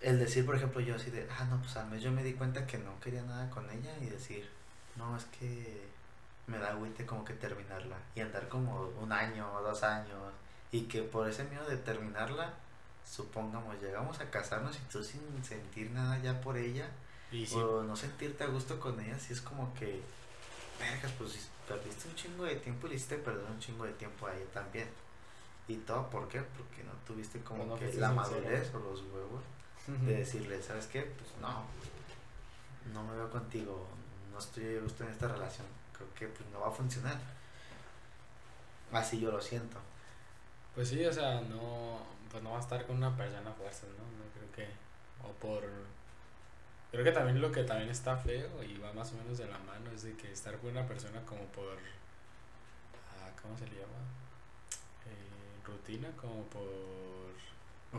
el 0.00 0.18
decir, 0.18 0.44
por 0.44 0.56
ejemplo, 0.56 0.80
yo 0.80 0.96
así 0.96 1.10
de, 1.10 1.28
ah, 1.30 1.44
no, 1.48 1.60
pues 1.60 1.76
al 1.76 1.88
mes 1.88 2.02
yo 2.02 2.10
me 2.10 2.24
di 2.24 2.32
cuenta 2.34 2.66
que 2.66 2.78
no 2.78 2.98
quería 3.00 3.22
nada 3.22 3.48
con 3.50 3.70
ella 3.70 3.96
y 4.00 4.06
decir, 4.06 4.48
no, 4.96 5.16
es 5.16 5.24
que 5.26 5.88
me 6.48 6.58
da 6.58 6.70
agüite 6.70 7.06
como 7.06 7.24
que 7.24 7.34
terminarla 7.34 7.96
y 8.14 8.20
andar 8.20 8.48
como 8.48 8.88
un 9.00 9.12
año 9.12 9.46
o 9.54 9.62
dos 9.62 9.82
años 9.82 10.18
y 10.72 10.82
que 10.82 11.02
por 11.02 11.28
ese 11.28 11.44
miedo 11.44 11.64
de 11.68 11.76
terminarla, 11.76 12.52
supongamos, 13.04 13.80
llegamos 13.80 14.20
a 14.20 14.30
casarnos 14.30 14.76
y 14.76 14.92
tú 14.92 15.02
sin 15.02 15.20
sentir 15.44 15.90
nada 15.90 16.18
ya 16.18 16.40
por 16.40 16.56
ella 16.56 16.88
Y 17.30 17.46
sí, 17.46 17.56
o 17.56 17.82
no 17.82 17.96
sentirte 17.96 18.44
a 18.44 18.48
gusto 18.48 18.78
con 18.80 19.00
ella, 19.00 19.18
si 19.18 19.32
es 19.32 19.40
como 19.40 19.72
que, 19.74 20.00
vergas, 20.78 21.12
pues 21.18 21.32
si 21.32 21.40
perdiste 21.66 22.08
un 22.08 22.14
chingo 22.14 22.44
de 22.44 22.56
tiempo 22.56 22.86
y 22.86 22.90
le 22.90 22.96
hiciste 22.96 23.16
perder 23.16 23.44
un 23.44 23.58
chingo 23.58 23.84
de 23.84 23.92
tiempo 23.92 24.26
a 24.26 24.34
ella 24.34 24.46
también. 24.52 24.88
¿Y 25.68 25.76
todo 25.76 26.08
por 26.08 26.28
qué? 26.28 26.40
Porque 26.40 26.82
no 26.82 26.92
tuviste 27.06 27.40
como 27.40 27.64
no 27.64 27.76
que 27.76 27.92
la 27.94 28.10
madurez 28.10 28.74
o 28.74 28.78
los 28.78 29.02
huevos 29.02 29.42
de 29.86 30.16
decirle, 30.16 30.62
¿sabes 30.62 30.86
qué? 30.86 31.02
Pues 31.02 31.30
no, 31.40 31.64
no 32.92 33.04
me 33.04 33.16
veo 33.16 33.30
contigo, 33.30 33.86
no 34.32 34.38
estoy 34.38 34.76
a 34.76 34.80
gusto 34.80 35.04
en 35.04 35.10
esta 35.10 35.28
relación, 35.28 35.66
creo 35.98 36.14
que 36.14 36.26
pues 36.28 36.48
no 36.50 36.60
va 36.60 36.68
a 36.68 36.70
funcionar. 36.70 37.18
Así 38.92 39.20
yo 39.20 39.30
lo 39.30 39.40
siento. 39.40 39.78
Pues 40.74 40.88
sí, 40.88 41.04
o 41.04 41.12
sea, 41.12 41.40
no, 41.40 41.98
pues 42.30 42.42
no 42.42 42.50
va 42.50 42.58
a 42.58 42.60
estar 42.60 42.86
con 42.86 42.96
una 42.96 43.16
persona 43.16 43.40
a 43.40 43.42
¿no? 43.42 43.50
No 43.50 44.24
creo 44.32 44.52
que, 44.54 44.66
o 45.26 45.32
por, 45.32 45.62
creo 46.90 47.04
que 47.04 47.12
también 47.12 47.40
lo 47.40 47.50
que 47.50 47.64
también 47.64 47.90
está 47.90 48.16
feo 48.16 48.62
y 48.62 48.78
va 48.78 48.92
más 48.92 49.12
o 49.12 49.16
menos 49.16 49.38
de 49.38 49.46
la 49.46 49.58
mano 49.58 49.90
es 49.94 50.02
de 50.02 50.14
que 50.16 50.32
estar 50.32 50.56
con 50.58 50.70
una 50.70 50.86
persona 50.86 51.20
como 51.22 51.44
por, 51.46 51.76
ah, 53.18 53.30
¿cómo 53.42 53.58
se 53.58 53.66
le 53.66 53.76
llama? 53.76 53.98
Eh, 55.06 55.66
rutina, 55.66 56.08
como 56.20 56.44
por, 56.44 56.62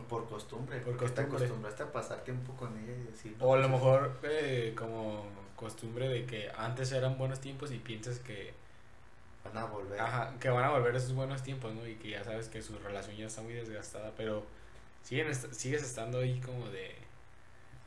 por 0.08 0.28
costumbre. 0.28 0.80
Por 0.80 0.96
porque 0.96 1.06
Te 1.14 1.26
costumbre. 1.26 1.36
acostumbraste 1.36 1.82
a 1.82 1.92
pasar 1.92 2.22
tiempo 2.24 2.54
con 2.54 2.76
ella 2.78 2.92
y 2.92 3.02
decir. 3.10 3.36
O 3.40 3.54
a 3.54 3.58
lo 3.58 3.68
pues, 3.68 3.72
mejor 3.72 4.18
eh, 4.22 4.74
como 4.76 5.24
costumbre 5.56 6.08
de 6.08 6.24
que 6.26 6.50
antes 6.56 6.92
eran 6.92 7.18
buenos 7.18 7.40
tiempos 7.40 7.70
y 7.72 7.78
piensas 7.78 8.18
que, 8.20 8.52
Van 9.44 9.56
a 9.56 9.64
volver. 9.64 10.00
ajá, 10.00 10.34
que 10.38 10.50
van 10.50 10.64
a 10.64 10.70
volver 10.70 10.94
esos 10.96 11.14
buenos 11.14 11.42
tiempos, 11.42 11.74
¿no? 11.74 11.86
Y 11.86 11.96
que 11.96 12.10
ya 12.10 12.24
sabes 12.24 12.48
que 12.48 12.62
su 12.62 12.78
relación 12.78 13.16
ya 13.16 13.26
está 13.26 13.42
muy 13.42 13.54
desgastada, 13.54 14.12
pero 14.16 14.44
siguen 15.02 15.28
est- 15.28 15.52
sigues 15.52 15.82
estando 15.82 16.18
ahí 16.20 16.40
como 16.40 16.68
de... 16.68 16.94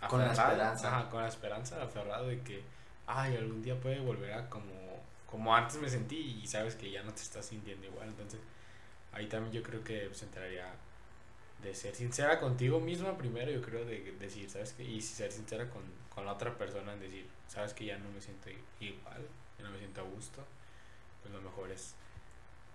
Con 0.08 0.20
la 0.20 0.32
aferrado, 0.32 0.52
esperanza. 0.54 0.88
Ajá, 0.90 1.10
con 1.10 1.22
la 1.22 1.28
esperanza, 1.30 1.82
aferrado 1.84 2.28
de 2.28 2.42
que, 2.42 2.64
ay, 3.08 3.38
algún 3.38 3.62
día 3.62 3.80
puede 3.80 4.00
volver 4.00 4.34
a 4.34 4.50
como, 4.50 4.74
como 5.26 5.56
antes 5.56 5.78
me 5.78 5.90
sentí 5.90 6.18
y 6.44 6.48
sabes 6.48 6.76
que 6.76 6.92
ya 6.92 7.04
no 7.04 7.14
te 7.14 7.22
estás 7.22 7.46
sintiendo 7.46 7.86
igual, 7.88 8.10
entonces 8.10 8.40
ahí 9.14 9.28
también 9.28 9.54
yo 9.54 9.64
creo 9.64 9.84
que 9.84 10.10
se 10.14 10.26
entraría 10.26 10.74
de 11.64 11.74
ser 11.76 11.96
sincera 11.96 12.40
contigo 12.40 12.80
misma 12.80 13.18
primero, 13.18 13.52
yo 13.52 13.62
creo 13.62 13.86
de 13.86 14.14
decir, 14.20 14.50
¿sabes 14.50 14.74
qué? 14.74 14.84
Y 14.84 15.02
ser 15.02 15.32
sincera 15.32 15.70
con, 15.70 15.82
con 16.14 16.26
la 16.26 16.34
otra 16.34 16.56
persona 16.58 16.94
en 16.94 17.00
decir, 17.00 17.28
¿sabes 17.48 17.74
que 17.74 17.86
ya 17.86 17.98
no 17.98 18.10
me 18.12 18.22
siento 18.22 18.50
igual? 18.80 19.22
Ya 19.58 19.66
no 19.66 19.72
me 19.72 19.80
siento 19.80 20.02
a 20.02 20.04
gusto. 20.04 20.44
Pues 21.22 21.34
lo 21.34 21.42
mejor 21.42 21.72
es, 21.72 21.94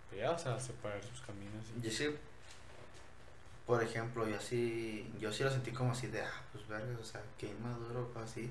pues 0.08 0.20
ya, 0.22 0.30
o 0.32 0.38
sea, 0.38 0.58
separar 0.60 1.02
sus 1.04 1.20
caminos. 1.22 1.64
y- 1.78 1.82
Yo 1.82 1.90
sí, 1.90 2.06
por 3.66 3.82
ejemplo, 3.82 4.26
yo 4.26 4.40
sí, 4.40 5.10
yo 5.20 5.30
sí 5.32 5.42
lo 5.44 5.50
sentí 5.50 5.72
como 5.72 5.92
así 5.92 6.06
de, 6.06 6.22
ah, 6.22 6.42
pues 6.52 6.66
verga, 6.68 6.96
o 7.00 7.04
sea, 7.04 7.20
que 7.36 7.48
inmaduro 7.48 8.10
o 8.14 8.18
así, 8.18 8.50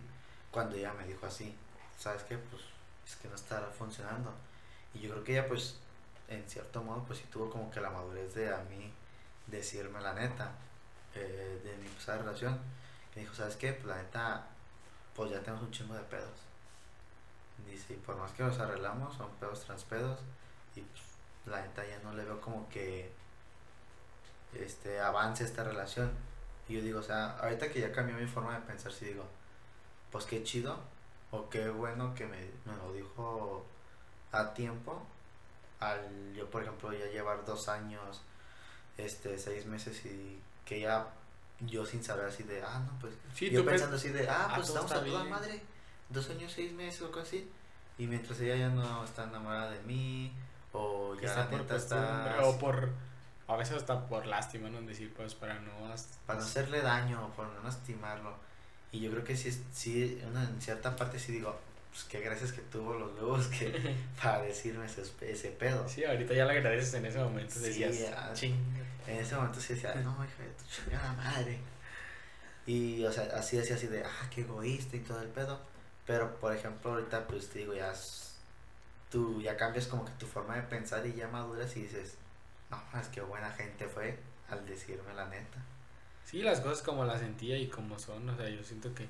cuando 0.52 0.76
ella 0.76 0.94
me 0.94 1.08
dijo 1.08 1.26
así, 1.26 1.56
¿sabes 1.98 2.24
qué? 2.24 2.38
Pues 2.38 2.62
es 3.08 3.16
que 3.16 3.28
no 3.28 3.36
está 3.36 3.62
funcionando. 3.78 4.32
Y 4.94 5.00
yo 5.00 5.12
creo 5.12 5.24
que 5.24 5.32
ella, 5.34 5.48
pues, 5.48 5.78
en 6.28 6.48
cierto 6.48 6.84
modo, 6.84 7.04
pues 7.06 7.20
sí 7.20 7.26
tuvo 7.32 7.50
como 7.50 7.72
que 7.72 7.82
la 7.82 7.90
madurez 7.90 8.36
de 8.36 8.54
a 8.54 8.60
mí 8.70 8.92
decirme 9.48 10.02
la 10.02 10.14
neta, 10.14 10.52
eh, 11.16 11.62
de 11.64 11.78
mi 11.78 11.88
pasada 11.90 12.20
relación, 12.20 12.60
que 13.14 13.22
dijo, 13.22 13.34
¿sabes 13.34 13.56
qué? 13.56 13.74
Pues 13.74 13.88
la 13.88 13.98
neta, 13.98 14.48
pues 15.16 15.32
ya 15.32 15.40
tenemos 15.42 15.64
un 15.64 15.72
chingo 15.72 15.96
de 15.96 16.04
pedos. 16.04 16.40
Dice, 17.66 17.94
y 17.94 17.98
por 17.98 18.18
más 18.18 18.32
que 18.32 18.44
los 18.44 18.60
arreglamos, 18.60 19.16
son 19.18 19.30
pedos 19.40 19.62
tras 19.66 19.84
pedos, 19.84 20.20
y 20.76 20.82
pues 20.82 21.04
la 21.46 21.62
neta 21.62 21.86
ya 21.86 22.00
no 22.00 22.14
le 22.14 22.24
veo 22.24 22.40
como 22.40 22.70
que 22.70 23.12
este 24.54 25.00
avance 25.00 25.44
esta 25.44 25.64
relación. 25.64 26.12
Y 26.68 26.74
yo 26.76 26.82
digo, 26.82 27.00
o 27.00 27.04
sea, 27.04 27.38
ahorita 27.40 27.70
que 27.70 27.82
ya 27.82 27.92
cambió 27.92 28.16
mi 28.16 28.28
forma 28.28 28.54
de 28.54 28.62
pensar, 28.62 28.92
sí 28.92 29.06
digo, 29.06 29.26
pues 30.12 30.26
qué 30.26 30.44
chido, 30.44 30.80
o 31.32 31.50
qué 31.50 31.70
bueno 31.70 32.14
que 32.16 32.26
me, 32.26 32.38
me 32.66 32.76
lo 32.78 32.94
dijo 32.94 33.66
a 34.32 34.54
tiempo, 34.54 35.06
al 35.80 36.34
yo 36.34 36.50
por 36.50 36.64
ejemplo 36.64 36.92
ya 36.94 37.06
llevar 37.08 37.46
dos 37.46 37.70
años, 37.70 38.22
este, 38.98 39.38
seis 39.38 39.66
meses 39.66 40.06
y 40.06 40.40
que 40.66 40.82
ya 40.82 41.08
yo 41.62 41.86
sin 41.86 42.04
saber 42.04 42.26
así 42.26 42.44
de, 42.44 42.62
ah, 42.62 42.84
no, 42.86 43.00
pues 43.00 43.14
Sí, 43.34 43.50
yo 43.50 43.66
pensando 43.66 43.96
así 43.96 44.10
de, 44.10 44.28
ah, 44.30 44.48
ah, 44.50 44.56
pues 44.56 44.68
estamos 44.68 44.92
a 44.92 45.04
toda 45.04 45.24
madre, 45.24 45.62
dos 46.10 46.30
años, 46.30 46.52
seis 46.54 46.72
meses 46.74 47.02
o 47.02 47.06
algo 47.08 47.20
así. 47.22 47.50
Y 47.98 48.06
mientras 48.06 48.40
ella 48.42 48.56
ya 48.56 48.70
no 48.70 49.04
está 49.04 49.24
enamorada 49.24 49.72
de 49.72 49.82
mí, 49.84 50.32
o 50.72 51.16
ya 51.16 51.28
está 51.30 51.40
la 51.46 51.50
por 51.50 51.60
neta 51.62 51.76
está 51.76 52.38
o 52.44 52.60
por, 52.60 52.90
a 53.48 53.56
veces 53.56 53.78
hasta 53.78 54.08
por 54.08 54.26
lástima, 54.28 54.70
¿no? 54.70 54.80
Decir, 54.82 55.12
pues, 55.16 55.34
para 55.34 55.56
no... 55.62 55.72
para 56.28 56.40
no 56.40 56.46
hacerle 56.46 56.82
daño, 56.82 57.32
para 57.36 57.50
no 57.50 57.64
lastimarlo. 57.64 58.36
Y 58.92 59.00
yo 59.00 59.10
creo 59.12 59.24
que 59.24 59.36
sí, 59.36 59.50
es- 59.50 59.62
sí 59.74 60.22
una, 60.30 60.44
en 60.44 60.62
cierta 60.62 60.96
parte 60.96 61.18
sí 61.20 61.32
digo, 61.32 61.58
pues 61.92 62.04
qué 62.06 62.20
gracias 62.20 62.52
que 62.52 62.62
tuvo 62.62 62.94
los 62.94 63.14
huevos 63.16 63.48
que 63.48 63.96
para 64.22 64.42
decirme 64.44 64.86
ese, 64.86 65.04
ese 65.22 65.50
pedo. 65.52 65.88
Sí, 65.88 66.04
ahorita 66.04 66.34
ya 66.34 66.46
le 66.46 66.54
agradeces 66.54 66.94
en 66.94 67.06
ese 67.06 67.20
momento, 67.20 67.54
Sí, 67.56 67.62
decías, 67.62 68.00
ya. 68.00 68.34
ching. 68.34 68.56
En 69.08 69.18
ese 69.18 69.36
momento 69.36 69.60
sí 69.60 69.74
decía, 69.74 69.96
no, 69.96 70.12
hija 70.24 70.44
de 70.44 70.50
tu 70.50 70.64
chingada 70.66 71.14
madre. 71.14 71.60
Y, 72.66 73.04
o 73.06 73.12
sea, 73.12 73.24
así 73.38 73.58
decía 73.58 73.76
así 73.76 73.88
de, 73.88 74.04
ah, 74.04 74.30
qué 74.34 74.42
egoísta 74.42 74.98
y 74.98 75.00
todo 75.00 75.22
el 75.22 75.30
pedo. 75.30 75.60
Pero, 76.06 76.36
por 76.40 76.54
ejemplo, 76.56 76.92
ahorita, 76.92 77.26
pues 77.28 77.50
te 77.50 77.60
digo, 77.60 77.74
ya 77.74 77.94
tú 79.10 79.42
ya 79.42 79.56
cambias 79.56 79.88
como 79.88 80.04
que 80.06 80.12
tu 80.14 80.26
forma 80.28 80.56
de 80.56 80.64
pensar 80.64 81.06
y 81.06 81.14
ya 81.14 81.28
maduras 81.30 81.76
y 81.78 81.84
dices, 81.84 82.18
no, 82.70 82.82
es 83.00 83.08
que 83.08 83.22
buena 83.22 83.50
gente 83.52 83.88
fue 83.88 84.20
al 84.50 84.66
decirme 84.66 85.14
la 85.14 85.28
neta. 85.28 85.60
Sí, 86.26 86.42
las 86.42 86.60
cosas 86.60 86.82
como 86.84 87.06
las 87.06 87.22
sentía 87.22 87.58
y 87.58 87.68
como 87.70 87.98
son, 87.98 88.28
o 88.30 88.36
sea, 88.36 88.50
yo 88.50 88.62
siento 88.64 88.94
que 88.94 89.08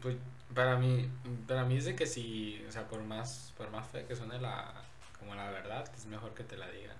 pues 0.00 0.16
para 0.54 0.76
mí 0.76 1.08
para 1.46 1.64
mí 1.64 1.76
es 1.76 1.84
de 1.86 1.96
que 1.96 2.06
si, 2.06 2.64
o 2.68 2.72
sea, 2.72 2.86
por 2.88 3.02
más 3.02 3.52
por 3.56 3.70
más 3.70 3.86
fe 3.88 4.04
que 4.06 4.16
suene 4.16 4.38
la 4.40 4.72
como 5.18 5.34
la 5.34 5.50
verdad, 5.50 5.88
es 5.96 6.06
mejor 6.06 6.34
que 6.34 6.42
te 6.44 6.56
la 6.56 6.68
digan. 6.70 6.96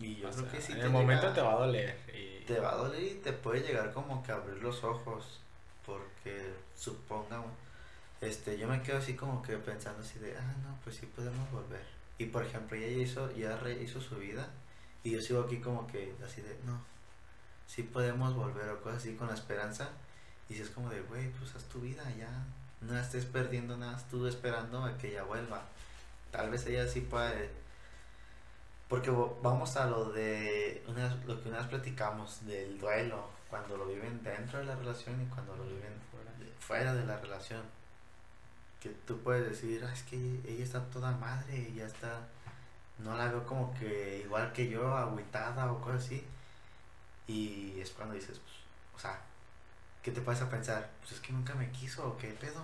Y 0.00 0.16
yo 0.16 0.28
O 0.28 0.30
creo 0.32 0.42
sea, 0.44 0.52
que 0.52 0.60
sí 0.60 0.72
en 0.72 0.78
te 0.78 0.84
el 0.86 0.90
momento 0.90 1.22
llega- 1.22 1.34
te 1.34 1.40
va 1.40 1.52
a 1.52 1.66
doler 1.66 1.96
y 2.12 2.44
te 2.44 2.58
va 2.60 2.72
a 2.72 2.76
doler 2.76 3.02
y 3.02 3.14
te 3.16 3.32
puede 3.32 3.60
llegar 3.60 3.92
como 3.92 4.22
que 4.22 4.32
a 4.32 4.36
abrir 4.36 4.62
los 4.62 4.82
ojos 4.84 5.40
porque 5.86 6.52
supongamos 6.76 7.50
este 8.20 8.58
yo 8.58 8.66
me 8.68 8.82
quedo 8.82 8.98
así 8.98 9.14
como 9.14 9.42
que 9.42 9.56
pensando 9.58 10.00
así 10.02 10.18
de 10.18 10.36
ah 10.36 10.54
no 10.62 10.78
pues 10.82 10.96
sí 10.96 11.06
podemos 11.06 11.48
volver 11.50 11.82
y 12.18 12.26
por 12.26 12.44
ejemplo 12.44 12.76
ella 12.76 13.02
hizo 13.02 13.30
ya 13.36 13.56
re- 13.56 13.82
hizo 13.82 14.00
su 14.00 14.16
vida 14.16 14.48
y 15.04 15.10
yo 15.12 15.20
sigo 15.20 15.42
aquí 15.42 15.58
como 15.58 15.86
que 15.86 16.14
así 16.24 16.40
de 16.40 16.56
no 16.64 16.80
sí 17.66 17.82
podemos 17.82 18.34
volver 18.34 18.68
o 18.70 18.80
cosas 18.80 18.98
así 19.02 19.14
con 19.14 19.28
la 19.28 19.34
esperanza 19.34 19.90
y 20.48 20.54
si 20.54 20.62
es 20.62 20.70
como 20.70 20.90
de 20.90 21.00
güey 21.02 21.30
pues 21.30 21.54
haz 21.54 21.64
tu 21.64 21.80
vida 21.80 22.02
ya 22.18 22.28
no 22.80 22.98
estés 22.98 23.24
perdiendo 23.24 23.76
nada 23.76 23.98
tú 24.10 24.26
esperando 24.26 24.84
a 24.84 24.96
que 24.98 25.08
ella 25.10 25.22
vuelva 25.24 25.62
tal 26.30 26.50
vez 26.50 26.66
ella 26.66 26.86
sí 26.86 27.00
puede 27.00 27.50
porque 28.88 29.10
vamos 29.42 29.76
a 29.76 29.86
lo 29.86 30.12
de 30.12 30.84
una, 30.86 31.14
lo 31.26 31.42
que 31.42 31.48
una 31.48 31.58
vez 31.58 31.66
platicamos 31.68 32.44
del 32.46 32.78
duelo, 32.78 33.28
cuando 33.48 33.76
lo 33.76 33.86
viven 33.86 34.22
dentro 34.22 34.58
de 34.58 34.66
la 34.66 34.76
relación 34.76 35.20
y 35.22 35.26
cuando 35.26 35.56
lo 35.56 35.64
viven 35.64 35.94
fuera. 36.10 36.92
de- 36.94 37.04
la 37.06 37.16
relación. 37.18 37.62
Que 38.80 38.90
tú 38.90 39.18
puedes 39.20 39.48
decir, 39.48 39.82
"Ah, 39.84 39.92
es 39.92 40.02
que 40.02 40.16
ella 40.46 40.62
está 40.62 40.80
toda 40.90 41.12
madre 41.12 41.72
ya 41.74 41.86
está, 41.86 42.20
no 42.98 43.16
la 43.16 43.28
veo 43.28 43.44
como 43.46 43.72
que 43.74 44.20
igual 44.24 44.52
que 44.52 44.68
yo, 44.68 44.94
agüitada 44.96 45.72
o 45.72 45.80
cosas 45.80 46.04
así. 46.04 46.24
Y 47.26 47.80
es 47.80 47.90
cuando 47.90 48.14
dices, 48.14 48.38
pues, 48.38 48.54
o 48.96 48.98
sea, 48.98 49.18
¿qué 50.04 50.10
te 50.12 50.20
puedes 50.20 50.42
a 50.42 50.50
pensar? 50.50 50.90
Pues 51.00 51.12
es 51.12 51.20
que 51.20 51.32
nunca 51.32 51.54
me 51.54 51.70
quiso 51.70 52.06
o 52.06 52.16
qué 52.18 52.28
pedo. 52.28 52.62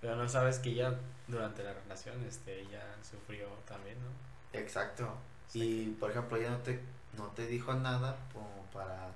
Pero 0.00 0.16
no 0.16 0.28
sabes 0.28 0.58
que 0.58 0.70
ella 0.70 0.94
durante 1.28 1.62
la 1.62 1.72
relación 1.72 2.22
este 2.24 2.60
ella 2.60 2.82
sufrió 3.08 3.46
también, 3.66 3.96
¿no? 4.00 4.58
Exacto. 4.58 5.08
Sí. 5.48 5.62
Y 5.62 5.90
por 5.98 6.10
ejemplo, 6.10 6.36
ella 6.36 6.50
no 6.50 6.58
te, 6.58 6.80
no 7.16 7.26
te 7.28 7.46
dijo 7.46 7.72
nada 7.74 8.16
como 8.32 8.64
para, 8.72 9.08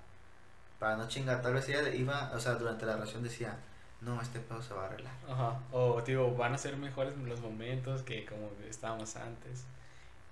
para 0.78 0.96
no 0.96 1.08
chingar. 1.08 1.42
Tal 1.42 1.54
vez 1.54 1.68
ella 1.68 1.88
iba, 1.92 2.30
o 2.32 2.40
sea, 2.40 2.54
durante 2.54 2.86
la 2.86 2.94
relación 2.94 3.22
decía, 3.22 3.56
no, 4.00 4.20
este 4.20 4.40
pedo 4.40 4.62
se 4.62 4.74
va 4.74 4.84
a 4.84 4.86
arreglar. 4.86 5.14
Ajá. 5.28 5.60
O 5.72 6.00
digo, 6.02 6.34
van 6.34 6.54
a 6.54 6.58
ser 6.58 6.76
mejores 6.76 7.16
los 7.18 7.40
momentos 7.40 8.02
que 8.02 8.24
como 8.24 8.50
estábamos 8.68 9.16
antes. 9.16 9.64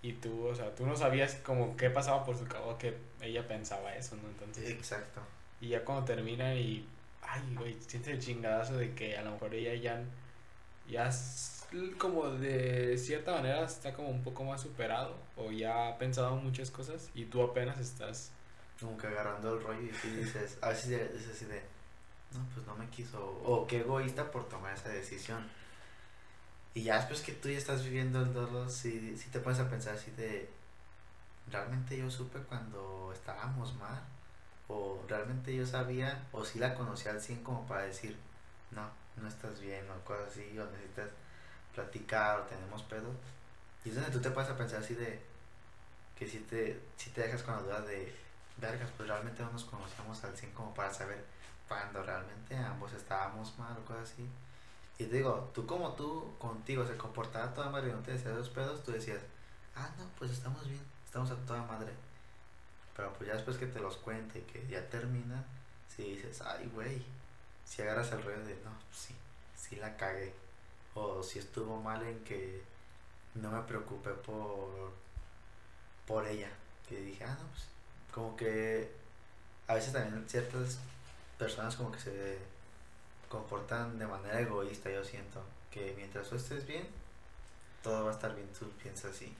Y 0.02 0.14
tú, 0.14 0.46
o 0.46 0.54
sea, 0.54 0.74
tú 0.74 0.86
no 0.86 0.96
sabías 0.96 1.34
como 1.44 1.76
qué 1.76 1.90
pasaba 1.90 2.24
por 2.24 2.36
su 2.36 2.46
cabeza 2.46 2.78
que 2.78 2.96
ella 3.20 3.46
pensaba 3.46 3.94
eso, 3.94 4.16
¿no? 4.16 4.28
Entonces, 4.28 4.70
Exacto. 4.70 5.20
y 5.60 5.68
ya 5.68 5.84
cuando 5.84 6.04
termina 6.06 6.54
y, 6.54 6.88
ay, 7.22 7.54
güey, 7.54 7.76
sientes 7.80 8.14
el 8.14 8.20
chingadazo 8.20 8.76
de 8.76 8.94
que 8.94 9.16
a 9.16 9.22
lo 9.22 9.32
mejor 9.32 9.54
ella 9.54 9.74
ya, 9.74 10.02
ya 10.88 11.08
es 11.08 11.60
como 11.98 12.28
de 12.30 12.98
cierta 12.98 13.32
manera 13.32 13.64
está 13.64 13.92
como 13.94 14.08
un 14.08 14.22
poco 14.22 14.44
más 14.44 14.60
superado 14.60 15.16
o 15.36 15.52
ya 15.52 15.88
ha 15.88 15.98
pensado 15.98 16.34
muchas 16.36 16.70
cosas 16.70 17.10
y 17.14 17.26
tú 17.26 17.42
apenas 17.42 17.78
estás, 17.78 18.32
Como 18.80 18.96
que 18.96 19.06
agarrando 19.06 19.54
el 19.54 19.62
rollo 19.62 19.80
y 19.80 20.08
dices, 20.08 20.58
a 20.62 20.70
veces 20.70 21.12
dices 21.12 21.36
así 21.36 21.44
de, 21.44 21.62
no, 22.32 22.44
pues 22.54 22.66
no 22.66 22.74
me 22.76 22.88
quiso. 22.88 23.40
O 23.44 23.66
qué 23.66 23.80
egoísta 23.80 24.30
por 24.30 24.48
tomar 24.48 24.74
esa 24.74 24.88
decisión. 24.88 25.48
Y 26.74 26.84
ya 26.84 26.96
después 26.96 27.20
que 27.20 27.32
tú 27.32 27.48
ya 27.48 27.58
estás 27.58 27.84
viviendo 27.84 28.20
el 28.22 28.32
dolor, 28.32 28.70
sí, 28.70 29.16
sí 29.16 29.28
te 29.30 29.40
pones 29.40 29.58
a 29.58 29.68
pensar 29.68 29.94
así 29.94 30.10
de, 30.12 30.48
¿realmente 31.50 31.96
yo 31.98 32.10
supe 32.10 32.38
cuando 32.40 33.12
estábamos 33.12 33.74
mal? 33.76 34.02
¿O 34.72 35.02
realmente 35.08 35.54
yo 35.54 35.66
sabía, 35.66 36.22
o 36.32 36.44
si 36.44 36.60
la 36.60 36.74
conocía 36.74 37.10
al 37.10 37.20
100 37.20 37.42
como 37.42 37.66
para 37.66 37.82
decir, 37.82 38.16
no, 38.70 38.88
no 39.16 39.28
estás 39.28 39.60
bien, 39.60 39.84
o 39.90 40.04
cosas 40.04 40.28
así, 40.28 40.56
o 40.58 40.64
necesitas 40.70 41.10
platicar, 41.74 42.40
o 42.40 42.42
tenemos 42.44 42.82
pedo? 42.84 43.10
Y 43.84 43.88
es 43.88 43.96
donde 43.96 44.10
tú 44.10 44.20
te 44.20 44.30
pones 44.30 44.50
a 44.50 44.56
pensar 44.56 44.80
así 44.80 44.94
de, 44.94 45.20
que 46.16 46.28
si 46.28 46.38
te, 46.40 46.80
si 46.96 47.10
te 47.10 47.22
dejas 47.22 47.42
con 47.42 47.56
la 47.56 47.62
duda 47.62 47.80
de, 47.82 48.14
vergas, 48.60 48.90
pues 48.96 49.08
realmente 49.08 49.42
no 49.42 49.50
nos 49.50 49.64
conocíamos 49.64 50.22
al 50.22 50.36
100 50.36 50.52
como 50.52 50.72
para 50.74 50.92
saber 50.92 51.24
cuando 51.66 52.02
realmente 52.02 52.56
ambos 52.56 52.92
estábamos 52.92 53.58
mal 53.58 53.76
o 53.76 53.84
cosas 53.84 54.12
así. 54.12 54.28
Y 54.98 55.04
digo, 55.04 55.50
tú 55.54 55.66
como 55.66 55.94
tú 55.94 56.34
contigo 56.38 56.86
se 56.86 56.96
comportaba 56.96 57.54
toda 57.54 57.70
madre 57.70 57.88
y 57.88 57.92
no 57.92 58.00
te 58.00 58.12
decía 58.12 58.32
esos 58.32 58.50
pedos, 58.50 58.84
tú 58.84 58.92
decías, 58.92 59.20
ah, 59.74 59.88
no, 59.98 60.04
pues 60.18 60.30
estamos 60.30 60.68
bien, 60.68 60.84
estamos 61.04 61.30
a 61.30 61.36
toda 61.46 61.62
madre. 61.62 61.92
Pero 62.96 63.12
pues 63.14 63.28
ya 63.28 63.34
después 63.34 63.56
que 63.56 63.66
te 63.66 63.80
los 63.80 63.96
cuente 63.96 64.40
y 64.40 64.42
que 64.42 64.66
ya 64.66 64.88
termina, 64.88 65.44
si 65.94 66.14
dices, 66.14 66.40
ay, 66.42 66.70
güey, 66.74 67.02
si 67.64 67.82
agarras 67.82 68.12
el 68.12 68.22
rollo 68.22 68.44
de, 68.44 68.54
no, 68.64 68.72
pues 68.88 68.98
sí, 68.98 69.14
sí 69.56 69.76
la 69.76 69.96
cagué. 69.96 70.34
O 70.94 71.22
si 71.22 71.38
estuvo 71.38 71.80
mal 71.80 72.02
en 72.02 72.18
que 72.24 72.62
no 73.34 73.50
me 73.50 73.62
preocupé 73.62 74.10
por, 74.10 74.92
por 76.06 76.26
ella. 76.26 76.50
Que 76.88 77.00
dije, 77.00 77.24
ah, 77.24 77.36
no, 77.40 77.48
pues 77.48 77.64
como 78.12 78.36
que 78.36 78.90
a 79.68 79.74
veces 79.74 79.92
también 79.92 80.28
ciertas 80.28 80.78
personas 81.38 81.76
como 81.76 81.92
que 81.92 82.00
se 82.00 82.38
comportan 83.28 83.98
de 83.98 84.06
manera 84.06 84.40
egoísta, 84.40 84.90
yo 84.90 85.04
siento. 85.04 85.42
Que 85.70 85.94
mientras 85.96 86.28
tú 86.28 86.34
estés 86.34 86.66
bien, 86.66 86.88
todo 87.82 88.04
va 88.04 88.10
a 88.10 88.14
estar 88.14 88.34
bien, 88.34 88.48
tú 88.58 88.68
piensas 88.82 89.12
así. 89.12 89.32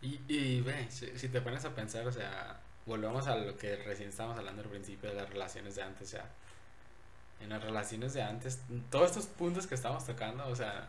Y, 0.00 0.20
y 0.28 0.60
ve, 0.60 0.88
si 0.90 1.28
te 1.28 1.40
pones 1.40 1.64
a 1.64 1.74
pensar, 1.74 2.06
o 2.06 2.12
sea, 2.12 2.60
volvemos 2.86 3.26
a 3.26 3.36
lo 3.36 3.56
que 3.56 3.76
recién 3.76 4.08
estábamos 4.08 4.38
hablando 4.38 4.62
al 4.62 4.68
principio 4.68 5.10
de 5.10 5.16
las 5.16 5.30
relaciones 5.30 5.74
de 5.74 5.82
antes, 5.82 6.08
o 6.08 6.10
sea, 6.10 6.24
en 7.40 7.48
las 7.50 7.62
relaciones 7.62 8.14
de 8.14 8.22
antes, 8.22 8.60
todos 8.90 9.10
estos 9.10 9.26
puntos 9.26 9.66
que 9.66 9.74
estamos 9.74 10.04
tocando, 10.04 10.46
o 10.48 10.56
sea, 10.56 10.88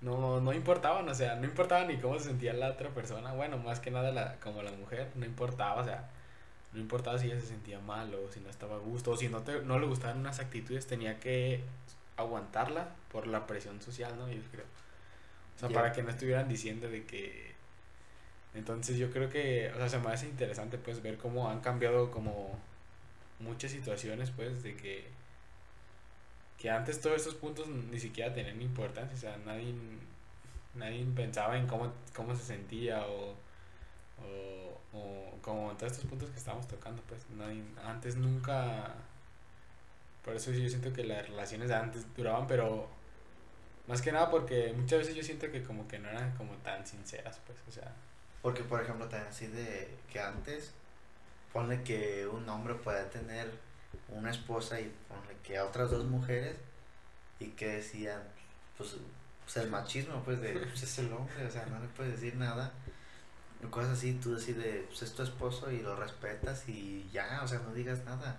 no, 0.00 0.40
no 0.40 0.52
importaban, 0.52 1.08
o 1.08 1.14
sea, 1.14 1.36
no 1.36 1.44
importaba 1.44 1.84
ni 1.84 1.98
cómo 1.98 2.18
se 2.18 2.26
sentía 2.26 2.52
la 2.52 2.70
otra 2.70 2.90
persona, 2.90 3.32
bueno, 3.32 3.58
más 3.58 3.80
que 3.80 3.90
nada 3.90 4.10
la, 4.12 4.36
como 4.36 4.62
la 4.62 4.72
mujer, 4.72 5.10
no 5.14 5.26
importaba, 5.26 5.80
o 5.80 5.84
sea, 5.84 6.08
no 6.72 6.80
importaba 6.80 7.18
si 7.18 7.26
ella 7.26 7.40
se 7.40 7.46
sentía 7.46 7.80
mal 7.80 8.14
o 8.14 8.30
si 8.30 8.40
no 8.40 8.48
estaba 8.48 8.76
a 8.76 8.78
gusto 8.78 9.12
o 9.12 9.16
si 9.16 9.28
no, 9.28 9.42
te, 9.42 9.62
no 9.62 9.78
le 9.78 9.86
gustaban 9.86 10.18
unas 10.18 10.38
actitudes, 10.40 10.86
tenía 10.86 11.18
que 11.18 11.64
aguantarla 12.16 12.88
por 13.10 13.26
la 13.26 13.46
presión 13.46 13.80
social, 13.82 14.16
¿no? 14.18 14.28
Yo 14.28 14.40
creo. 14.52 14.66
O 15.56 15.58
sea, 15.58 15.68
para 15.68 15.92
que 15.92 16.02
no 16.02 16.10
estuvieran 16.10 16.48
diciendo 16.48 16.88
de 16.88 17.04
que... 17.04 17.49
Entonces 18.54 18.98
yo 18.98 19.10
creo 19.10 19.28
que, 19.30 19.70
o 19.74 19.76
sea, 19.76 19.88
se 19.88 19.98
me 19.98 20.10
hace 20.10 20.26
interesante 20.26 20.78
pues 20.78 21.02
ver 21.02 21.18
cómo 21.18 21.48
han 21.48 21.60
cambiado 21.60 22.10
como 22.10 22.58
muchas 23.40 23.70
situaciones 23.72 24.30
pues 24.30 24.62
de 24.62 24.76
que 24.76 25.08
que 26.58 26.70
antes 26.70 27.00
todos 27.00 27.16
estos 27.16 27.34
puntos 27.36 27.68
ni 27.68 27.98
siquiera 27.98 28.32
tenían 28.34 28.60
importancia, 28.60 29.14
o 29.16 29.20
sea, 29.20 29.36
nadie 29.46 29.74
nadie 30.74 31.04
pensaba 31.16 31.56
en 31.58 31.66
cómo, 31.66 31.92
cómo 32.14 32.34
se 32.36 32.42
sentía 32.44 33.06
o, 33.06 33.34
o, 34.22 34.80
o 34.92 35.38
como 35.42 35.72
todos 35.76 35.92
estos 35.92 36.06
puntos 36.06 36.30
que 36.30 36.36
estábamos 36.38 36.68
tocando, 36.68 37.02
pues 37.08 37.22
nadie, 37.30 37.62
antes 37.84 38.16
nunca 38.16 38.94
por 40.24 40.36
eso 40.36 40.52
yo 40.52 40.68
siento 40.68 40.92
que 40.92 41.04
las 41.04 41.28
relaciones 41.28 41.68
de 41.68 41.74
antes 41.76 42.14
duraban, 42.14 42.46
pero 42.46 42.88
más 43.88 44.02
que 44.02 44.12
nada 44.12 44.30
porque 44.30 44.72
muchas 44.76 45.00
veces 45.00 45.14
yo 45.14 45.22
siento 45.22 45.50
que 45.50 45.62
como 45.62 45.88
que 45.88 45.98
no 45.98 46.08
eran 46.08 46.36
como 46.36 46.52
tan 46.58 46.86
sinceras, 46.86 47.40
pues, 47.46 47.58
o 47.68 47.72
sea. 47.72 47.92
Porque, 48.42 48.62
por 48.62 48.82
ejemplo, 48.82 49.06
también 49.06 49.28
así 49.28 49.46
de 49.46 49.96
que 50.10 50.20
antes, 50.20 50.72
ponle 51.52 51.82
que 51.82 52.26
un 52.26 52.48
hombre 52.48 52.74
pueda 52.74 53.08
tener 53.10 53.50
una 54.08 54.30
esposa 54.30 54.80
y 54.80 54.92
ponle 55.08 55.36
que 55.42 55.58
a 55.58 55.64
otras 55.64 55.90
dos 55.90 56.04
mujeres 56.06 56.56
y 57.38 57.48
que 57.48 57.68
decían, 57.68 58.22
pues, 58.76 58.96
pues 59.44 59.56
el 59.58 59.70
machismo, 59.70 60.22
pues, 60.24 60.40
de, 60.40 60.52
pues 60.68 60.82
es 60.82 60.98
el 60.98 61.12
hombre, 61.12 61.46
o 61.46 61.50
sea, 61.50 61.66
no 61.66 61.78
le 61.80 61.88
puedes 61.88 62.12
decir 62.12 62.36
nada. 62.36 62.72
Cosas 63.70 63.98
así, 63.98 64.14
tú 64.14 64.34
decides, 64.34 64.86
pues 64.86 65.02
es 65.02 65.12
tu 65.12 65.22
esposo 65.22 65.70
y 65.70 65.80
lo 65.80 65.94
respetas 65.94 66.66
y 66.66 67.08
ya, 67.12 67.40
o 67.42 67.48
sea, 67.48 67.58
no 67.58 67.74
digas 67.74 68.04
nada. 68.06 68.38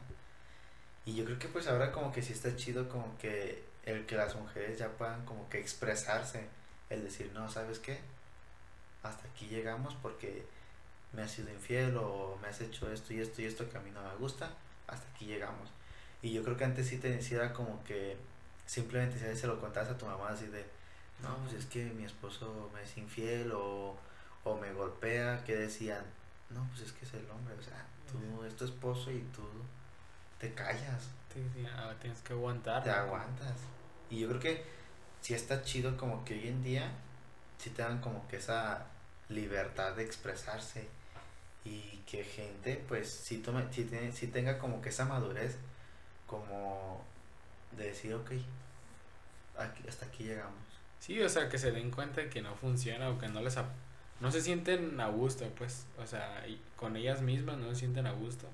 Y 1.06 1.16
yo 1.16 1.26
creo 1.26 1.38
que 1.38 1.47
pues 1.47 1.68
ahora 1.68 1.91
como 1.91 2.12
que 2.12 2.24
sí 2.24 2.34
está 2.34 2.56
chido 2.56 2.89
como 2.89 3.18
que 3.20 3.64
el 3.86 4.06
que 4.06 4.16
las 4.16 4.36
mujeres 4.36 4.80
ya 4.80 4.89
puedan 4.89 5.26
como 5.26 5.47
que 5.49 5.60
expresarse, 5.60 6.47
el 6.89 7.04
decir, 7.04 7.32
no, 7.34 7.49
¿sabes 7.49 7.80
qué? 7.80 7.99
Hasta 9.04 9.28
aquí 9.28 9.47
llegamos 9.47 9.95
porque 10.02 10.45
me 11.14 11.24
has 11.24 11.32
sido 11.32 11.52
infiel 11.52 11.97
o 11.97 12.38
me 12.41 12.47
has 12.47 12.62
hecho 12.62 12.91
esto 12.91 13.14
y 13.14 13.20
esto 13.20 13.41
y 13.41 13.45
esto 13.45 13.70
que 13.70 13.78
a 13.78 13.82
mí 13.82 13.91
no 13.91 14.02
me 14.02 14.16
gusta, 14.16 14.49
hasta 14.88 15.10
aquí 15.10 15.26
llegamos. 15.26 15.70
Y 16.22 16.32
yo 16.32 16.43
creo 16.43 16.56
que 16.58 16.64
antes 16.64 16.88
sí 16.88 16.97
te 16.97 17.10
decía 17.10 17.52
como 17.54 17.84
que 17.84 18.18
simplemente 18.66 19.18
si 19.18 19.39
se 19.39 19.47
lo 19.47 19.60
contabas 19.60 19.89
a 19.89 19.97
tu 19.97 20.06
mamá 20.06 20.30
así 20.30 20.45
de, 20.47 20.66
no, 21.22 21.36
pues 21.38 21.54
es 21.54 21.66
que 21.66 21.86
mi 21.86 22.06
esposo 22.06 22.70
me 22.74 22.84
es 22.84 22.97
infiel 22.97 23.52
o, 23.52 23.97
o 24.43 24.58
me 24.58 24.72
golpea, 24.74 25.43
que 25.43 25.56
decían, 25.56 26.04
no, 26.49 26.66
pues 26.70 26.82
es 26.82 26.91
que 26.91 27.06
es 27.06 27.14
el 27.14 27.30
hombre, 27.30 27.56
o 27.60 27.62
sea, 27.62 27.86
tú 28.10 28.43
es 28.43 28.56
tu 28.56 28.66
esposo 28.66 29.12
y 29.12 29.22
tú 29.36 29.43
te 30.39 30.54
callas. 30.54 31.10
Te, 31.34 31.39
tienes 32.02 32.22
que 32.22 32.34
aguantar. 32.34 32.84
Te 32.84 32.89
aguantas. 32.89 33.56
Y 34.10 34.20
yo 34.20 34.28
creo 34.28 34.39
que 34.39 34.66
sí 35.22 35.34
está 35.34 35.64
chido 35.64 35.95
como 35.97 36.26
que 36.26 36.34
hoy 36.34 36.47
en 36.47 36.64
día 36.64 36.91
sí 37.58 37.70
te 37.70 37.82
dan 37.82 38.02
como 38.02 38.28
que 38.28 38.38
esa 38.38 38.86
libertad 39.32 39.96
de 39.96 40.04
expresarse 40.04 40.88
y 41.64 41.98
que 42.10 42.24
gente 42.24 42.84
pues 42.88 43.10
sí, 43.10 43.38
tome, 43.38 43.64
sí, 43.72 43.86
tiene, 43.86 44.12
sí 44.12 44.28
tenga 44.28 44.58
como 44.58 44.82
que 44.82 44.90
esa 44.90 45.06
madurez 45.06 45.58
como 46.28 47.04
de 47.78 47.88
decir 47.88 48.14
ok 48.14 48.32
aquí, 49.58 49.84
hasta 49.88 50.06
aquí 50.06 50.24
llegamos. 50.24 50.60
Sí 51.00 51.22
o 51.22 51.30
sea 51.30 51.50
que 51.50 51.58
se 51.58 51.72
den 51.72 51.92
cuenta 51.92 52.22
de 52.22 52.30
que 52.30 52.42
no 52.42 52.56
funciona 52.56 53.10
o 53.10 53.20
que 53.20 53.28
no 53.28 53.42
les 53.42 53.58
no 54.20 54.32
se 54.32 54.42
sienten 54.42 55.00
a 55.00 55.08
gusto 55.08 55.48
pues 55.58 55.86
o 55.98 56.06
sea 56.06 56.44
con 56.76 56.96
ellas 56.96 57.22
mismas 57.22 57.58
no 57.58 57.70
se 57.70 57.76
sienten 57.76 58.08
a 58.08 58.12
gusto. 58.12 58.48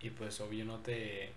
Y 0.00 0.10
pues 0.10 0.40
obvio 0.40 0.64
no 0.64 0.78
te 0.78 1.32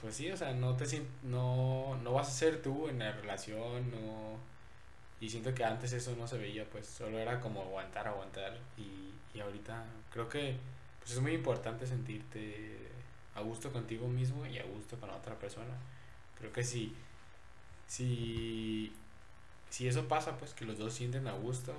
pues 0.00 0.16
sí 0.16 0.30
o 0.30 0.36
sea 0.36 0.52
no 0.52 0.76
te 0.76 0.84
no 1.22 1.98
no 2.02 2.12
vas 2.12 2.28
a 2.28 2.32
ser 2.32 2.62
tú 2.62 2.88
en 2.88 2.98
la 2.98 3.12
relación 3.12 3.90
no 3.90 4.53
y 5.24 5.30
siento 5.30 5.54
que 5.54 5.64
antes 5.64 5.92
eso 5.94 6.14
no 6.16 6.28
se 6.28 6.36
veía 6.36 6.68
pues 6.68 6.86
solo 6.86 7.18
era 7.18 7.40
como 7.40 7.62
aguantar 7.62 8.06
aguantar 8.06 8.58
y, 8.76 9.36
y 9.36 9.40
ahorita 9.40 9.82
creo 10.10 10.28
que 10.28 10.58
pues 11.00 11.12
es 11.12 11.20
muy 11.20 11.32
importante 11.32 11.86
sentirte 11.86 12.76
a 13.34 13.40
gusto 13.40 13.72
contigo 13.72 14.06
mismo 14.06 14.44
y 14.44 14.58
a 14.58 14.64
gusto 14.64 14.98
con 15.00 15.08
otra 15.10 15.38
persona. 15.38 15.74
Creo 16.38 16.52
que 16.52 16.62
si 16.62 16.94
si 17.86 18.92
si 19.70 19.88
eso 19.88 20.08
pasa 20.08 20.36
pues 20.36 20.52
que 20.52 20.66
los 20.66 20.78
dos 20.78 20.92
sienten 20.92 21.26
a 21.26 21.32
gusto 21.32 21.74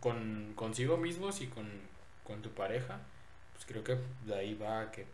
con 0.00 0.52
consigo 0.54 0.98
mismos 0.98 1.40
y 1.40 1.46
con, 1.46 1.66
con 2.22 2.42
tu 2.42 2.50
pareja 2.50 3.00
pues 3.54 3.64
creo 3.64 3.82
que 3.82 3.96
de 4.26 4.34
ahí 4.38 4.54
va 4.54 4.90
que, 4.90 5.06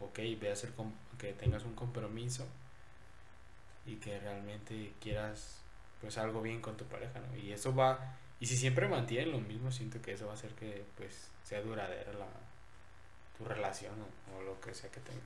ok, 0.00 0.18
ve 0.40 0.50
a 0.50 0.56
ser 0.56 0.72
que 1.18 1.34
tengas 1.34 1.62
un 1.62 1.74
compromiso 1.74 2.46
y 3.86 3.96
que 3.96 4.18
realmente 4.18 4.92
quieras 5.00 5.60
pues 6.00 6.18
algo 6.18 6.42
bien 6.42 6.60
con 6.60 6.76
tu 6.76 6.84
pareja, 6.84 7.20
¿no? 7.20 7.36
Y 7.36 7.52
eso 7.52 7.74
va, 7.74 8.16
y 8.38 8.46
si 8.46 8.56
siempre 8.56 8.88
mantienen 8.88 9.32
lo 9.32 9.40
mismo, 9.40 9.70
siento 9.70 10.00
que 10.00 10.12
eso 10.12 10.26
va 10.26 10.32
a 10.32 10.34
hacer 10.34 10.50
que 10.54 10.84
pues 10.96 11.28
sea 11.44 11.60
duradera 11.62 12.12
la, 12.12 12.28
tu 13.36 13.44
relación 13.44 13.94
o, 14.36 14.42
lo 14.42 14.60
que 14.60 14.74
sea 14.74 14.90
que 14.90 15.00
tengas. 15.00 15.24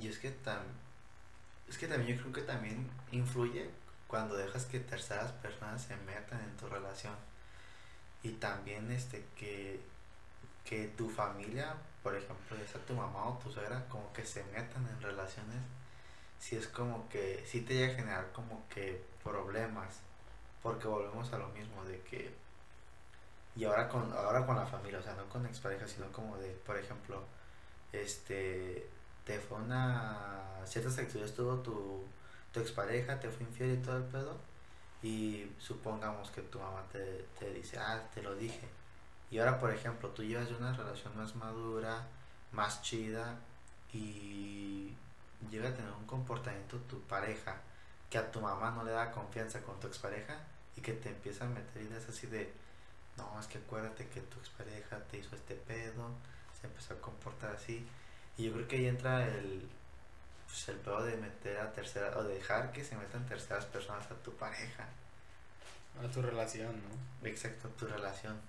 Y 0.00 0.08
es 0.08 0.18
que, 0.18 0.30
tam, 0.30 0.62
es 1.68 1.78
que 1.78 1.88
también 1.88 2.16
yo 2.16 2.22
creo 2.22 2.34
que 2.34 2.42
también 2.42 2.88
influye 3.12 3.70
cuando 4.06 4.36
dejas 4.36 4.66
que 4.66 4.80
terceras 4.80 5.32
personas 5.32 5.82
se 5.82 5.96
metan 5.96 6.40
en 6.40 6.56
tu 6.56 6.68
relación. 6.68 7.14
Y 8.22 8.30
también 8.32 8.90
este 8.90 9.24
que 9.36 9.80
que 10.68 10.88
tu 10.88 11.08
familia, 11.08 11.74
por 12.02 12.14
ejemplo, 12.14 12.54
ya 12.58 12.66
sea 12.66 12.80
tu 12.84 12.92
mamá 12.92 13.26
o 13.28 13.38
tu 13.38 13.50
suegra, 13.50 13.82
como 13.88 14.12
que 14.12 14.24
se 14.24 14.44
metan 14.44 14.86
en 14.86 15.00
relaciones, 15.00 15.62
si 16.38 16.56
es 16.56 16.68
como 16.68 17.08
que, 17.08 17.44
si 17.46 17.62
te 17.62 17.74
llega 17.74 17.92
a 17.92 17.96
generar 17.96 18.32
como 18.32 18.66
que 18.68 19.02
problemas, 19.22 20.00
porque 20.62 20.88
volvemos 20.88 21.32
a 21.32 21.38
lo 21.38 21.48
mismo 21.48 21.84
de 21.84 22.00
que, 22.02 22.34
y 23.56 23.64
ahora 23.64 23.88
con, 23.88 24.12
ahora 24.12 24.46
con 24.46 24.56
la 24.56 24.66
familia, 24.66 25.00
o 25.00 25.02
sea, 25.02 25.14
no 25.14 25.28
con 25.28 25.46
expareja, 25.46 25.86
sino 25.86 26.10
como 26.12 26.36
de, 26.38 26.50
por 26.66 26.76
ejemplo, 26.76 27.22
este, 27.92 28.88
te 29.24 29.38
fue 29.40 29.58
una, 29.58 30.60
ciertas 30.64 30.98
actividades 30.98 31.34
tuvo 31.34 31.56
tu, 31.56 32.04
tu 32.52 32.60
expareja, 32.60 33.18
te 33.20 33.30
fue 33.30 33.46
infiel 33.46 33.74
y 33.74 33.82
todo 33.82 33.96
el 33.98 34.04
pedo, 34.04 34.36
y 35.02 35.50
supongamos 35.58 36.30
que 36.30 36.42
tu 36.42 36.58
mamá 36.58 36.84
te, 36.92 37.26
te 37.38 37.52
dice, 37.52 37.78
ah, 37.78 38.02
te 38.14 38.22
lo 38.22 38.34
dije, 38.34 38.68
y 39.30 39.38
ahora, 39.38 39.60
por 39.60 39.70
ejemplo, 39.72 40.08
tú 40.10 40.22
llevas 40.22 40.50
una 40.50 40.72
relación 40.72 41.16
más 41.16 41.34
madura, 41.36 42.06
más 42.52 42.82
chida 42.82 43.38
y 43.92 44.94
llega 45.50 45.68
a 45.68 45.74
tener 45.74 45.92
un 45.92 46.06
comportamiento 46.06 46.78
tu 46.88 47.00
pareja 47.02 47.56
que 48.10 48.18
a 48.18 48.30
tu 48.30 48.40
mamá 48.40 48.70
no 48.70 48.84
le 48.84 48.92
da 48.92 49.10
confianza 49.12 49.60
con 49.62 49.78
tu 49.80 49.86
expareja 49.86 50.38
y 50.76 50.80
que 50.80 50.92
te 50.94 51.10
empieza 51.10 51.44
a 51.44 51.48
meter 51.48 51.82
ideas 51.82 52.08
así 52.08 52.26
de, 52.26 52.52
no, 53.16 53.38
es 53.40 53.46
que 53.46 53.58
acuérdate 53.58 54.08
que 54.08 54.20
tu 54.22 54.38
expareja 54.38 54.98
te 55.10 55.18
hizo 55.18 55.34
este 55.34 55.54
pedo, 55.54 56.10
se 56.60 56.66
empezó 56.66 56.94
a 56.94 57.00
comportar 57.00 57.54
así. 57.54 57.86
Y 58.36 58.44
yo 58.44 58.52
creo 58.52 58.68
que 58.68 58.76
ahí 58.76 58.86
entra 58.86 59.26
el, 59.26 59.68
pues, 60.46 60.68
el 60.68 60.76
pedo 60.76 61.02
de 61.02 61.16
meter 61.16 61.58
a 61.58 61.72
tercera, 61.72 62.16
o 62.16 62.22
de 62.22 62.34
dejar 62.34 62.72
que 62.72 62.84
se 62.84 62.96
metan 62.96 63.26
terceras 63.26 63.66
personas 63.66 64.10
a 64.10 64.14
tu 64.14 64.32
pareja. 64.36 64.86
A 66.02 66.08
tu 66.10 66.22
relación, 66.22 66.74
¿no? 66.76 67.28
Exacto, 67.28 67.68
a 67.68 67.70
tu 67.72 67.86
relación. 67.86 68.40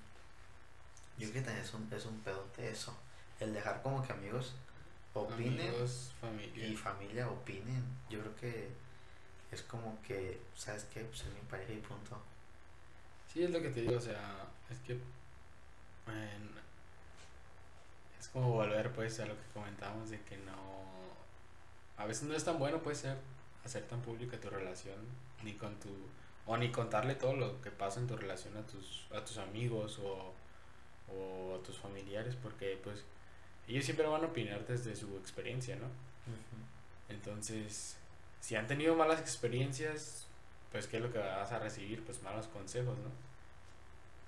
Yo 1.17 1.29
creo 1.29 1.33
que 1.33 1.41
también 1.41 1.65
es 1.65 1.73
un, 1.73 1.89
es 1.91 2.05
un 2.05 2.19
pedote 2.21 2.69
eso. 2.69 2.95
El 3.39 3.53
dejar 3.53 3.81
como 3.81 4.05
que 4.05 4.13
amigos 4.13 4.53
opinen 5.13 5.73
familia. 6.21 6.67
y 6.67 6.75
familia 6.75 7.29
opinen. 7.29 7.83
Yo 8.09 8.19
creo 8.19 8.35
que 8.35 8.69
es 9.51 9.61
como 9.63 10.01
que, 10.01 10.39
¿sabes 10.55 10.85
qué? 10.93 11.01
Pues 11.01 11.21
es 11.21 11.33
mi 11.33 11.41
pareja 11.49 11.73
y 11.73 11.77
punto. 11.77 12.17
Sí, 13.31 13.43
es 13.43 13.51
lo 13.51 13.61
que 13.61 13.69
te 13.69 13.81
digo, 13.81 13.97
o 13.97 14.01
sea, 14.01 14.47
es 14.69 14.77
que 14.79 14.99
es 18.19 18.27
como 18.29 18.51
volver 18.51 18.91
pues 18.91 19.19
a 19.19 19.25
lo 19.25 19.35
que 19.35 19.43
comentábamos 19.53 20.09
de 20.09 20.21
que 20.21 20.37
no 20.37 20.53
a 21.97 22.05
veces 22.05 22.23
no 22.23 22.35
es 22.35 22.43
tan 22.43 22.57
bueno 22.59 22.81
pues 22.81 22.99
ser 22.99 23.17
hacer 23.63 23.83
tan 23.83 24.01
pública 24.01 24.39
tu 24.39 24.49
relación 24.49 24.97
ni 25.43 25.53
con 25.53 25.75
tu 25.79 25.89
o 26.45 26.57
ni 26.57 26.71
contarle 26.71 27.15
todo 27.15 27.35
lo 27.35 27.61
que 27.61 27.71
pasa 27.71 27.99
en 27.99 28.07
tu 28.07 28.17
relación 28.17 28.57
a 28.57 28.65
tus 28.65 29.07
a 29.13 29.23
tus 29.23 29.37
amigos 29.37 29.99
o 29.99 30.33
o 31.11 31.55
a 31.55 31.63
tus 31.63 31.77
familiares 31.77 32.35
porque 32.41 32.79
pues 32.83 33.03
ellos 33.69 33.85
siempre 33.85 34.05
van 34.07 34.23
a 34.23 34.27
opinar 34.27 34.65
desde 34.65 34.95
su 34.95 35.15
experiencia, 35.17 35.75
¿no? 35.75 35.87
Entonces, 37.07 37.97
si 38.39 38.55
han 38.55 38.67
tenido 38.67 38.95
malas 38.95 39.19
experiencias, 39.19 40.27
pues 40.71 40.87
¿qué 40.87 40.97
es 40.97 41.03
lo 41.03 41.11
que 41.11 41.19
vas 41.19 41.51
a 41.51 41.59
recibir? 41.59 42.03
Pues 42.03 42.21
malos 42.21 42.47
consejos, 42.47 42.97
¿no? 42.97 43.11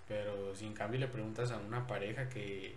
Pero 0.07 0.55
si 0.55 0.65
en 0.65 0.73
cambio 0.73 0.99
le 0.99 1.07
preguntas 1.07 1.51
a 1.51 1.57
una 1.57 1.87
pareja 1.87 2.27
que, 2.29 2.75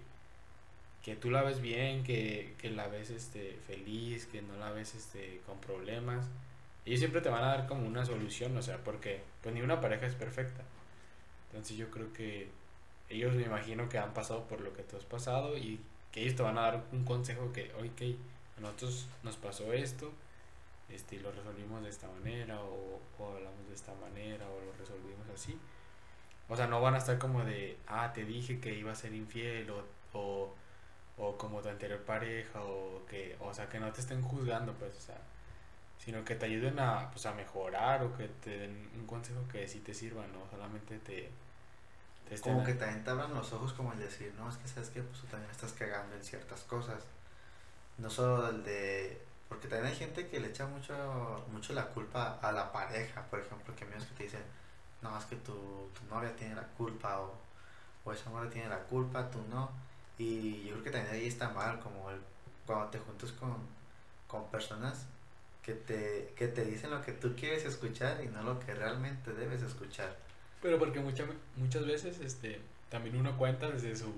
que 1.03 1.17
tú 1.17 1.31
la 1.31 1.43
ves 1.43 1.61
bien, 1.61 2.05
que, 2.05 2.55
que 2.59 2.71
la 2.71 2.87
ves 2.87 3.11
este, 3.11 3.59
feliz, 3.67 4.27
que 4.27 4.43
no 4.43 4.57
la 4.57 4.71
ves 4.71 4.95
este, 4.95 5.41
con 5.47 5.59
problemas, 5.61 6.27
ellos 6.87 7.01
siempre 7.01 7.23
te 7.23 7.31
van 7.31 7.43
a 7.43 7.49
dar 7.49 7.67
como 7.67 7.87
una 7.87 8.05
solución, 8.05 8.57
o 8.57 8.63
sea, 8.63 8.79
porque 8.79 9.23
pues 9.43 9.55
ni 9.55 9.63
una 9.63 9.81
pareja 9.81 10.07
es 10.07 10.15
perfecta. 10.15 10.63
Entonces 11.51 11.77
yo 11.77 11.91
creo 11.91 12.13
que 12.13 12.49
ellos 13.09 13.35
me 13.35 13.43
imagino 13.43 13.89
que 13.89 13.99
han 13.99 14.13
pasado 14.13 14.47
por 14.47 14.61
lo 14.61 14.73
que 14.75 14.83
tú 14.83 14.97
has 14.97 15.05
pasado 15.05 15.57
y 15.57 15.81
que 16.15 16.23
ellos 16.23 16.37
te 16.37 16.45
van 16.45 16.57
a 16.59 16.61
dar 16.61 16.85
un 16.93 17.05
consejo 17.05 17.53
que, 17.53 17.73
ok, 17.75 18.17
a 18.57 18.61
nosotros 18.61 19.09
nos 19.25 19.37
pasó 19.37 19.73
esto, 19.73 20.13
este, 20.89 21.19
lo 21.19 21.33
resolvimos 21.33 21.83
de 21.83 21.91
esta 21.91 22.07
manera, 22.07 22.61
o, 22.61 23.01
o 23.19 23.35
hablamos 23.35 23.67
de 23.69 23.75
esta 23.75 23.93
manera, 23.95 24.49
o 24.49 24.61
lo 24.65 24.73
resolvimos 24.79 25.29
así. 25.35 25.59
O 26.49 26.55
sea, 26.55 26.69
no 26.69 26.81
van 26.81 26.95
a 26.95 26.99
estar 26.99 27.19
como 27.19 27.45
de, 27.45 27.79
ah, 27.89 28.13
te 28.13 28.25
dije 28.25 28.61
que 28.61 28.73
iba 28.75 28.93
a 28.93 28.95
ser 28.95 29.13
infiel, 29.13 29.69
o, 29.71 29.85
o, 30.13 30.55
o 31.19 31.37
como 31.37 31.61
tu 31.63 31.69
anterior 31.69 32.01
pareja, 32.05 32.63
o 32.63 33.05
que, 33.07 33.37
o 33.41 33.53
sea, 33.53 33.69
que 33.69 33.81
no 33.81 33.93
te 33.93 34.01
estén 34.01 34.23
juzgando, 34.23 34.73
pues, 34.75 34.97
o 34.97 35.01
sea, 35.01 35.19
sino 35.99 36.25
que 36.25 36.37
te 36.37 36.47
ayuden 36.47 36.79
a, 36.79 37.11
pues, 37.11 37.27
a 37.27 37.35
mejorar, 37.35 38.05
o 38.05 38.17
que 38.17 38.29
te 38.29 38.57
den 38.59 38.89
un 38.95 39.07
consejo 39.09 39.41
que 39.51 39.67
sí 39.67 39.81
te 39.81 39.93
sirva, 39.93 40.25
no 40.29 40.49
solamente 40.49 40.97
te... 40.99 41.31
te 42.29 42.41
como 42.41 42.65
que 42.65 42.75
también 42.75 43.05
te 43.05 43.11
abran 43.11 43.35
los 43.35 43.53
ojos 43.53 43.73
como 43.73 43.93
el 43.93 43.99
decir, 43.99 44.33
no, 44.39 44.49
es 44.49 44.57
que 44.57 44.69
sabes 44.69 44.91
que 44.91 45.03
pues 45.03 45.21
tú 45.21 45.27
también 45.27 45.51
estás 45.51 45.73
cagando 45.73 46.15
en 46.17 46.25
ciertas 46.25 46.61
cosas. 46.63 47.05
No 47.99 48.11
solo 48.11 48.49
el 48.49 48.65
de 48.65 49.21
porque 49.49 49.69
también 49.69 49.93
hay 49.93 49.97
gente 49.97 50.27
que 50.29 50.41
le 50.41 50.49
echa 50.49 50.67
mucho, 50.67 51.45
mucho 51.53 51.75
la 51.75 51.87
culpa 51.89 52.39
a 52.43 52.51
la 52.53 52.73
pareja, 52.73 53.23
por 53.31 53.41
ejemplo, 53.41 53.75
que 53.77 53.85
amigos 53.85 54.05
que 54.07 54.15
te 54.15 54.23
dicen, 54.25 54.43
no, 55.03 55.17
es 55.19 55.25
que 55.27 55.37
tu, 55.37 55.53
tu 55.53 56.05
novia 56.11 56.35
tiene 56.35 56.55
la 56.55 56.67
culpa 56.77 57.21
o, 57.21 57.35
o 58.05 58.13
esa 58.13 58.31
novia 58.31 58.51
tiene 58.51 58.69
la 58.69 58.81
culpa, 58.81 59.31
tú 59.31 59.39
no. 59.51 59.71
Y 60.19 60.65
yo 60.65 60.73
creo 60.73 60.85
que 60.85 60.91
también 60.91 61.15
ahí 61.15 61.27
está 61.29 61.51
mal, 61.51 61.79
como 61.81 62.11
el, 62.11 62.21
cuando 62.67 62.87
te 62.89 62.99
juntas 62.99 63.33
con, 63.33 63.57
con 64.27 64.51
personas 64.51 65.07
que 65.63 65.75
te, 65.75 66.33
que 66.37 66.49
te 66.49 66.65
dicen 66.65 66.91
lo 66.91 67.03
que 67.03 67.13
tú 67.13 67.35
quieres 67.37 67.65
escuchar 67.65 68.23
y 68.25 68.29
no 68.29 68.43
lo 68.43 68.59
que 68.61 68.75
realmente 68.75 69.33
debes 69.35 69.63
escuchar. 69.63 70.17
Pero 70.65 70.79
porque 70.79 70.99
muchas 70.99 71.29
muchas 71.57 71.85
veces 71.85 72.21
este, 72.21 72.59
también 72.89 73.17
uno 73.19 73.37
cuenta 73.37 73.71
desde 73.71 73.95
su 73.97 74.11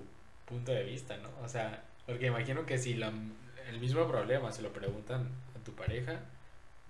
punto 0.46 0.70
de 0.70 0.84
vista, 0.84 1.16
¿no? 1.16 1.28
O 1.42 1.48
sea, 1.48 1.82
porque 2.06 2.26
imagino 2.26 2.64
que 2.64 2.78
si 2.78 2.94
la, 2.94 3.12
el 3.68 3.80
mismo 3.80 4.06
problema 4.06 4.52
se 4.52 4.62
lo 4.62 4.72
preguntan 4.72 5.28
a 5.60 5.64
tu 5.64 5.72
pareja, 5.72 6.20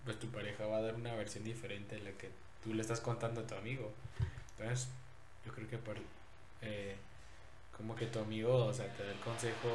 pues 0.05 0.19
tu 0.19 0.29
pareja 0.29 0.67
va 0.67 0.77
a 0.77 0.83
dar 0.83 0.95
una 0.97 1.15
versión 1.15 1.43
diferente 1.43 1.95
de 1.95 2.03
la 2.03 2.11
que 2.19 2.29
tú 2.63 2.75
le 2.75 2.83
estás 2.83 3.01
contando 3.01 3.41
a 3.41 3.47
tu 3.47 3.55
amigo. 3.55 3.95
Entonces, 4.59 4.91
yo 5.47 5.53
creo 5.55 5.71
que 5.71 5.79
por, 5.79 5.97
eh, 6.61 6.97
como 7.75 7.97
que 7.97 8.05
tu 8.05 8.19
amigo, 8.19 8.67
o 8.67 8.75
sea, 8.75 8.93
te 8.95 9.05
da 9.05 9.11
el 9.11 9.21
consejo 9.21 9.71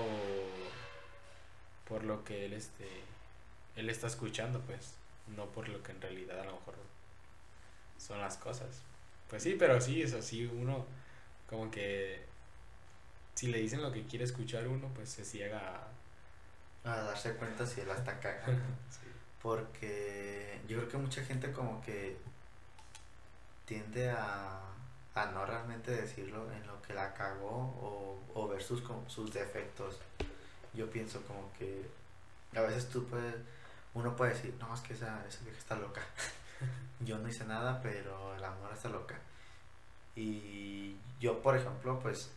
por 1.90 2.04
lo 2.04 2.24
que 2.24 2.46
él, 2.46 2.54
este, 2.54 2.88
él 3.76 3.90
está 3.90 4.06
escuchando, 4.06 4.60
pues, 4.60 4.94
no 5.36 5.48
por 5.48 5.70
lo 5.70 5.82
que 5.82 5.92
en 5.92 6.02
realidad 6.02 6.40
a 6.40 6.46
lo 6.46 6.52
mejor 6.52 6.76
son 7.98 8.22
las 8.22 8.38
cosas. 8.38 8.84
Pues 9.32 9.44
sí, 9.44 9.56
pero 9.58 9.80
sí, 9.80 10.02
eso 10.02 10.22
sí, 10.22 10.46
uno 10.46 10.86
como 11.50 11.72
que 11.72 12.22
si 13.34 13.48
le 13.48 13.60
dicen 13.60 13.82
lo 13.82 13.90
que 13.90 14.06
quiere 14.06 14.26
escuchar 14.26 14.68
uno, 14.68 14.90
pues 14.94 15.10
se 15.10 15.24
ciega 15.24 15.88
a 16.84 16.96
darse 16.98 17.36
cuenta 17.36 17.66
si 17.66 17.80
él 17.80 17.90
está 17.90 18.20
cagando. 18.20 18.62
Porque 19.42 20.60
yo 20.68 20.78
creo 20.78 20.90
que 20.90 20.98
mucha 20.98 21.24
gente 21.24 21.54
como 21.54 21.82
que 21.82 22.18
tiende 23.66 24.10
a, 24.10 24.60
a 25.16 25.26
no 25.28 25.46
realmente 25.46 25.92
decirlo 25.92 26.52
en 26.52 26.68
lo 26.68 26.82
que 26.82 26.94
la 26.94 27.14
cagó 27.14 27.48
o, 27.48 28.20
o 28.36 28.48
ver 28.50 28.62
sus, 28.62 28.84
sus 29.08 29.34
defectos. 29.34 29.98
Yo 30.74 30.92
pienso 30.92 31.22
como 31.22 31.52
que 31.58 31.90
a 32.54 32.62
veces 32.64 32.90
tú 32.90 33.08
puedes, 33.08 33.36
uno 33.94 34.14
puede 34.14 34.34
decir, 34.34 34.54
no, 34.60 34.76
es 34.76 34.82
que 34.82 34.94
esa, 34.94 35.26
esa 35.26 35.42
vieja 35.46 35.58
está 35.58 35.76
loca. 35.78 36.02
yo 37.00 37.18
no 37.18 37.28
hice 37.28 37.46
nada, 37.46 37.82
pero 37.82 38.38
la 38.38 38.50
amor 38.50 38.72
está 38.74 38.90
loca. 38.90 39.20
Y 40.16 40.96
yo, 41.20 41.42
por 41.42 41.56
ejemplo, 41.56 42.00
pues 42.00 42.32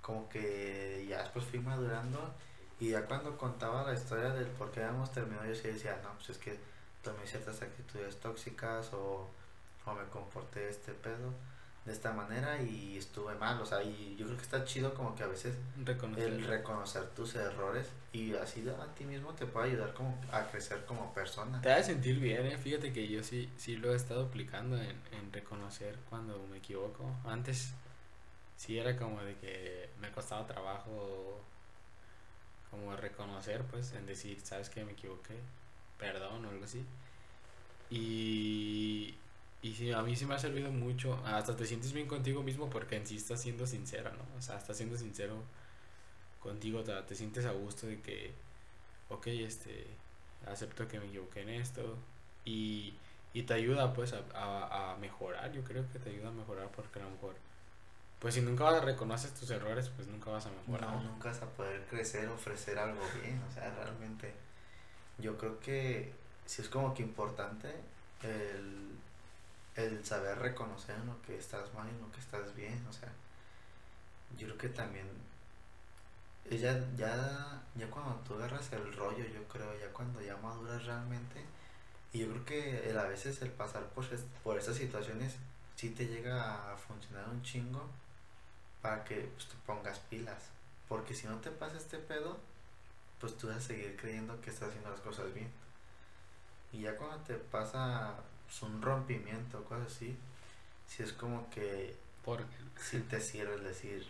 como 0.00 0.28
que 0.28 1.06
ya 1.08 1.22
después 1.22 1.44
fui 1.44 1.60
madurando 1.60 2.34
y 2.80 2.90
ya 2.90 3.06
cuando 3.06 3.36
contaba 3.38 3.84
la 3.84 3.94
historia 3.94 4.30
del 4.30 4.48
por 4.48 4.70
qué 4.72 4.80
habíamos 4.82 5.12
terminado, 5.12 5.46
yo 5.46 5.54
sí 5.54 5.68
decía, 5.68 6.00
no, 6.02 6.10
pues 6.14 6.30
es 6.30 6.38
que 6.38 6.58
tomé 7.02 7.26
ciertas 7.26 7.62
actitudes 7.62 8.18
tóxicas 8.18 8.92
o, 8.92 9.28
o 9.86 9.94
me 9.94 10.04
comporté 10.10 10.68
este 10.68 10.92
pedo 10.92 11.32
de 11.84 11.92
esta 11.92 12.12
manera 12.12 12.62
y 12.62 12.96
estuve 12.96 13.34
mal, 13.34 13.60
o 13.60 13.66
sea, 13.66 13.82
y 13.82 14.14
yo 14.16 14.26
creo 14.26 14.36
que 14.36 14.44
está 14.44 14.64
chido 14.64 14.94
como 14.94 15.16
que 15.16 15.24
a 15.24 15.26
veces 15.26 15.56
reconocer. 15.84 16.28
el 16.28 16.44
reconocer 16.44 17.08
tus 17.10 17.34
errores 17.34 17.88
y 18.12 18.34
así 18.34 18.64
a 18.68 18.94
ti 18.94 19.04
mismo 19.04 19.32
te 19.34 19.46
puede 19.46 19.70
ayudar 19.70 19.92
como 19.94 20.16
a 20.30 20.44
crecer 20.44 20.84
como 20.84 21.12
persona. 21.12 21.60
Te 21.60 21.72
a 21.72 21.82
sentir 21.82 22.20
bien, 22.20 22.46
¿eh? 22.46 22.56
fíjate 22.56 22.92
que 22.92 23.08
yo 23.08 23.24
sí, 23.24 23.50
sí 23.56 23.76
lo 23.76 23.92
he 23.92 23.96
estado 23.96 24.26
aplicando 24.26 24.76
en, 24.76 24.96
en 25.10 25.32
reconocer 25.32 25.96
cuando 26.08 26.38
me 26.50 26.58
equivoco. 26.58 27.04
Antes 27.24 27.72
sí 28.56 28.78
era 28.78 28.96
como 28.96 29.20
de 29.22 29.34
que 29.36 29.90
me 30.00 30.10
costaba 30.12 30.46
trabajo 30.46 31.40
como 32.70 32.96
reconocer, 32.96 33.62
pues, 33.64 33.92
en 33.92 34.06
decir, 34.06 34.40
sabes 34.40 34.70
que 34.70 34.84
me 34.84 34.92
equivoqué, 34.92 35.34
perdón 35.98 36.46
o 36.46 36.48
algo 36.48 36.64
así. 36.64 36.84
Y, 37.90 39.14
y 39.62 39.74
sí, 39.74 39.92
a 39.92 40.02
mí 40.02 40.16
sí 40.16 40.26
me 40.26 40.34
ha 40.34 40.38
servido 40.38 40.70
mucho, 40.72 41.22
hasta 41.24 41.56
te 41.56 41.66
sientes 41.66 41.92
bien 41.92 42.08
contigo 42.08 42.42
mismo 42.42 42.68
porque 42.68 42.96
en 42.96 43.06
sí 43.06 43.16
estás 43.16 43.40
siendo 43.40 43.66
sincero, 43.66 44.10
¿no? 44.12 44.38
O 44.38 44.42
sea, 44.42 44.58
estás 44.58 44.76
siendo 44.76 44.96
sincero 44.98 45.36
contigo, 46.40 46.82
te, 46.82 46.92
te 47.02 47.14
sientes 47.14 47.46
a 47.46 47.52
gusto 47.52 47.86
de 47.86 48.00
que, 48.00 48.34
ok, 49.08 49.26
este, 49.28 49.86
acepto 50.46 50.88
que 50.88 50.98
me 50.98 51.06
equivoqué 51.06 51.42
en 51.42 51.50
esto 51.50 51.96
y, 52.44 52.94
y 53.32 53.42
te 53.44 53.54
ayuda 53.54 53.92
pues 53.92 54.12
a, 54.12 54.22
a, 54.34 54.92
a 54.92 54.96
mejorar, 54.96 55.52
yo 55.52 55.62
creo 55.62 55.84
que 55.92 55.98
te 56.00 56.10
ayuda 56.10 56.28
a 56.28 56.32
mejorar 56.32 56.68
porque 56.74 56.98
a 57.00 57.04
lo 57.04 57.10
mejor 57.10 57.36
pues 58.22 58.34
si 58.34 58.40
nunca 58.40 58.78
reconoces 58.80 59.34
tus 59.34 59.50
errores, 59.50 59.90
pues 59.96 60.06
nunca 60.06 60.30
vas 60.30 60.46
a 60.46 60.50
mejorar. 60.50 60.88
No, 60.90 61.02
nunca 61.02 61.30
vas 61.30 61.42
a 61.42 61.46
poder 61.46 61.84
crecer, 61.86 62.28
ofrecer 62.28 62.78
algo 62.78 63.00
bien, 63.20 63.42
o 63.50 63.52
sea, 63.52 63.68
realmente 63.74 64.32
yo 65.18 65.36
creo 65.36 65.58
que 65.58 66.12
sí 66.46 66.62
es 66.62 66.68
como 66.68 66.94
que 66.94 67.02
importante 67.02 67.74
el, 68.22 68.92
el 69.76 70.04
saber 70.04 70.38
reconocer 70.38 70.98
lo 71.04 71.20
que 71.22 71.38
estás 71.38 71.72
mal 71.74 71.88
y 71.88 72.00
lo 72.00 72.10
que 72.12 72.20
estás 72.20 72.54
bien, 72.54 72.84
o 72.88 72.92
sea, 72.92 73.10
yo 74.36 74.46
creo 74.46 74.58
que 74.58 74.68
también 74.68 75.06
ella 76.50 76.84
ya, 76.96 77.62
ya 77.74 77.90
cuando 77.90 78.14
tú 78.26 78.34
agarras 78.34 78.72
el 78.72 78.92
rollo, 78.94 79.24
yo 79.24 79.46
creo, 79.48 79.78
ya 79.78 79.88
cuando 79.92 80.20
ya 80.20 80.36
maduras 80.36 80.84
realmente, 80.84 81.44
y 82.12 82.18
yo 82.20 82.30
creo 82.30 82.44
que 82.44 82.90
el, 82.90 82.98
a 82.98 83.04
veces 83.04 83.40
el 83.42 83.50
pasar 83.50 83.84
por, 83.90 84.04
por 84.42 84.58
estas 84.58 84.76
situaciones 84.76 85.36
sí 85.76 85.90
te 85.90 86.06
llega 86.06 86.72
a 86.72 86.76
funcionar 86.76 87.28
un 87.28 87.42
chingo 87.42 87.88
para 88.82 89.02
que 89.04 89.30
pues, 89.34 89.48
te 89.48 89.54
pongas 89.66 89.98
pilas. 89.98 90.50
Porque 90.88 91.14
si 91.14 91.26
no 91.26 91.36
te 91.38 91.50
pasa 91.50 91.78
este 91.78 91.98
pedo, 91.98 92.38
pues 93.18 93.38
tú 93.38 93.48
vas 93.48 93.56
a 93.56 93.60
seguir 93.60 93.96
creyendo 93.96 94.38
que 94.42 94.50
estás 94.50 94.68
haciendo 94.68 94.90
las 94.90 95.00
cosas 95.00 95.32
bien. 95.32 95.50
Y 96.72 96.82
ya 96.82 96.96
cuando 96.96 97.16
te 97.24 97.34
pasa 97.34 98.14
pues, 98.52 98.70
un 98.70 98.82
rompimiento 98.82 99.64
cosas 99.64 99.92
así, 99.92 100.16
si 100.86 101.02
es 101.02 101.12
como 101.12 101.48
que 101.50 101.96
si 102.76 103.00
te 103.00 103.20
sirve 103.20 103.54
el 103.54 103.64
decir. 103.64 104.06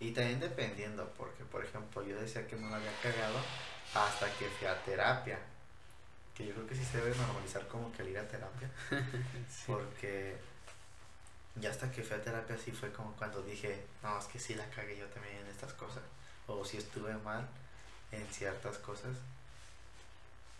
Y 0.00 0.12
también 0.12 0.40
dependiendo, 0.40 1.12
porque 1.16 1.44
por 1.44 1.64
ejemplo 1.64 2.02
yo 2.06 2.18
decía 2.18 2.46
que 2.46 2.56
no 2.56 2.70
la 2.70 2.76
había 2.76 2.92
cagado 3.02 3.38
hasta 3.94 4.30
que 4.38 4.48
fui 4.48 4.66
a 4.66 4.82
terapia. 4.82 5.38
Que 6.34 6.46
yo 6.46 6.54
creo 6.54 6.66
que 6.68 6.76
sí 6.76 6.84
se 6.84 6.98
debe 6.98 7.16
normalizar 7.16 7.66
como 7.66 7.92
que 7.92 8.02
el 8.02 8.10
ir 8.10 8.18
a 8.18 8.28
terapia. 8.28 8.70
Porque 9.66 10.36
ya 11.56 11.70
hasta 11.70 11.90
que 11.90 12.04
fui 12.04 12.16
a 12.16 12.22
terapia 12.22 12.56
sí 12.56 12.70
fue 12.70 12.92
como 12.92 13.12
cuando 13.14 13.42
dije, 13.42 13.84
no, 14.04 14.16
es 14.16 14.26
que 14.26 14.38
sí 14.38 14.54
la 14.54 14.70
cagué 14.70 14.96
yo 14.96 15.06
también 15.06 15.36
en 15.38 15.48
estas 15.48 15.72
cosas. 15.72 16.02
O 16.46 16.64
si 16.64 16.76
estuve 16.76 17.12
mal 17.18 17.48
en 18.12 18.24
ciertas 18.28 18.78
cosas. 18.78 19.16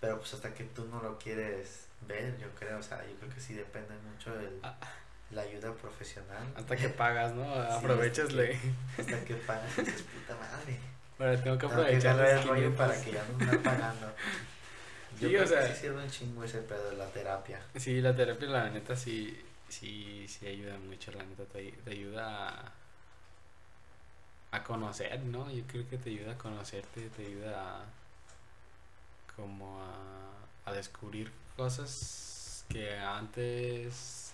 Pero 0.00 0.18
pues 0.18 0.34
hasta 0.34 0.54
que 0.54 0.64
tú 0.64 0.84
no 0.86 1.02
lo 1.02 1.18
quieres 1.18 1.86
ver, 2.06 2.38
yo 2.38 2.48
creo, 2.58 2.78
o 2.78 2.82
sea, 2.82 3.04
yo 3.04 3.14
creo 3.16 3.34
que 3.34 3.40
sí 3.40 3.54
depende 3.54 3.94
mucho 4.12 4.36
de 4.36 4.48
ah. 4.62 4.76
la 5.32 5.42
ayuda 5.42 5.72
profesional. 5.74 6.46
Hasta 6.54 6.76
que 6.76 6.88
pagas, 7.04 7.34
¿no? 7.34 7.52
Aprovechasle. 7.54 8.58
hasta, 8.98 9.24
que 9.24 9.34
pagas, 9.34 9.76
dices, 9.76 10.02
puta 10.14 10.36
madre. 10.36 10.78
Bueno, 11.18 11.42
tengo 11.42 11.58
que 11.58 11.66
aprovechar 11.66 12.20
el 12.20 12.48
rollo 12.48 12.76
para 12.76 13.00
que 13.02 13.12
ya 13.12 13.24
no 13.24 13.44
me 13.44 13.58
pagando. 13.58 14.06
Yo 15.20 15.26
sí, 15.26 15.34
creo 15.34 15.44
o 15.44 15.46
sea, 15.48 15.66
que 15.66 15.74
sí 15.74 15.80
sirve 15.80 16.04
un 16.04 16.10
chingo 16.10 16.44
ese 16.44 16.58
pedo 16.60 16.92
la 16.92 17.06
terapia. 17.06 17.60
Sí, 17.74 18.00
la 18.00 18.14
terapia, 18.14 18.48
la 18.48 18.70
neta, 18.70 18.94
sí 18.94 19.44
sí, 19.68 20.26
sí 20.28 20.46
ayuda 20.46 20.78
mucho, 20.78 21.12
la 21.12 21.24
neta, 21.24 21.44
te, 21.44 21.90
ayuda 21.90 22.72
a 24.50 24.64
conocer, 24.64 25.20
¿no? 25.20 25.50
Yo 25.50 25.62
creo 25.66 25.88
que 25.88 25.98
te 25.98 26.10
ayuda 26.10 26.32
a 26.32 26.38
conocerte, 26.38 27.10
te 27.10 27.26
ayuda 27.26 27.82
a 27.82 27.84
como 29.38 29.80
a, 29.82 30.70
a 30.70 30.74
descubrir 30.74 31.32
cosas 31.56 32.64
que 32.70 32.98
antes 32.98 34.32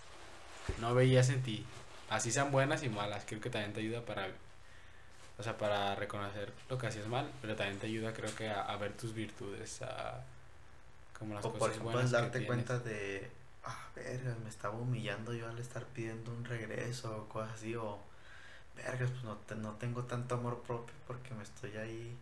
no 0.81 0.95
veías 0.95 1.31
en 1.31 1.43
ti. 1.43 1.67
Así 2.11 2.33
sean 2.33 2.53
buenas 2.53 2.83
y 2.85 2.91
malas, 2.91 3.25
creo 3.27 3.41
que 3.43 3.51
también 3.51 3.75
te 3.75 3.81
ayuda 3.81 4.03
para 4.07 4.29
o 5.39 5.43
sea, 5.43 5.59
para 5.59 5.95
reconocer 5.97 6.53
lo 6.69 6.79
que 6.79 6.87
hacías 6.87 7.09
mal, 7.09 7.29
pero 7.43 7.57
también 7.57 7.79
te 7.79 7.87
ayuda 7.87 8.13
creo 8.13 8.35
que 8.37 8.49
a, 8.49 8.63
a 8.63 8.77
ver 8.77 8.93
tus 8.97 9.15
virtudes, 9.15 9.83
a 9.83 10.23
como 11.19 11.35
las 11.35 11.45
O 11.45 11.53
por 11.53 11.71
ejemplo, 11.71 11.93
buenas 11.93 12.11
que 12.11 12.17
darte 12.17 12.47
cuenta 12.47 12.79
de, 12.79 13.31
ah, 13.65 13.89
verga, 13.97 14.37
me 14.43 14.49
estaba 14.51 14.77
humillando 14.77 15.33
yo 15.35 15.49
al 15.49 15.59
estar 15.59 15.85
pidiendo 15.87 16.33
un 16.33 16.45
regreso 16.45 17.17
o 17.17 17.29
cosas 17.29 17.53
así, 17.55 17.75
o, 17.77 17.99
vergas, 18.77 19.11
pues 19.11 19.25
no, 19.25 19.37
te- 19.39 19.57
no 19.57 19.73
tengo 19.75 20.05
tanto 20.05 20.37
amor 20.37 20.63
propio 20.63 20.95
porque 21.07 21.35
me 21.35 21.43
estoy 21.45 21.77
ahí, 21.77 22.17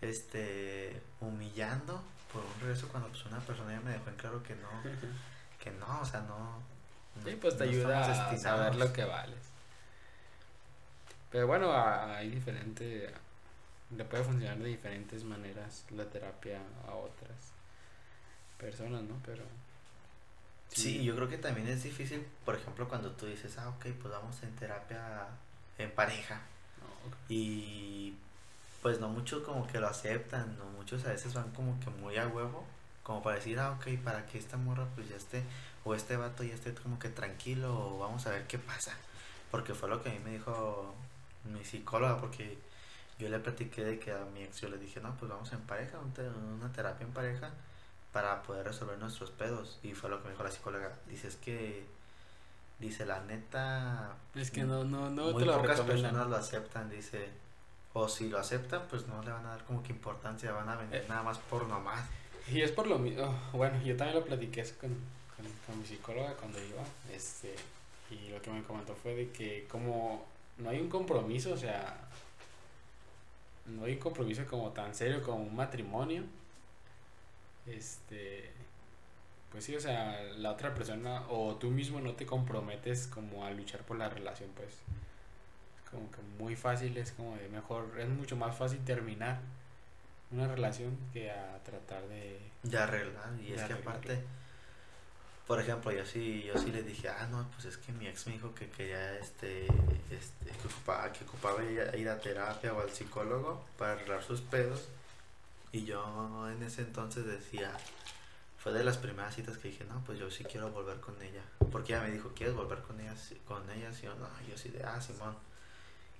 este, 0.00 1.00
humillando 1.20 2.02
por 2.32 2.44
un 2.44 2.60
regreso 2.60 2.88
cuando 2.88 3.08
pues 3.08 3.24
una 3.26 3.40
persona 3.40 3.72
ya 3.72 3.80
me 3.80 3.90
dejó 3.92 4.10
en 4.10 4.16
claro 4.16 4.42
que 4.42 4.54
no, 4.56 4.68
que 5.62 5.70
no, 5.72 6.00
o 6.00 6.04
sea, 6.04 6.20
no. 6.20 6.62
Sí, 7.24 7.36
pues 7.40 7.56
te 7.56 7.64
no 7.64 7.70
ayuda 7.70 8.30
a 8.30 8.36
saber 8.38 8.74
lo 8.76 8.92
que 8.92 9.04
vales. 9.04 9.38
Pero 11.30 11.46
bueno, 11.46 11.72
hay 11.74 12.30
diferente, 12.30 13.12
le 13.96 14.04
puede 14.04 14.24
funcionar 14.24 14.58
de 14.58 14.68
diferentes 14.68 15.22
maneras 15.24 15.84
la 15.90 16.04
terapia 16.04 16.60
a 16.88 16.94
otras 16.94 17.52
personas, 18.58 19.02
¿no? 19.02 19.16
Pero 19.24 19.44
Sí, 20.72 21.02
yo 21.02 21.16
creo 21.16 21.28
que 21.28 21.36
también 21.38 21.66
es 21.66 21.82
difícil, 21.82 22.24
por 22.44 22.54
ejemplo, 22.54 22.88
cuando 22.88 23.10
tú 23.10 23.26
dices, 23.26 23.58
ah, 23.58 23.68
ok, 23.70 23.86
pues 24.00 24.12
vamos 24.14 24.40
en 24.42 24.54
terapia 24.54 25.26
en 25.78 25.90
pareja. 25.90 26.40
no, 26.80 27.16
Y 27.28 28.14
pues 28.82 29.00
no 29.00 29.08
muchos 29.08 29.42
como 29.42 29.66
que 29.66 29.80
lo 29.80 29.88
aceptan, 29.88 30.56
no 30.58 30.64
muchos 30.76 31.04
a 31.04 31.10
veces 31.10 31.34
van 31.34 31.50
como 31.50 31.78
que 31.80 31.90
muy 31.90 32.16
a 32.16 32.26
huevo, 32.26 32.64
como 33.02 33.22
para 33.22 33.36
decir, 33.36 33.58
ah, 33.58 33.72
ok, 33.72 34.02
para 34.02 34.26
que 34.26 34.38
esta 34.38 34.56
morra 34.56 34.86
pues 34.94 35.08
ya 35.08 35.16
esté, 35.16 35.42
o 35.84 35.94
este 35.94 36.16
vato 36.16 36.42
ya 36.42 36.54
esté 36.54 36.74
como 36.74 36.98
que 36.98 37.08
tranquilo, 37.08 37.74
o 37.74 37.98
vamos 37.98 38.26
a 38.26 38.30
ver 38.30 38.46
qué 38.46 38.58
pasa. 38.58 38.92
Porque 39.50 39.74
fue 39.74 39.88
lo 39.88 40.02
que 40.02 40.10
a 40.10 40.12
mí 40.12 40.20
me 40.24 40.30
dijo 40.30 40.94
mi 41.44 41.64
psicóloga, 41.64 42.18
porque 42.20 42.58
yo 43.18 43.28
le 43.28 43.38
platiqué 43.38 43.84
de 43.84 43.98
que 43.98 44.12
a 44.12 44.24
mi 44.32 44.42
ex 44.42 44.60
yo 44.60 44.68
le 44.68 44.78
dije, 44.78 45.00
no, 45.00 45.14
pues 45.16 45.30
vamos 45.30 45.52
en 45.52 45.60
pareja, 45.60 45.98
una 45.98 46.72
terapia 46.72 47.06
en 47.06 47.12
pareja, 47.12 47.50
para 48.12 48.42
poder 48.42 48.66
resolver 48.66 48.98
nuestros 48.98 49.30
pedos. 49.30 49.78
Y 49.82 49.92
fue 49.94 50.08
lo 50.08 50.18
que 50.18 50.24
me 50.24 50.30
dijo 50.30 50.42
la 50.42 50.50
psicóloga. 50.50 50.92
Dice, 51.06 51.28
es 51.28 51.36
que, 51.36 51.84
dice, 52.78 53.04
la 53.04 53.20
neta, 53.20 54.14
es 54.34 54.50
que 54.50 54.64
no, 54.64 54.84
no, 54.84 55.10
no 55.10 55.32
muy 55.32 55.42
te 55.42 55.46
lo 55.46 55.60
pocas 55.60 55.80
personas 55.80 56.26
lo 56.28 56.36
aceptan, 56.36 56.88
dice. 56.90 57.28
O 57.92 58.08
si 58.08 58.28
lo 58.28 58.38
aceptan, 58.38 58.82
pues 58.88 59.06
no 59.08 59.22
le 59.22 59.30
van 59.30 59.44
a 59.46 59.50
dar 59.50 59.64
como 59.64 59.82
que 59.82 59.92
importancia, 59.92 60.52
van 60.52 60.68
a 60.68 60.76
vender 60.76 61.02
Eh. 61.02 61.06
nada 61.08 61.22
más 61.22 61.38
por 61.38 61.66
nomás. 61.66 62.04
Y 62.48 62.62
es 62.62 62.70
por 62.72 62.86
lo 62.86 62.98
mismo, 62.98 63.32
bueno, 63.52 63.80
yo 63.82 63.96
también 63.96 64.18
lo 64.18 64.24
platiqué 64.24 64.62
con, 64.80 64.90
con, 65.36 65.46
con 65.66 65.78
mi 65.78 65.84
psicóloga 65.84 66.34
cuando 66.34 66.58
iba, 66.58 66.82
este, 67.12 67.54
y 68.10 68.30
lo 68.30 68.40
que 68.42 68.50
me 68.50 68.62
comentó 68.62 68.94
fue 68.94 69.14
de 69.14 69.30
que 69.30 69.66
como 69.70 70.24
no 70.58 70.70
hay 70.70 70.80
un 70.80 70.88
compromiso, 70.88 71.52
o 71.52 71.56
sea, 71.56 71.96
no 73.66 73.84
hay 73.84 73.92
un 73.94 73.98
compromiso 73.98 74.44
como 74.46 74.70
tan 74.70 74.94
serio 74.94 75.22
como 75.22 75.38
un 75.38 75.54
matrimonio, 75.54 76.22
este, 77.66 78.50
pues 79.52 79.64
sí, 79.64 79.76
o 79.76 79.80
sea, 79.80 80.20
la 80.36 80.52
otra 80.52 80.74
persona 80.74 81.24
o 81.28 81.54
tú 81.56 81.70
mismo 81.70 82.00
no 82.00 82.14
te 82.14 82.26
comprometes 82.26 83.06
como 83.06 83.44
a 83.44 83.50
luchar 83.50 83.82
por 83.82 83.96
la 83.98 84.08
relación, 84.08 84.50
pues, 84.56 84.68
es 84.68 84.78
como 85.90 86.10
que 86.10 86.22
muy 86.38 86.56
fácil, 86.56 86.96
es 86.96 87.12
como 87.12 87.36
de 87.36 87.48
mejor, 87.48 87.98
es 87.98 88.08
mucho 88.08 88.36
más 88.36 88.56
fácil 88.56 88.78
terminar 88.84 89.38
una 90.30 90.46
relación 90.46 90.96
que 91.12 91.30
a 91.30 91.58
tratar 91.64 92.02
de 92.08 92.38
De 92.62 92.78
arreglar. 92.78 93.30
Y 93.40 93.50
De 93.50 93.56
es 93.56 93.62
que 93.62 93.72
aparte, 93.72 94.22
por 95.46 95.60
ejemplo, 95.60 95.90
yo 95.90 96.04
sí, 96.06 96.44
yo 96.44 96.56
sí 96.58 96.70
le 96.70 96.82
dije, 96.84 97.08
ah, 97.08 97.26
no, 97.30 97.44
pues 97.54 97.64
es 97.64 97.76
que 97.76 97.90
mi 97.92 98.06
ex 98.06 98.26
me 98.28 98.34
dijo 98.34 98.54
que 98.54 98.70
quería, 98.70 99.18
este, 99.18 99.66
este, 100.10 100.50
que 100.50 100.68
ocupaba, 100.68 101.12
que 101.12 101.24
ocupaba 101.24 101.64
ir 101.64 102.08
a- 102.08 102.20
terapia 102.20 102.72
o 102.72 102.80
al 102.80 102.90
psicólogo 102.90 103.64
para 103.76 103.92
arreglar 103.94 104.22
sus 104.22 104.40
pedos. 104.40 104.86
Y 105.72 105.84
yo 105.84 106.48
en 106.50 106.62
ese 106.62 106.82
entonces 106.82 107.26
decía, 107.26 107.72
fue 108.58 108.72
de 108.72 108.84
las 108.84 108.98
primeras 108.98 109.34
citas 109.34 109.58
que 109.58 109.68
dije, 109.68 109.84
no, 109.86 110.00
pues 110.04 110.18
yo 110.20 110.30
sí 110.30 110.44
quiero 110.44 110.70
volver 110.70 111.00
con 111.00 111.20
ella. 111.20 111.42
Porque 111.72 111.94
ella 111.94 112.02
me 112.04 112.10
dijo, 112.12 112.30
¿quieres 112.36 112.54
volver 112.54 112.78
con 112.82 113.00
ella? 113.00 113.14
Con 113.46 113.68
ella, 113.70 113.92
sí 113.92 114.06
o 114.06 114.14
no. 114.14 114.28
Y 114.46 114.50
yo 114.52 114.56
sí 114.58 114.68
de, 114.68 114.84
ah, 114.84 115.00
Simón. 115.00 115.34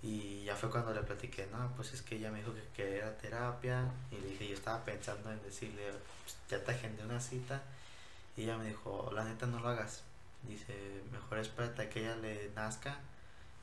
Y 0.02 0.44
ya 0.44 0.56
fue 0.56 0.70
cuando 0.70 0.94
le 0.94 1.02
platiqué, 1.02 1.46
no, 1.52 1.72
pues 1.76 1.92
es 1.92 2.02
que 2.02 2.16
ella 2.16 2.30
me 2.30 2.38
dijo 2.38 2.54
que 2.54 2.62
quería 2.74 3.16
terapia. 3.18 3.90
Y 4.10 4.16
le 4.16 4.28
dije, 4.28 4.48
yo 4.48 4.54
estaba 4.54 4.84
pensando 4.84 5.30
en 5.30 5.42
decirle, 5.42 5.90
"Pues, 6.22 6.36
ya 6.48 6.64
te 6.64 6.72
agendé 6.72 7.04
una 7.04 7.20
cita. 7.20 7.62
Y 8.36 8.44
ella 8.44 8.56
me 8.56 8.66
dijo, 8.66 9.10
la 9.14 9.24
neta 9.24 9.46
no 9.46 9.60
lo 9.60 9.68
hagas. 9.68 10.02
Dice, 10.42 11.02
mejor 11.12 11.38
espérate 11.38 11.82
a 11.82 11.90
que 11.90 12.00
ella 12.00 12.16
le 12.16 12.50
nazca. 12.54 12.98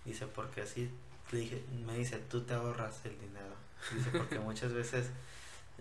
Dice, 0.05 0.27
porque 0.27 0.61
así, 0.61 0.91
le 1.31 1.39
dije, 1.39 1.65
me 1.85 1.95
dice, 1.95 2.17
tú 2.19 2.41
te 2.43 2.53
ahorras 2.53 3.03
el 3.05 3.19
dinero. 3.19 3.55
Dice, 3.91 4.11
porque 4.11 4.39
muchas 4.39 4.73
veces 4.73 5.07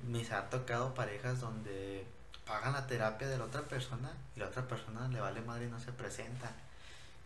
me 0.08 0.26
ha 0.30 0.48
tocado 0.48 0.94
parejas 0.94 1.40
donde 1.40 2.06
pagan 2.46 2.72
la 2.72 2.86
terapia 2.86 3.28
de 3.28 3.38
la 3.38 3.44
otra 3.44 3.62
persona 3.62 4.12
y 4.36 4.40
la 4.40 4.46
otra 4.46 4.66
persona 4.66 5.08
le 5.08 5.20
vale 5.20 5.40
madre 5.42 5.66
y 5.66 5.70
no 5.70 5.80
se 5.80 5.92
presenta. 5.92 6.50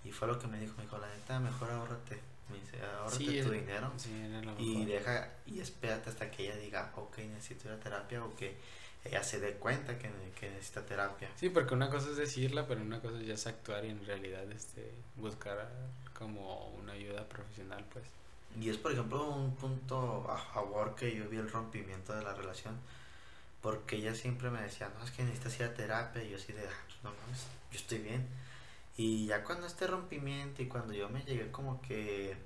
Y 0.04 0.12
fue 0.12 0.26
lo 0.28 0.38
que 0.38 0.46
me 0.46 0.58
dijo, 0.58 0.74
me 0.76 0.84
dijo, 0.84 0.98
la 0.98 1.08
neta, 1.08 1.38
mejor 1.38 1.70
ahórrate. 1.70 2.20
Me 2.50 2.58
dice, 2.58 2.80
ahórrate 2.82 3.16
Sí, 3.16 3.24
tu 3.26 3.32
es- 3.32 3.50
dinero 3.52 3.92
Sí, 3.96 4.10
y 4.58 4.84
deja 4.84 5.30
y 5.46 5.60
espérate 5.60 6.10
hasta 6.10 6.30
que 6.30 6.44
ella 6.44 6.56
diga, 6.56 6.92
ok, 6.96 7.18
necesito 7.18 7.68
ir 7.68 7.74
a 7.74 7.80
terapia 7.80 8.24
o 8.24 8.34
que 8.36 8.56
ella 9.04 9.22
se 9.22 9.40
dé 9.40 9.54
cuenta 9.54 9.96
que, 9.98 10.10
que 10.38 10.50
necesita 10.50 10.84
terapia. 10.84 11.30
Sí, 11.36 11.48
porque 11.48 11.74
una 11.74 11.88
cosa 11.90 12.10
es 12.10 12.16
decirla, 12.16 12.66
pero 12.66 12.80
una 12.82 13.00
cosa 13.00 13.18
ya 13.22 13.34
es 13.34 13.46
actuar 13.46 13.84
y 13.84 13.88
en 13.90 14.04
realidad 14.04 14.50
este 14.52 14.92
buscar 15.16 15.70
como 16.12 16.68
una 16.78 16.92
ayuda 16.92 17.26
profesional, 17.28 17.84
pues. 17.92 18.04
Y 18.60 18.68
es, 18.68 18.76
por 18.78 18.92
ejemplo, 18.92 19.30
un 19.30 19.54
punto 19.56 20.26
a 20.28 20.36
favor 20.36 20.94
que 20.96 21.14
yo 21.14 21.28
vi 21.28 21.36
el 21.38 21.50
rompimiento 21.50 22.12
de 22.14 22.22
la 22.22 22.34
relación. 22.34 22.74
Porque 23.62 23.96
ella 23.96 24.14
siempre 24.14 24.50
me 24.50 24.60
decía, 24.62 24.90
no, 24.98 25.04
es 25.04 25.10
que 25.12 25.22
necesitas 25.22 25.54
ir 25.60 25.66
a 25.66 25.74
terapia. 25.74 26.22
Y 26.24 26.30
yo 26.30 26.36
así 26.36 26.52
de, 26.52 26.62
"Ah, 26.66 26.72
pues 26.86 26.98
no 27.04 27.10
mames, 27.12 27.46
yo 27.70 27.78
estoy 27.78 27.98
bien. 27.98 28.26
Y 28.96 29.26
ya 29.26 29.44
cuando 29.44 29.66
este 29.66 29.86
rompimiento 29.86 30.62
y 30.62 30.68
cuando 30.68 30.92
yo 30.92 31.08
me 31.08 31.22
llegué 31.22 31.50
como 31.50 31.80
que... 31.80 32.36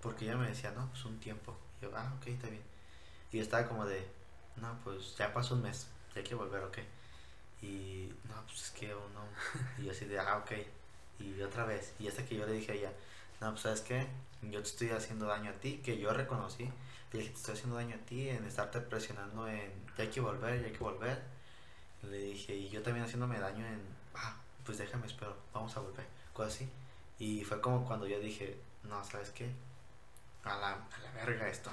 Porque 0.00 0.24
ella 0.24 0.36
me 0.36 0.48
decía, 0.48 0.70
no, 0.72 0.88
pues 0.88 1.04
un 1.04 1.18
tiempo. 1.18 1.56
Y 1.80 1.84
yo, 1.84 1.92
ah, 1.94 2.12
ok, 2.18 2.26
está 2.26 2.48
bien. 2.48 2.62
Y 3.32 3.38
yo 3.38 3.42
estaba 3.42 3.66
como 3.68 3.86
de, 3.86 4.06
no, 4.56 4.78
pues 4.84 5.16
ya 5.16 5.32
pasó 5.32 5.54
un 5.54 5.62
mes, 5.62 5.88
ya 6.14 6.20
hay 6.20 6.24
que 6.24 6.34
volver, 6.34 6.62
ok. 6.62 6.78
Y 7.62 8.12
no, 8.28 8.42
pues 8.46 8.62
es 8.62 8.70
que 8.70 8.94
uno... 8.94 9.24
Y 9.78 9.84
yo 9.84 9.92
así 9.92 10.04
de, 10.04 10.18
ah, 10.18 10.38
ok. 10.38 10.52
Y 11.20 11.40
otra 11.42 11.64
vez. 11.64 11.94
Y 11.98 12.08
hasta 12.08 12.24
que 12.24 12.36
yo 12.36 12.46
le 12.46 12.52
dije 12.52 12.72
a 12.72 12.74
ella, 12.74 12.92
no, 13.40 13.50
pues 13.50 13.62
sabes 13.62 13.80
qué, 13.80 14.06
yo 14.42 14.60
te 14.62 14.68
estoy 14.68 14.90
haciendo 14.90 15.26
daño 15.26 15.50
a 15.50 15.54
ti, 15.54 15.78
que 15.84 15.98
yo 15.98 16.12
reconocí. 16.12 16.70
Le 17.12 17.20
dije, 17.20 17.30
te 17.30 17.36
estoy 17.36 17.54
haciendo 17.54 17.76
daño 17.76 17.96
a 17.96 18.06
ti 18.06 18.28
en 18.28 18.44
estarte 18.44 18.80
presionando 18.80 19.46
en, 19.48 19.72
ya 19.96 20.04
hay 20.04 20.10
que 20.10 20.20
volver, 20.20 20.60
ya 20.60 20.66
hay 20.66 20.72
que 20.72 20.78
volver. 20.78 21.22
Le 22.02 22.18
dije, 22.18 22.54
y 22.54 22.68
yo 22.68 22.82
también 22.82 23.04
haciéndome 23.06 23.38
daño 23.38 23.66
en, 23.66 23.80
ah, 24.14 24.36
pues 24.64 24.78
déjame, 24.78 25.06
espero, 25.06 25.36
vamos 25.52 25.76
a 25.76 25.80
volver, 25.80 26.06
cosas 26.32 26.54
así. 26.54 26.68
Y 27.18 27.44
fue 27.44 27.60
como 27.60 27.84
cuando 27.86 28.06
yo 28.06 28.18
dije, 28.18 28.58
no, 28.84 29.02
¿sabes 29.04 29.30
qué? 29.30 29.50
A 30.44 30.56
la, 30.56 30.72
a 30.72 30.98
la 31.02 31.12
verga 31.12 31.48
esto. 31.48 31.70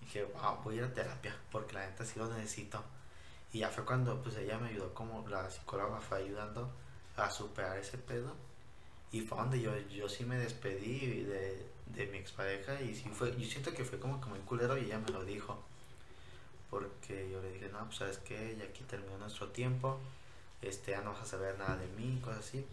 Dije, 0.00 0.24
wow, 0.24 0.56
voy 0.64 0.74
a 0.74 0.78
ir 0.78 0.84
a 0.84 0.94
terapia, 0.94 1.36
porque 1.50 1.74
la 1.74 1.86
neta 1.86 2.04
sí 2.04 2.18
lo 2.18 2.26
necesito. 2.28 2.82
Y 3.52 3.60
ya 3.60 3.68
fue 3.68 3.84
cuando, 3.84 4.22
pues 4.22 4.36
ella 4.36 4.58
me 4.58 4.68
ayudó, 4.68 4.94
como 4.94 5.26
la 5.28 5.50
psicóloga 5.50 6.00
fue 6.00 6.18
ayudando 6.18 6.70
a 7.16 7.30
superar 7.30 7.78
ese 7.78 7.98
pedo. 7.98 8.34
Y 9.12 9.22
fue 9.22 9.38
donde 9.38 9.60
yo, 9.60 9.76
yo 9.88 10.08
sí 10.08 10.24
me 10.24 10.38
despedí 10.38 11.24
de, 11.24 11.66
de 11.86 12.06
mi 12.06 12.18
expareja 12.18 12.80
y 12.80 12.94
sí 12.94 13.08
fue, 13.08 13.36
yo 13.36 13.48
siento 13.48 13.72
que 13.72 13.84
fue 13.84 13.98
como, 13.98 14.20
como 14.20 14.36
un 14.36 14.42
culero 14.42 14.78
y 14.78 14.84
ella 14.84 14.98
me 14.98 15.08
lo 15.08 15.24
dijo. 15.24 15.62
Porque 16.70 17.28
yo 17.30 17.42
le 17.42 17.52
dije, 17.52 17.68
no, 17.68 17.84
pues 17.84 17.96
sabes 17.96 18.18
qué, 18.18 18.56
ya 18.56 18.64
aquí 18.64 18.84
terminó 18.84 19.18
nuestro 19.18 19.48
tiempo, 19.48 19.98
este, 20.62 20.92
ya 20.92 21.00
no 21.00 21.12
vas 21.12 21.22
a 21.22 21.26
saber 21.26 21.58
nada 21.58 21.76
de 21.76 21.86
mí, 21.88 22.20
cosas 22.22 22.46
así. 22.46 22.66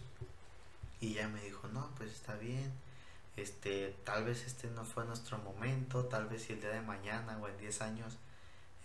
Y 1.00 1.14
ella 1.14 1.28
me 1.28 1.42
dijo, 1.42 1.68
no, 1.70 1.90
pues 1.98 2.12
está 2.12 2.36
bien, 2.36 2.72
este, 3.38 3.96
tal 4.04 4.26
vez 4.26 4.46
este 4.46 4.68
no 4.72 4.84
fue 4.84 5.06
nuestro 5.06 5.38
momento, 5.38 6.06
tal 6.06 6.26
vez 6.28 6.44
si 6.44 6.54
el 6.54 6.62
día 6.62 6.72
de 6.72 6.82
mañana 6.82 7.38
o 7.38 7.48
en 7.48 7.58
10 7.58 7.82
años, 7.82 8.18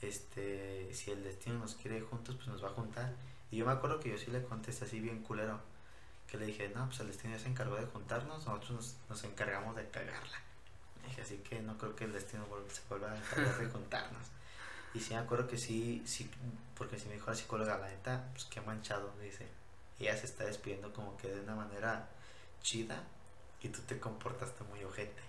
este, 0.02 0.92
si 0.94 1.10
el 1.10 1.24
destino 1.24 1.58
nos 1.58 1.74
quiere 1.74 2.02
juntos, 2.02 2.36
pues 2.36 2.48
nos 2.48 2.62
va 2.62 2.68
a 2.68 2.72
juntar. 2.72 3.14
Y 3.50 3.56
yo 3.56 3.66
me 3.66 3.72
acuerdo 3.72 3.98
que 3.98 4.10
yo 4.10 4.18
sí 4.18 4.30
le 4.30 4.42
contesté 4.42 4.84
así 4.84 5.00
bien 5.00 5.22
culero, 5.22 5.58
que 6.30 6.36
le 6.36 6.46
dije, 6.46 6.70
no, 6.74 6.86
pues 6.86 7.00
el 7.00 7.06
destino 7.08 7.34
ya 7.34 7.42
se 7.42 7.48
encargó 7.48 7.76
de 7.76 7.86
juntarnos, 7.86 8.46
nosotros 8.46 8.70
nos, 8.70 8.96
nos 9.08 9.24
encargamos 9.24 9.74
de 9.74 9.88
cagarla. 9.88 10.38
Dije, 11.06 11.22
así 11.22 11.38
que 11.38 11.60
no 11.62 11.78
creo 11.78 11.96
que 11.96 12.04
el 12.04 12.12
destino 12.12 12.46
se 12.68 12.82
vuelva 12.88 13.12
a 13.12 13.16
encargar 13.16 13.58
de 13.58 13.66
juntarnos. 13.68 14.26
Y 14.94 15.00
sí 15.00 15.14
me 15.14 15.20
acuerdo 15.20 15.48
que 15.48 15.58
sí, 15.58 16.02
sí, 16.06 16.30
porque 16.76 16.98
si 16.98 17.08
me 17.08 17.14
dijo 17.14 17.30
la 17.30 17.36
psicóloga, 17.36 17.78
la 17.78 17.88
neta, 17.88 18.28
pues 18.32 18.44
qué 18.46 18.60
manchado, 18.60 19.12
dice. 19.22 19.46
Ella 19.98 20.16
se 20.16 20.26
está 20.26 20.44
despidiendo 20.44 20.92
como 20.92 21.16
que 21.16 21.28
de 21.28 21.40
una 21.40 21.54
manera 21.54 22.08
chida 22.62 23.02
y 23.62 23.68
tú 23.68 23.80
te 23.82 23.98
comportaste 23.98 24.64
muy 24.64 24.82
ojete. 24.84 25.22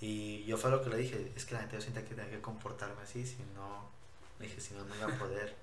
Y 0.00 0.44
yo 0.44 0.58
fue 0.58 0.70
lo 0.70 0.82
que 0.82 0.90
le 0.90 0.98
dije, 0.98 1.32
es 1.34 1.46
que 1.46 1.54
la 1.54 1.60
gente 1.60 1.76
yo 1.76 1.82
siento 1.82 2.00
que 2.02 2.14
tenía 2.14 2.30
que 2.30 2.40
comportarme 2.40 3.02
así, 3.02 3.26
si 3.26 3.42
no, 3.54 3.88
le 4.38 4.46
dije, 4.46 4.60
si 4.60 4.74
no, 4.74 4.84
no 4.84 4.94
iba 4.94 5.06
a 5.06 5.18
poder. 5.18 5.54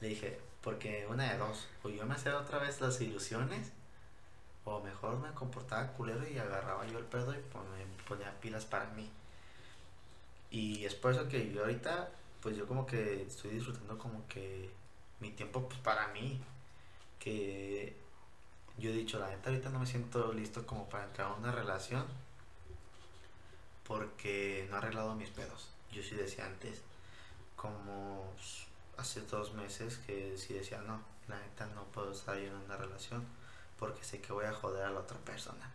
le 0.00 0.08
dije, 0.08 0.38
porque 0.62 1.06
una 1.08 1.32
de 1.32 1.38
dos, 1.38 1.66
o 1.82 1.88
yo 1.88 2.04
me 2.04 2.14
hacía 2.14 2.36
otra 2.38 2.58
vez 2.58 2.80
las 2.80 3.00
ilusiones, 3.00 3.72
o 4.64 4.80
mejor 4.80 5.18
me 5.18 5.32
comportaba 5.32 5.88
culero 5.92 6.28
y 6.28 6.38
agarraba 6.38 6.86
yo 6.86 6.98
el 6.98 7.04
pedo 7.04 7.32
y 7.32 7.36
me 7.36 8.02
ponía 8.06 8.38
pilas 8.40 8.66
para 8.66 8.86
mí. 8.90 9.10
Y 10.50 10.84
es 10.84 10.94
por 10.94 11.12
eso 11.12 11.28
que 11.28 11.50
yo 11.52 11.62
ahorita, 11.62 12.10
pues 12.48 12.56
yo 12.56 12.66
como 12.66 12.86
que 12.86 13.24
estoy 13.24 13.50
disfrutando 13.50 13.98
como 13.98 14.26
que 14.26 14.70
mi 15.20 15.32
tiempo 15.32 15.68
pues 15.68 15.78
para 15.80 16.08
mí. 16.08 16.40
Que 17.18 17.94
yo 18.78 18.88
he 18.88 18.94
dicho, 18.94 19.18
la 19.18 19.28
neta 19.28 19.50
ahorita 19.50 19.68
no 19.68 19.80
me 19.80 19.86
siento 19.86 20.32
listo 20.32 20.66
como 20.66 20.88
para 20.88 21.04
entrar 21.04 21.30
a 21.30 21.34
una 21.34 21.52
relación 21.52 22.06
porque 23.86 24.66
no 24.70 24.76
he 24.76 24.78
arreglado 24.78 25.14
mis 25.14 25.28
pedos. 25.28 25.68
Yo 25.92 26.02
sí 26.02 26.14
decía 26.14 26.46
antes, 26.46 26.80
como 27.54 28.32
hace 28.96 29.20
dos 29.22 29.52
meses 29.52 29.98
que 29.98 30.38
sí 30.38 30.54
decía, 30.54 30.80
no, 30.80 31.02
la 31.28 31.38
neta 31.38 31.66
no 31.74 31.84
puedo 31.84 32.12
estar 32.12 32.38
en 32.38 32.54
una 32.54 32.78
relación 32.78 33.26
porque 33.78 34.02
sé 34.04 34.22
que 34.22 34.32
voy 34.32 34.46
a 34.46 34.54
joder 34.54 34.84
a 34.84 34.90
la 34.90 35.00
otra 35.00 35.18
persona. 35.18 35.70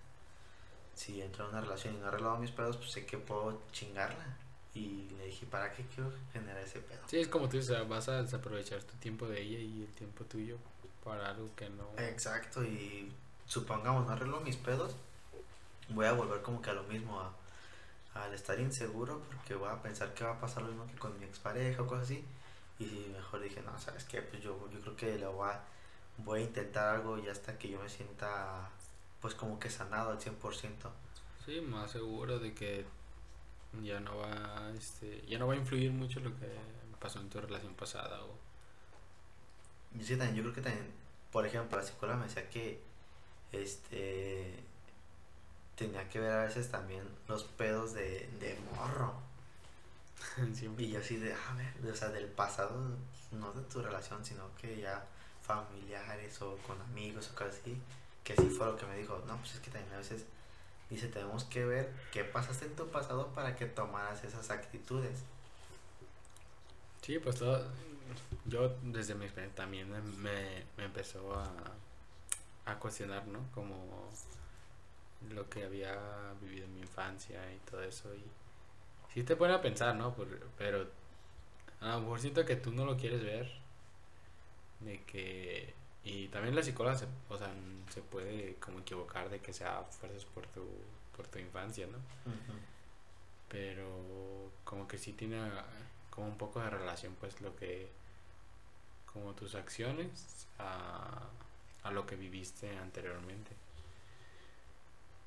Si 0.96 1.22
entro 1.22 1.44
en 1.46 1.52
una 1.52 1.62
relación 1.62 1.94
y 1.94 1.98
no 2.00 2.06
he 2.06 2.08
arreglado 2.08 2.38
mis 2.38 2.50
pedos, 2.50 2.78
pues 2.78 2.90
sé 2.90 3.06
que 3.06 3.20
puedo 3.20 3.62
chingarla. 3.72 4.38
Y 4.76 5.10
le 5.18 5.28
dije, 5.28 5.46
¿para 5.46 5.72
qué 5.72 5.86
quiero 5.94 6.12
generar 6.32 6.62
ese 6.62 6.80
pedo? 6.80 7.02
Sí, 7.08 7.20
es 7.20 7.28
como 7.28 7.48
tú 7.48 7.58
dices, 7.58 7.88
vas 7.88 8.10
a 8.10 8.24
desaprovechar 8.24 8.82
tu 8.84 8.96
tiempo 8.98 9.28
de 9.28 9.42
ella 9.42 9.60
y 9.60 9.84
el 9.84 9.94
tiempo 9.94 10.24
tuyo 10.26 10.58
para 11.04 11.30
algo 11.30 11.50
que 11.56 11.70
no... 11.70 11.88
Exacto, 11.98 12.64
y 12.64 13.12
supongamos, 13.46 14.06
no 14.06 14.14
arreglo 14.14 14.40
mis 14.42 14.56
pedos, 14.56 14.96
voy 15.90 16.06
a 16.06 16.14
volver 16.14 16.42
como 16.42 16.62
que 16.62 16.70
a 16.70 16.74
lo 16.74 16.84
mismo, 16.84 17.20
a, 17.20 17.32
al 18.16 18.34
estar 18.34 18.60
inseguro, 18.60 19.22
porque 19.32 19.56
voy 19.56 19.70
a 19.70 19.82
pensar 19.82 20.14
que 20.14 20.24
va 20.24 20.32
a 20.32 20.40
pasar 20.40 20.64
lo 20.64 20.70
mismo 20.70 20.88
que 20.88 20.98
con 20.98 21.20
mi 21.20 21.26
expareja 21.26 21.82
o 21.82 21.88
cosas 21.88 22.06
así. 22.06 22.24
Y 22.80 23.12
mejor 23.14 23.42
dije, 23.42 23.62
no, 23.62 23.78
¿sabes 23.80 24.04
qué? 24.06 24.22
Pues 24.22 24.42
yo, 24.42 24.70
yo 24.72 24.80
creo 24.82 24.96
que 24.96 25.18
le 25.18 25.28
voy 25.28 25.50
a, 25.50 25.62
voy 26.18 26.42
a 26.42 26.44
intentar 26.44 26.96
algo 26.96 27.20
y 27.20 27.28
hasta 27.28 27.58
que 27.58 27.70
yo 27.70 27.80
me 27.80 27.90
sienta, 27.90 28.70
pues 29.22 29.36
como 29.36 29.60
que 29.60 29.70
sanado 29.70 30.12
al 30.12 30.20
100%. 30.20 30.34
Sí, 31.46 31.62
más 31.62 31.92
seguro 31.92 32.40
de 32.40 32.54
que 32.54 32.86
ya 33.82 34.00
no 34.00 34.18
va 34.18 34.72
este 34.78 35.24
ya 35.28 35.40
no 35.40 35.48
va 35.48 35.54
a 35.54 35.58
influir 35.58 35.92
mucho 35.92 36.20
lo 36.20 36.30
que 36.38 36.48
pasó 37.00 37.20
en 37.20 37.30
tu 37.30 37.42
relación 37.42 37.74
pasada 37.74 38.24
o 38.24 38.38
yo 39.94 40.18
también 40.18 40.36
yo 40.36 40.44
creo 40.44 40.54
que 40.54 40.62
también 40.62 40.88
por 41.32 41.46
ejemplo 41.46 41.78
la 41.78 41.84
psicóloga 41.84 42.18
me 42.18 42.26
decía 42.26 42.50
que 42.50 42.80
este 43.52 44.64
tenía 45.76 46.08
que 46.10 46.20
ver 46.20 46.32
a 46.32 46.44
veces 46.44 46.70
también 46.70 47.04
los 47.28 47.44
pedos 47.44 47.94
de, 47.94 48.30
de 48.40 48.58
morro. 48.76 49.14
Y 50.78 50.90
yo 50.90 51.00
así 51.00 51.18
de 51.18 51.34
a 51.34 51.54
ver 51.56 51.92
o 51.92 51.96
sea 51.96 52.10
del 52.10 52.28
pasado 52.28 52.80
no 53.32 53.52
de 53.52 53.62
tu 53.64 53.82
relación 53.82 54.24
sino 54.24 54.56
que 54.56 54.80
ya 54.80 55.06
familiares 55.42 56.42
o 56.42 56.58
con 56.60 56.80
amigos 56.82 57.30
o 57.30 57.36
cosas 57.36 57.60
así 57.60 57.78
que 58.24 58.36
sí 58.36 58.50
fue 58.50 58.68
lo 58.68 58.78
que 58.78 58.86
me 58.86 58.98
dijo 58.98 59.22
no 59.28 59.38
pues 59.38 59.56
es 59.56 59.60
que 59.60 59.72
también 59.72 59.94
a 59.94 59.98
veces 59.98 60.26
Dice, 60.90 61.08
tenemos 61.08 61.44
que 61.46 61.66
ver 61.66 61.92
qué 62.12 62.24
pasaste 62.24 62.66
en 62.66 62.76
tu 62.76 62.88
pasado 62.90 63.28
para 63.34 63.56
que 63.56 63.66
tomaras 63.66 64.24
esas 64.24 64.50
actitudes. 64.50 65.24
Sí, 67.02 67.20
pues 67.20 67.38
todo, 67.38 67.66
yo 68.46 68.76
desde 68.84 69.16
mi 69.16 69.26
experiencia 69.26 69.64
también 69.64 69.90
me, 70.22 70.64
me 70.78 70.86
empezó 70.86 71.36
a, 71.36 71.52
a 72.66 72.80
cuestionar, 72.80 73.28
¿no? 73.28 73.40
Como 73.54 74.10
lo 75.32 75.50
que 75.50 75.64
había 75.64 75.98
vivido 76.42 76.66
en 76.66 76.76
mi 76.76 76.82
infancia 76.82 77.40
y 77.54 77.58
todo 77.70 77.84
eso. 77.84 78.14
Y 78.14 78.24
sí 79.14 79.24
te 79.24 79.36
pone 79.36 79.54
a 79.54 79.62
pensar, 79.62 79.96
¿no? 79.96 80.16
pero 80.58 80.88
a 81.82 81.96
lo 81.96 82.02
mejor 82.02 82.20
siento 82.20 82.46
que 82.46 82.56
tú 82.56 82.72
no 82.72 82.86
lo 82.86 82.98
quieres 82.98 83.24
ver. 83.24 83.52
De 84.80 85.02
que 85.04 85.74
y 86.06 86.28
también 86.28 86.56
la 86.56 86.64
psicóloga 86.64 86.98
se, 86.98 87.08
o 87.30 87.38
sea, 87.38 87.52
se 87.94 88.02
puede 88.02 88.56
como 88.56 88.80
equivocar 88.80 89.30
de 89.30 89.40
que 89.40 89.54
sea 89.54 89.84
fuerzas 89.84 90.26
por 90.26 90.46
tu, 90.48 90.66
por 91.16 91.28
tu 91.28 91.40
infancia, 91.40 91.88
¿no? 91.88 91.98
Pero 93.50 94.52
como 94.64 94.88
que 94.88 94.98
sí 94.98 95.14
tiene 95.14 95.40
como 96.10 96.28
un 96.28 96.38
poco 96.38 96.60
de 96.60 96.70
relación 96.70 97.16
pues 97.20 97.40
lo 97.42 97.56
que, 97.56 97.90
como 99.12 99.34
tus 99.34 99.56
acciones 99.56 100.48
a, 100.60 101.22
a 101.84 101.92
lo 101.92 102.06
que 102.06 102.16
viviste 102.16 102.76
anteriormente. 102.78 103.52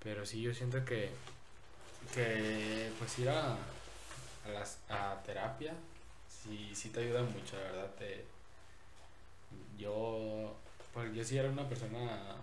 Pero 0.03 0.27
sí 0.27 0.43
yo 0.43 0.55
siento 0.55 0.85
que, 0.85 1.11
que 2.15 2.93
pues 2.99 3.19
ir 3.19 3.31
a, 3.31 3.55
a, 3.55 4.49
las, 4.53 4.79
a 4.89 5.23
terapia 5.25 5.75
sí, 6.29 6.73
sí 6.75 6.91
te 6.91 7.01
ayuda 7.01 7.23
mucho, 7.23 7.57
la 7.57 7.63
verdad. 7.63 7.95
Te, 7.99 8.25
yo 9.79 10.55
porque 10.97 11.15
yo 11.15 11.23
sí 11.23 11.37
era 11.37 11.51
una 11.51 11.69
persona. 11.69 12.37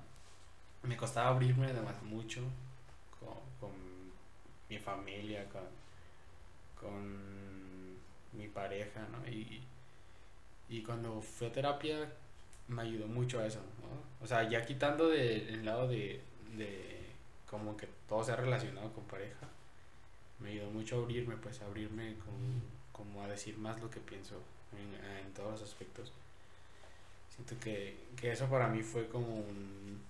Me 0.83 0.95
costaba 0.95 1.29
abrirme 1.29 1.65
además 1.65 1.99
mucho 2.03 2.41
con, 3.19 3.39
con 3.59 3.71
mi 4.69 4.77
familia, 4.77 5.49
con, 5.49 5.63
con 6.79 7.97
mi 8.33 8.47
pareja, 8.49 9.07
¿no? 9.11 9.27
Y, 9.27 9.63
y 10.69 10.83
cuando 10.83 11.19
fui 11.19 11.47
a 11.47 11.51
terapia 11.51 12.13
me 12.67 12.83
ayudó 12.83 13.07
mucho 13.07 13.39
a 13.39 13.47
eso, 13.47 13.59
¿no? 13.81 14.23
O 14.23 14.27
sea, 14.27 14.47
ya 14.47 14.63
quitando 14.63 15.09
del 15.09 15.65
lado 15.65 15.87
de, 15.87 16.21
de 16.55 17.09
como 17.49 17.75
que 17.75 17.87
todo 18.07 18.23
se 18.23 18.33
ha 18.33 18.35
relacionado 18.35 18.93
con 18.93 19.03
pareja, 19.05 19.47
me 20.39 20.51
ayudó 20.51 20.69
mucho 20.69 20.97
a 20.97 20.99
abrirme, 20.99 21.37
pues 21.37 21.59
a 21.61 21.65
abrirme 21.65 22.15
como 22.91 23.23
a 23.23 23.27
decir 23.27 23.57
más 23.57 23.81
lo 23.81 23.89
que 23.89 23.99
pienso 23.99 24.35
en, 24.73 25.25
en 25.25 25.33
todos 25.33 25.59
los 25.59 25.63
aspectos. 25.63 26.11
Siento 27.36 27.59
que, 27.59 27.97
que 28.15 28.31
eso 28.31 28.47
para 28.47 28.67
mí 28.67 28.84
fue 28.84 29.07
como 29.07 29.27
un, 29.27 30.01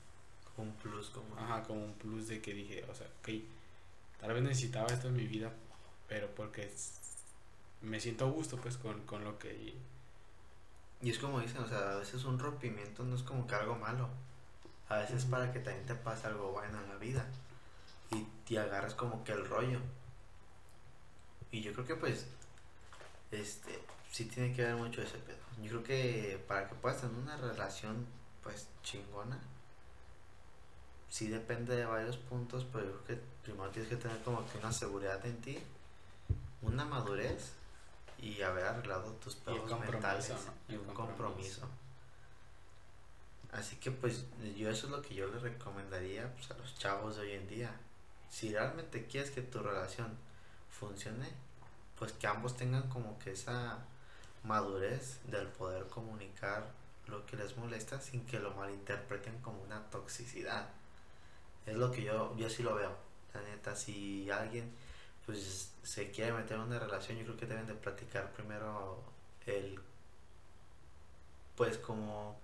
como 0.56 0.70
un 0.70 0.76
plus, 0.76 1.10
como... 1.10 1.38
Ajá, 1.38 1.64
como 1.64 1.84
un 1.84 1.94
plus 1.94 2.28
de 2.28 2.42
que 2.42 2.54
dije, 2.54 2.84
o 2.90 2.94
sea, 2.94 3.08
ok, 3.22 3.30
tal 4.20 4.34
vez 4.34 4.44
necesitaba 4.44 4.88
esto 4.88 5.08
en 5.08 5.16
mi 5.16 5.26
vida, 5.26 5.52
pero 6.08 6.28
porque 6.36 6.70
me 7.82 8.00
siento 8.00 8.26
a 8.26 8.30
gusto 8.30 8.58
pues 8.58 8.78
con, 8.78 9.06
con 9.06 9.24
lo 9.24 9.40
que... 9.40 9.74
Y 11.02 11.10
es 11.10 11.20
como 11.20 11.40
dicen, 11.40 11.62
o 11.62 11.68
sea, 11.68 11.94
a 11.94 11.96
veces 11.96 12.24
un 12.26 12.40
rompimiento 12.40 13.04
no 13.04 13.16
es 13.16 13.24
como 13.24 13.48
que 13.48 13.56
algo 13.56 13.76
malo. 13.76 14.10
A 14.90 14.98
veces 14.98 15.26
para 15.26 15.52
que 15.52 15.60
también 15.60 15.86
te 15.86 15.96
pase 15.96 16.28
algo 16.28 16.52
bueno 16.52 16.82
en 16.82 16.90
la 16.90 16.96
vida. 16.96 17.26
Y 18.12 18.26
te 18.48 18.60
agarras 18.60 18.96
como 18.96 19.24
que 19.24 19.34
el 19.34 19.46
rollo. 19.46 19.80
Y 21.52 21.62
yo 21.62 21.74
creo 21.74 21.86
que 21.86 21.96
pues, 21.96 22.28
este, 23.32 23.80
sí 24.14 24.26
tiene 24.26 24.54
que 24.54 24.62
ver 24.62 24.76
mucho 24.76 25.02
ese 25.02 25.18
pedo. 25.18 25.40
Yo 25.62 25.70
creo 25.70 25.84
que 25.84 26.44
para 26.48 26.70
que 26.70 26.76
puedas 26.76 27.02
tener 27.02 27.16
una 27.18 27.36
relación 27.36 28.06
pues 28.44 28.68
chingona, 28.84 29.40
sí 31.10 31.30
depende 31.30 31.76
de 31.76 31.86
varios 31.86 32.18
puntos, 32.18 32.64
pero 32.72 32.86
yo 32.86 32.92
creo 32.92 33.06
que 33.06 33.24
primero 33.42 33.70
tienes 33.72 33.90
que 33.90 33.98
tener 33.98 34.22
como 34.22 34.48
que 34.48 34.60
una 34.60 34.72
seguridad 34.72 35.26
en 35.26 35.42
ti, 35.42 35.58
una 36.62 36.86
madurez 36.86 37.54
y 38.20 38.40
haber 38.44 38.66
arreglado 38.66 39.14
tus 39.14 39.36
pedos 39.36 39.80
mentales 39.80 40.32
y 40.70 40.76
un 40.76 40.94
compromiso. 40.94 41.68
Así 43.52 43.78
que 43.78 43.90
pues 43.90 44.26
yo 44.56 44.70
eso 44.70 44.86
es 44.86 44.92
lo 44.92 45.02
que 45.02 45.16
yo 45.16 45.28
le 45.28 45.40
recomendaría 45.40 46.32
pues, 46.36 46.52
a 46.52 46.58
los 46.60 46.78
chavos 46.78 47.16
de 47.16 47.24
hoy 47.24 47.32
en 47.32 47.48
día. 47.48 47.72
Si 48.30 48.52
realmente 48.52 49.08
quieres 49.08 49.32
que 49.32 49.42
tu 49.42 49.60
relación 49.60 50.16
funcione, 50.70 51.30
pues 51.98 52.12
que 52.14 52.28
ambos 52.28 52.56
tengan 52.56 52.88
como 52.90 53.18
que 53.18 53.32
esa 53.32 53.86
madurez 54.44 55.20
del 55.26 55.48
poder 55.48 55.88
comunicar 55.88 56.66
lo 57.08 57.26
que 57.26 57.38
les 57.38 57.58
molesta 57.58 58.00
sin 58.00 58.26
que 58.26 58.40
lo 58.40 58.54
malinterpreten 58.54 59.40
como 59.42 59.62
una 59.64 59.82
toxicidad. 59.90 60.70
Es 61.66 61.76
lo 61.76 61.92
que 61.92 62.04
yo, 62.04 62.36
yo 62.38 62.50
sí 62.50 62.64
lo 62.64 62.76
veo. 62.76 62.96
La 63.34 63.42
neta, 63.42 63.76
si 63.76 64.30
alguien 64.30 64.72
pues 65.26 65.72
se 65.84 66.12
quiere 66.12 66.34
meter 66.34 66.58
en 66.58 66.64
una 66.64 66.80
relación, 66.80 67.18
yo 67.18 67.24
creo 67.24 67.38
que 67.38 67.46
deben 67.46 67.68
de 67.68 67.74
platicar 67.74 68.32
primero 68.32 69.02
el 69.46 69.80
pues 71.56 71.78
como 71.78 72.38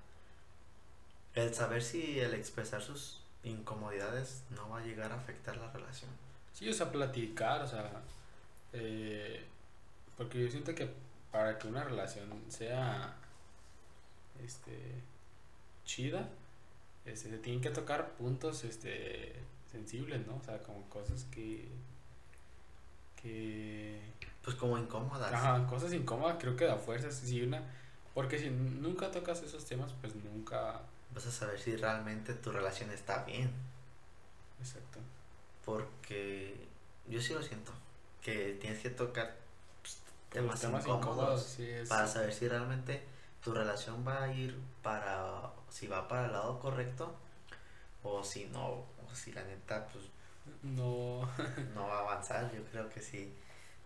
el 1.33 1.53
saber 1.53 1.81
si 1.81 2.19
el 2.19 2.33
expresar 2.33 2.81
sus 2.81 3.21
incomodidades 3.43 4.43
no 4.51 4.69
va 4.69 4.79
a 4.79 4.83
llegar 4.83 5.11
a 5.11 5.15
afectar 5.15 5.57
la 5.57 5.71
relación. 5.71 6.09
Sí, 6.53 6.69
o 6.69 6.73
sea, 6.73 6.91
platicar, 6.91 7.61
o 7.61 7.67
sea, 7.67 8.01
eh, 8.73 9.45
porque 10.17 10.43
yo 10.43 10.51
siento 10.51 10.75
que 10.75 10.89
para 11.31 11.57
que 11.57 11.67
una 11.67 11.83
relación 11.83 12.29
sea 12.47 13.15
este 14.43 15.01
chida 15.85 16.29
este, 17.05 17.29
se 17.29 17.37
tienen 17.37 17.61
que 17.61 17.69
tocar 17.69 18.11
puntos 18.13 18.63
este 18.63 19.35
sensibles 19.71 20.25
no 20.25 20.37
o 20.37 20.43
sea 20.43 20.59
como 20.63 20.87
cosas 20.89 21.25
que 21.31 21.67
que 23.21 23.99
pues 24.43 24.55
como 24.55 24.77
incómodas. 24.77 25.33
Ajá 25.33 25.67
cosas 25.67 25.93
incómodas 25.93 26.37
creo 26.39 26.55
que 26.55 26.65
da 26.65 26.77
fuerzas 26.77 27.15
si 27.15 27.41
una 27.41 27.63
porque 28.13 28.39
si 28.39 28.49
nunca 28.49 29.11
tocas 29.11 29.41
esos 29.43 29.65
temas 29.65 29.93
pues 30.01 30.15
nunca 30.15 30.81
vas 31.13 31.25
a 31.25 31.31
saber 31.31 31.59
si 31.59 31.75
realmente 31.75 32.33
tu 32.33 32.51
relación 32.51 32.91
está 32.91 33.23
bien. 33.23 33.51
Exacto. 34.59 34.99
Porque 35.65 36.55
yo 37.07 37.21
sí 37.21 37.33
lo 37.33 37.41
siento, 37.41 37.71
que 38.21 38.57
tienes 38.59 38.79
que 38.79 38.89
tocar 38.89 39.35
temas, 40.29 40.59
temas 40.61 40.85
incómodos, 40.85 41.15
incómodos, 41.15 41.43
sí, 41.43 41.69
es- 41.69 41.89
para 41.89 42.07
saber 42.07 42.33
si 42.33 42.47
realmente 42.47 43.03
tu 43.43 43.53
relación 43.53 44.05
va 44.07 44.23
a 44.23 44.33
ir 44.33 44.57
para, 44.83 45.51
si 45.69 45.87
va 45.87 46.07
para 46.07 46.25
el 46.25 46.31
lado 46.33 46.59
correcto 46.59 47.15
o 48.03 48.23
si 48.23 48.45
no, 48.45 48.67
o 48.69 48.87
si 49.15 49.31
la 49.33 49.43
neta 49.43 49.87
pues 49.87 50.05
No, 50.63 51.29
no 51.75 51.87
va 51.87 51.97
a 51.99 52.01
avanzar. 52.01 52.51
Yo 52.53 52.63
creo 52.71 52.89
que 52.89 53.01
si 53.01 53.33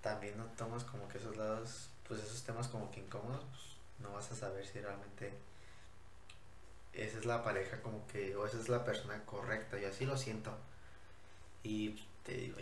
también 0.02 0.38
no 0.38 0.46
tomas 0.58 0.84
como 0.84 1.08
que 1.08 1.18
esos 1.18 1.36
lados, 1.38 1.90
pues 2.08 2.22
esos 2.22 2.44
temas 2.44 2.68
como 2.68 2.90
que 2.92 3.00
incómodos, 3.02 3.44
pues 3.52 3.64
no 4.00 4.12
vas 4.14 4.32
a 4.32 4.36
saber 4.36 4.66
si 4.66 4.80
realmente 4.80 5.34
esa 6.94 7.18
es 7.18 7.26
la 7.26 7.44
pareja 7.44 7.82
como 7.82 8.06
que, 8.08 8.36
o 8.36 8.46
esa 8.46 8.60
es 8.60 8.70
la 8.70 8.84
persona 8.86 9.24
correcta. 9.26 9.80
Yo 9.80 9.90
así 9.90 10.06
lo 10.06 10.16
siento. 10.18 10.52
Y 11.64 11.96
te 12.24 12.34
digo, 12.34 12.58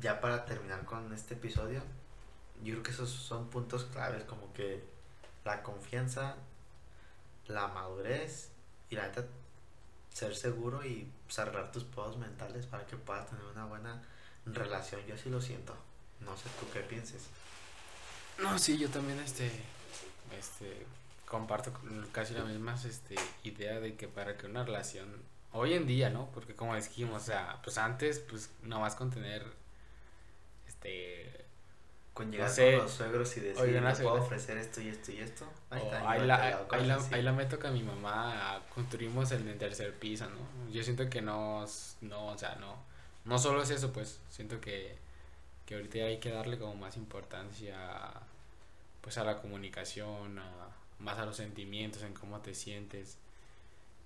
ya 0.00 0.20
para 0.20 0.44
terminar 0.44 0.84
con 0.84 1.12
este 1.12 1.34
episodio, 1.34 1.80
yo 2.62 2.72
creo 2.74 2.82
que 2.82 2.90
esos 2.90 3.10
son 3.10 3.48
puntos 3.48 3.84
claves 3.84 4.24
como 4.24 4.52
que 4.52 4.84
la 5.44 5.62
confianza, 5.62 6.36
la 7.46 7.68
madurez 7.68 8.50
y 8.90 8.96
la 8.96 9.06
neta 9.06 9.24
ser 10.12 10.34
seguro 10.34 10.84
y 10.84 11.06
pues, 11.26 11.38
arreglar 11.38 11.70
tus 11.72 11.84
pedos 11.84 12.16
mentales 12.16 12.64
para 12.66 12.86
que 12.86 12.96
puedas 12.96 13.28
tener 13.28 13.44
una 13.44 13.66
buena 13.66 14.02
relación. 14.46 15.04
Yo 15.06 15.14
así 15.14 15.28
lo 15.28 15.40
siento. 15.40 15.76
No 16.20 16.34
sé 16.36 16.44
tú 16.58 16.66
qué 16.72 16.80
pienses. 16.80 17.26
no, 18.38 18.58
sí, 18.58 18.78
yo 18.78 18.88
también, 18.88 19.18
este, 19.20 19.50
este, 20.38 20.86
comparto 21.26 21.72
casi 22.12 22.32
la 22.32 22.44
misma, 22.44 22.74
este, 22.74 23.16
idea 23.44 23.78
de 23.80 23.96
que 23.96 24.08
para 24.08 24.38
que 24.38 24.46
una 24.46 24.64
relación, 24.64 25.22
hoy 25.52 25.74
en 25.74 25.86
día, 25.86 26.08
¿no? 26.08 26.30
Porque 26.32 26.54
como 26.54 26.74
dijimos, 26.74 27.22
o 27.22 27.26
sea, 27.26 27.60
pues 27.62 27.76
antes, 27.76 28.18
pues, 28.20 28.50
nomás 28.62 28.94
con 28.94 29.10
tener, 29.10 29.44
este, 30.66 31.45
Con 32.16 32.32
llegar 32.32 32.48
sé. 32.48 32.76
con 32.76 32.84
los 32.84 32.92
suegros 32.92 33.36
y 33.36 33.40
decir, 33.40 33.62
Oigan, 33.62 33.84
"Le 33.84 33.92
puedo 33.92 34.14
ofrecer 34.22 34.56
esto 34.56 34.80
y 34.80 34.88
esto 34.88 35.12
y 35.12 35.18
esto. 35.18 35.46
Ahí 35.68 35.82
O 35.82 35.84
está, 35.84 36.10
ahí, 36.10 36.26
la, 36.26 36.66
o 36.66 36.74
ahí, 36.74 36.86
la, 36.86 36.98
ahí 37.12 37.22
la 37.22 37.32
meto 37.32 37.58
mi 37.70 37.82
mamá 37.82 38.62
construimos 38.74 39.30
el 39.32 39.58
tercer 39.58 39.92
piso, 39.98 40.26
¿no? 40.30 40.72
Yo 40.72 40.82
siento 40.82 41.10
que 41.10 41.20
no, 41.20 41.66
no, 42.00 42.26
o 42.28 42.38
sea, 42.38 42.54
no, 42.54 42.74
no 43.26 43.38
solo 43.38 43.60
es 43.62 43.68
eso, 43.68 43.92
pues, 43.92 44.18
siento 44.30 44.62
que, 44.62 44.96
que 45.66 45.74
ahorita 45.74 45.98
hay 45.98 46.18
que 46.18 46.30
darle 46.30 46.58
como 46.58 46.74
más 46.74 46.96
importancia, 46.96 47.76
pues, 49.02 49.18
a 49.18 49.24
la 49.24 49.42
comunicación, 49.42 50.38
a, 50.38 50.68
más 51.00 51.18
a 51.18 51.26
los 51.26 51.36
sentimientos, 51.36 52.02
en 52.02 52.14
cómo 52.14 52.38
te 52.40 52.54
sientes, 52.54 53.18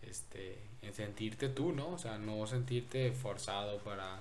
este, 0.02 0.58
en 0.82 0.94
sentirte 0.94 1.48
tú, 1.48 1.70
¿no? 1.70 1.90
O 1.90 1.98
sea, 1.98 2.18
no 2.18 2.44
sentirte 2.48 3.12
forzado 3.12 3.78
para, 3.84 4.18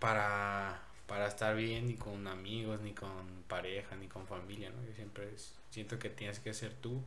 para, 0.00 0.80
para 1.06 1.26
estar 1.28 1.54
bien 1.56 1.86
ni 1.86 1.94
con 1.96 2.26
amigos, 2.26 2.80
ni 2.80 2.92
con 2.92 3.44
pareja, 3.48 3.96
ni 3.96 4.08
con 4.08 4.26
familia, 4.26 4.70
¿no? 4.70 4.84
Yo 4.86 4.94
siempre 4.94 5.28
siento 5.70 5.98
que 5.98 6.10
tienes 6.10 6.38
que 6.40 6.54
ser 6.54 6.72
tú, 6.74 7.02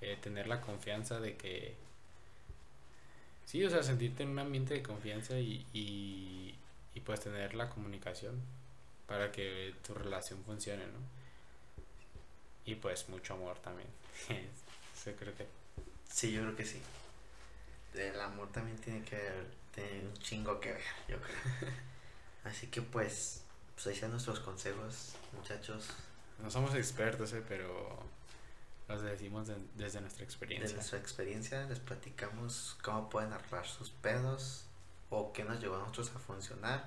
eh, 0.00 0.18
tener 0.20 0.46
la 0.48 0.60
confianza 0.60 1.20
de 1.20 1.36
que, 1.36 1.76
sí, 3.46 3.64
o 3.64 3.70
sea, 3.70 3.82
sentirte 3.82 4.22
en 4.22 4.30
un 4.30 4.38
ambiente 4.38 4.74
de 4.74 4.82
confianza 4.82 5.38
y, 5.38 5.66
y, 5.72 6.54
y 6.94 7.00
pues 7.00 7.20
tener 7.20 7.54
la 7.54 7.68
comunicación 7.70 8.40
para 9.06 9.32
que 9.32 9.74
tu 9.86 9.94
relación 9.94 10.42
funcione, 10.44 10.86
¿no? 10.86 11.00
Y 12.64 12.76
pues 12.76 13.08
mucho 13.08 13.34
amor 13.34 13.58
también. 13.58 13.88
Creo 15.18 15.34
que 15.34 15.46
Sí, 16.08 16.30
yo 16.30 16.42
creo 16.42 16.54
que 16.54 16.64
sí. 16.64 16.80
El 17.94 18.20
amor 18.20 18.52
también 18.52 18.76
tiene 18.78 19.02
que 19.02 19.16
ver, 19.16 19.46
tiene 19.74 20.06
un 20.06 20.14
chingo 20.14 20.60
que 20.60 20.72
ver, 20.72 20.82
yo 21.08 21.16
creo. 21.20 21.72
Así 22.44 22.66
que 22.68 22.82
pues, 22.82 23.42
pues 23.74 23.86
ahí 23.86 23.94
están 23.94 24.10
nuestros 24.10 24.40
consejos, 24.40 25.12
muchachos, 25.32 25.88
no 26.42 26.50
somos 26.50 26.74
expertos, 26.74 27.32
¿eh? 27.34 27.42
pero 27.48 28.02
los 28.88 29.02
decimos 29.02 29.46
de- 29.46 29.56
desde 29.76 30.00
nuestra 30.00 30.24
experiencia. 30.24 30.74
nuestra 30.74 30.98
experiencia. 30.98 31.64
Les 31.68 31.78
platicamos 31.78 32.76
cómo 32.82 33.08
pueden 33.08 33.32
arreglar 33.32 33.66
sus 33.66 33.90
pedos 33.90 34.64
o 35.10 35.32
qué 35.32 35.44
nos 35.44 35.60
llevó 35.60 35.76
a 35.76 35.78
nosotros 35.80 36.10
a 36.16 36.18
funcionar. 36.18 36.84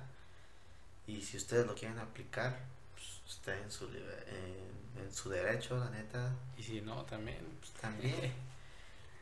Y 1.06 1.22
si 1.22 1.36
ustedes 1.38 1.66
lo 1.66 1.74
quieren 1.74 1.98
aplicar, 1.98 2.58
pues 2.92 3.22
está 3.34 3.56
en 3.56 3.70
su, 3.70 3.86
en, 3.86 5.02
en 5.02 5.12
su 5.14 5.30
derecho, 5.30 5.78
la 5.78 5.88
neta, 5.90 6.32
Y 6.58 6.62
si 6.62 6.80
no, 6.82 7.04
también. 7.04 7.38
pues, 7.60 7.72
también. 7.80 8.34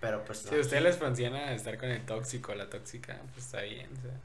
Pero 0.01 0.25
pues 0.25 0.41
Si 0.41 0.55
a 0.55 0.59
ustedes 0.59 0.83
les 0.83 0.97
funciona 0.99 1.53
estar 1.55 1.79
con 1.79 1.89
el 1.91 2.05
tóxico 2.05 2.53
o 2.53 2.55
la 2.57 2.69
tóxica, 2.69 3.21
pues 3.33 3.47
está 3.47 3.61
bien. 3.63 3.89
O 3.97 4.03
sea, 4.03 4.21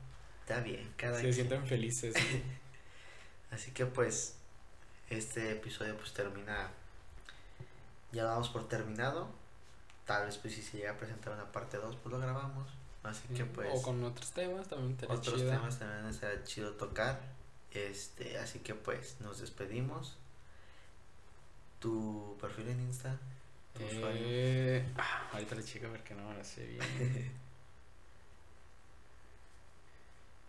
está 0.50 0.62
bien, 0.62 0.92
cada 0.98 1.16
se 1.16 1.22
quien. 1.22 1.34
sienten 1.34 1.68
felices. 1.68 2.16
Así 3.52 3.72
que 3.72 3.86
pues 3.86 4.36
este 5.10 5.52
episodio 5.52 5.96
pues 5.96 6.12
termina 6.14 6.70
ya 8.12 8.24
lo 8.24 8.30
damos 8.30 8.50
por 8.50 8.68
terminado. 8.68 9.30
Tal 10.06 10.26
vez 10.26 10.38
pues 10.38 10.56
si 10.56 10.64
se 10.64 10.78
llega 10.78 10.92
a 10.92 10.98
presentar 10.98 11.34
una 11.34 11.52
parte 11.52 11.78
2 11.78 11.96
pues 11.98 12.12
lo 12.12 12.20
grabamos. 12.20 12.68
Así 13.04 13.28
que 13.36 13.46
pues 13.46 13.70
o 13.72 13.82
con 13.82 14.04
otros 14.04 14.32
temas 14.32 14.68
también 14.68 14.92
estaría 14.94 15.16
otros 15.16 15.36
chido. 15.36 15.52
temas 15.52 15.78
también 15.78 16.06
estaría 16.08 16.44
chido 16.44 16.72
tocar. 16.74 17.20
Este, 17.72 18.40
así 18.40 18.60
que 18.60 18.74
pues 18.74 19.18
nos 19.20 19.40
despedimos. 19.40 20.18
Tu 21.80 22.36
perfil 22.42 22.70
en 22.70 22.82
Insta, 22.82 23.16
tu 23.78 23.86
usuario. 23.86 24.22
Eh, 24.22 24.86
ah, 24.98 25.30
ahorita 25.32 25.56
le 25.56 25.64
checo 25.64 25.88
porque 25.88 26.14
no 26.14 26.28
me 26.28 26.36
lo 26.36 26.44
sé 26.44 26.66
bien. 26.66 27.32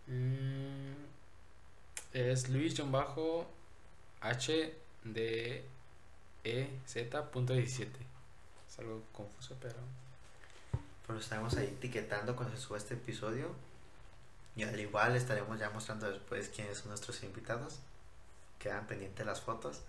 es 2.13 2.49
Luis 2.49 2.75
bajo 2.91 3.47
H 4.21 4.75
D 5.03 5.65
E 6.43 6.79
Z 6.85 7.31
punto 7.31 7.53
17. 7.53 7.91
Es 8.69 8.79
algo 8.79 9.03
confuso, 9.11 9.55
pero 9.61 9.75
Pero 11.07 11.19
estaremos 11.19 11.55
ahí 11.57 11.65
etiquetando 11.65 12.35
cuando 12.35 12.55
se 12.55 12.61
suba 12.61 12.77
este 12.77 12.93
episodio. 12.93 13.53
Y 14.55 14.63
al 14.63 14.79
igual 14.79 15.15
estaremos 15.15 15.59
ya 15.59 15.69
mostrando 15.69 16.09
después 16.11 16.49
quiénes 16.49 16.77
son 16.77 16.89
nuestros 16.89 17.23
invitados. 17.23 17.79
Quedan 18.59 18.87
pendientes 18.87 19.25
las 19.25 19.41
fotos. 19.41 19.81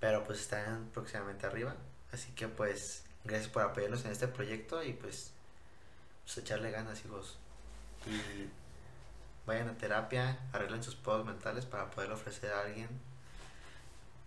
Pero 0.00 0.24
pues 0.24 0.40
estarán 0.40 0.88
próximamente 0.92 1.46
arriba. 1.46 1.74
Así 2.12 2.30
que 2.32 2.48
pues 2.48 3.04
gracias 3.24 3.50
por 3.50 3.62
apoyarnos 3.62 4.04
en 4.04 4.12
este 4.12 4.28
proyecto 4.28 4.82
y 4.82 4.92
pues, 4.92 5.32
pues 6.24 6.38
echarle 6.38 6.70
ganas 6.70 7.04
hijos. 7.04 7.38
Y 8.06 8.48
vayan 9.46 9.68
a 9.68 9.78
terapia, 9.78 10.38
arreglen 10.52 10.82
sus 10.82 10.96
pedos 10.96 11.24
mentales 11.24 11.64
para 11.66 11.90
poder 11.90 12.10
ofrecer 12.12 12.52
a 12.52 12.60
alguien 12.60 12.88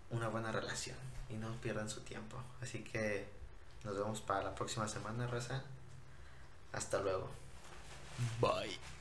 una 0.09 0.27
buena 0.29 0.51
relación. 0.51 0.97
Y 1.29 1.33
no 1.33 1.51
pierdan 1.61 1.89
su 1.89 2.01
tiempo. 2.01 2.37
Así 2.61 2.83
que 2.83 3.27
nos 3.83 3.95
vemos 3.95 4.21
para 4.21 4.43
la 4.43 4.55
próxima 4.55 4.87
semana, 4.87 5.27
Raza. 5.27 5.63
Hasta 6.71 6.99
luego. 7.01 7.29
bye. 8.41 8.98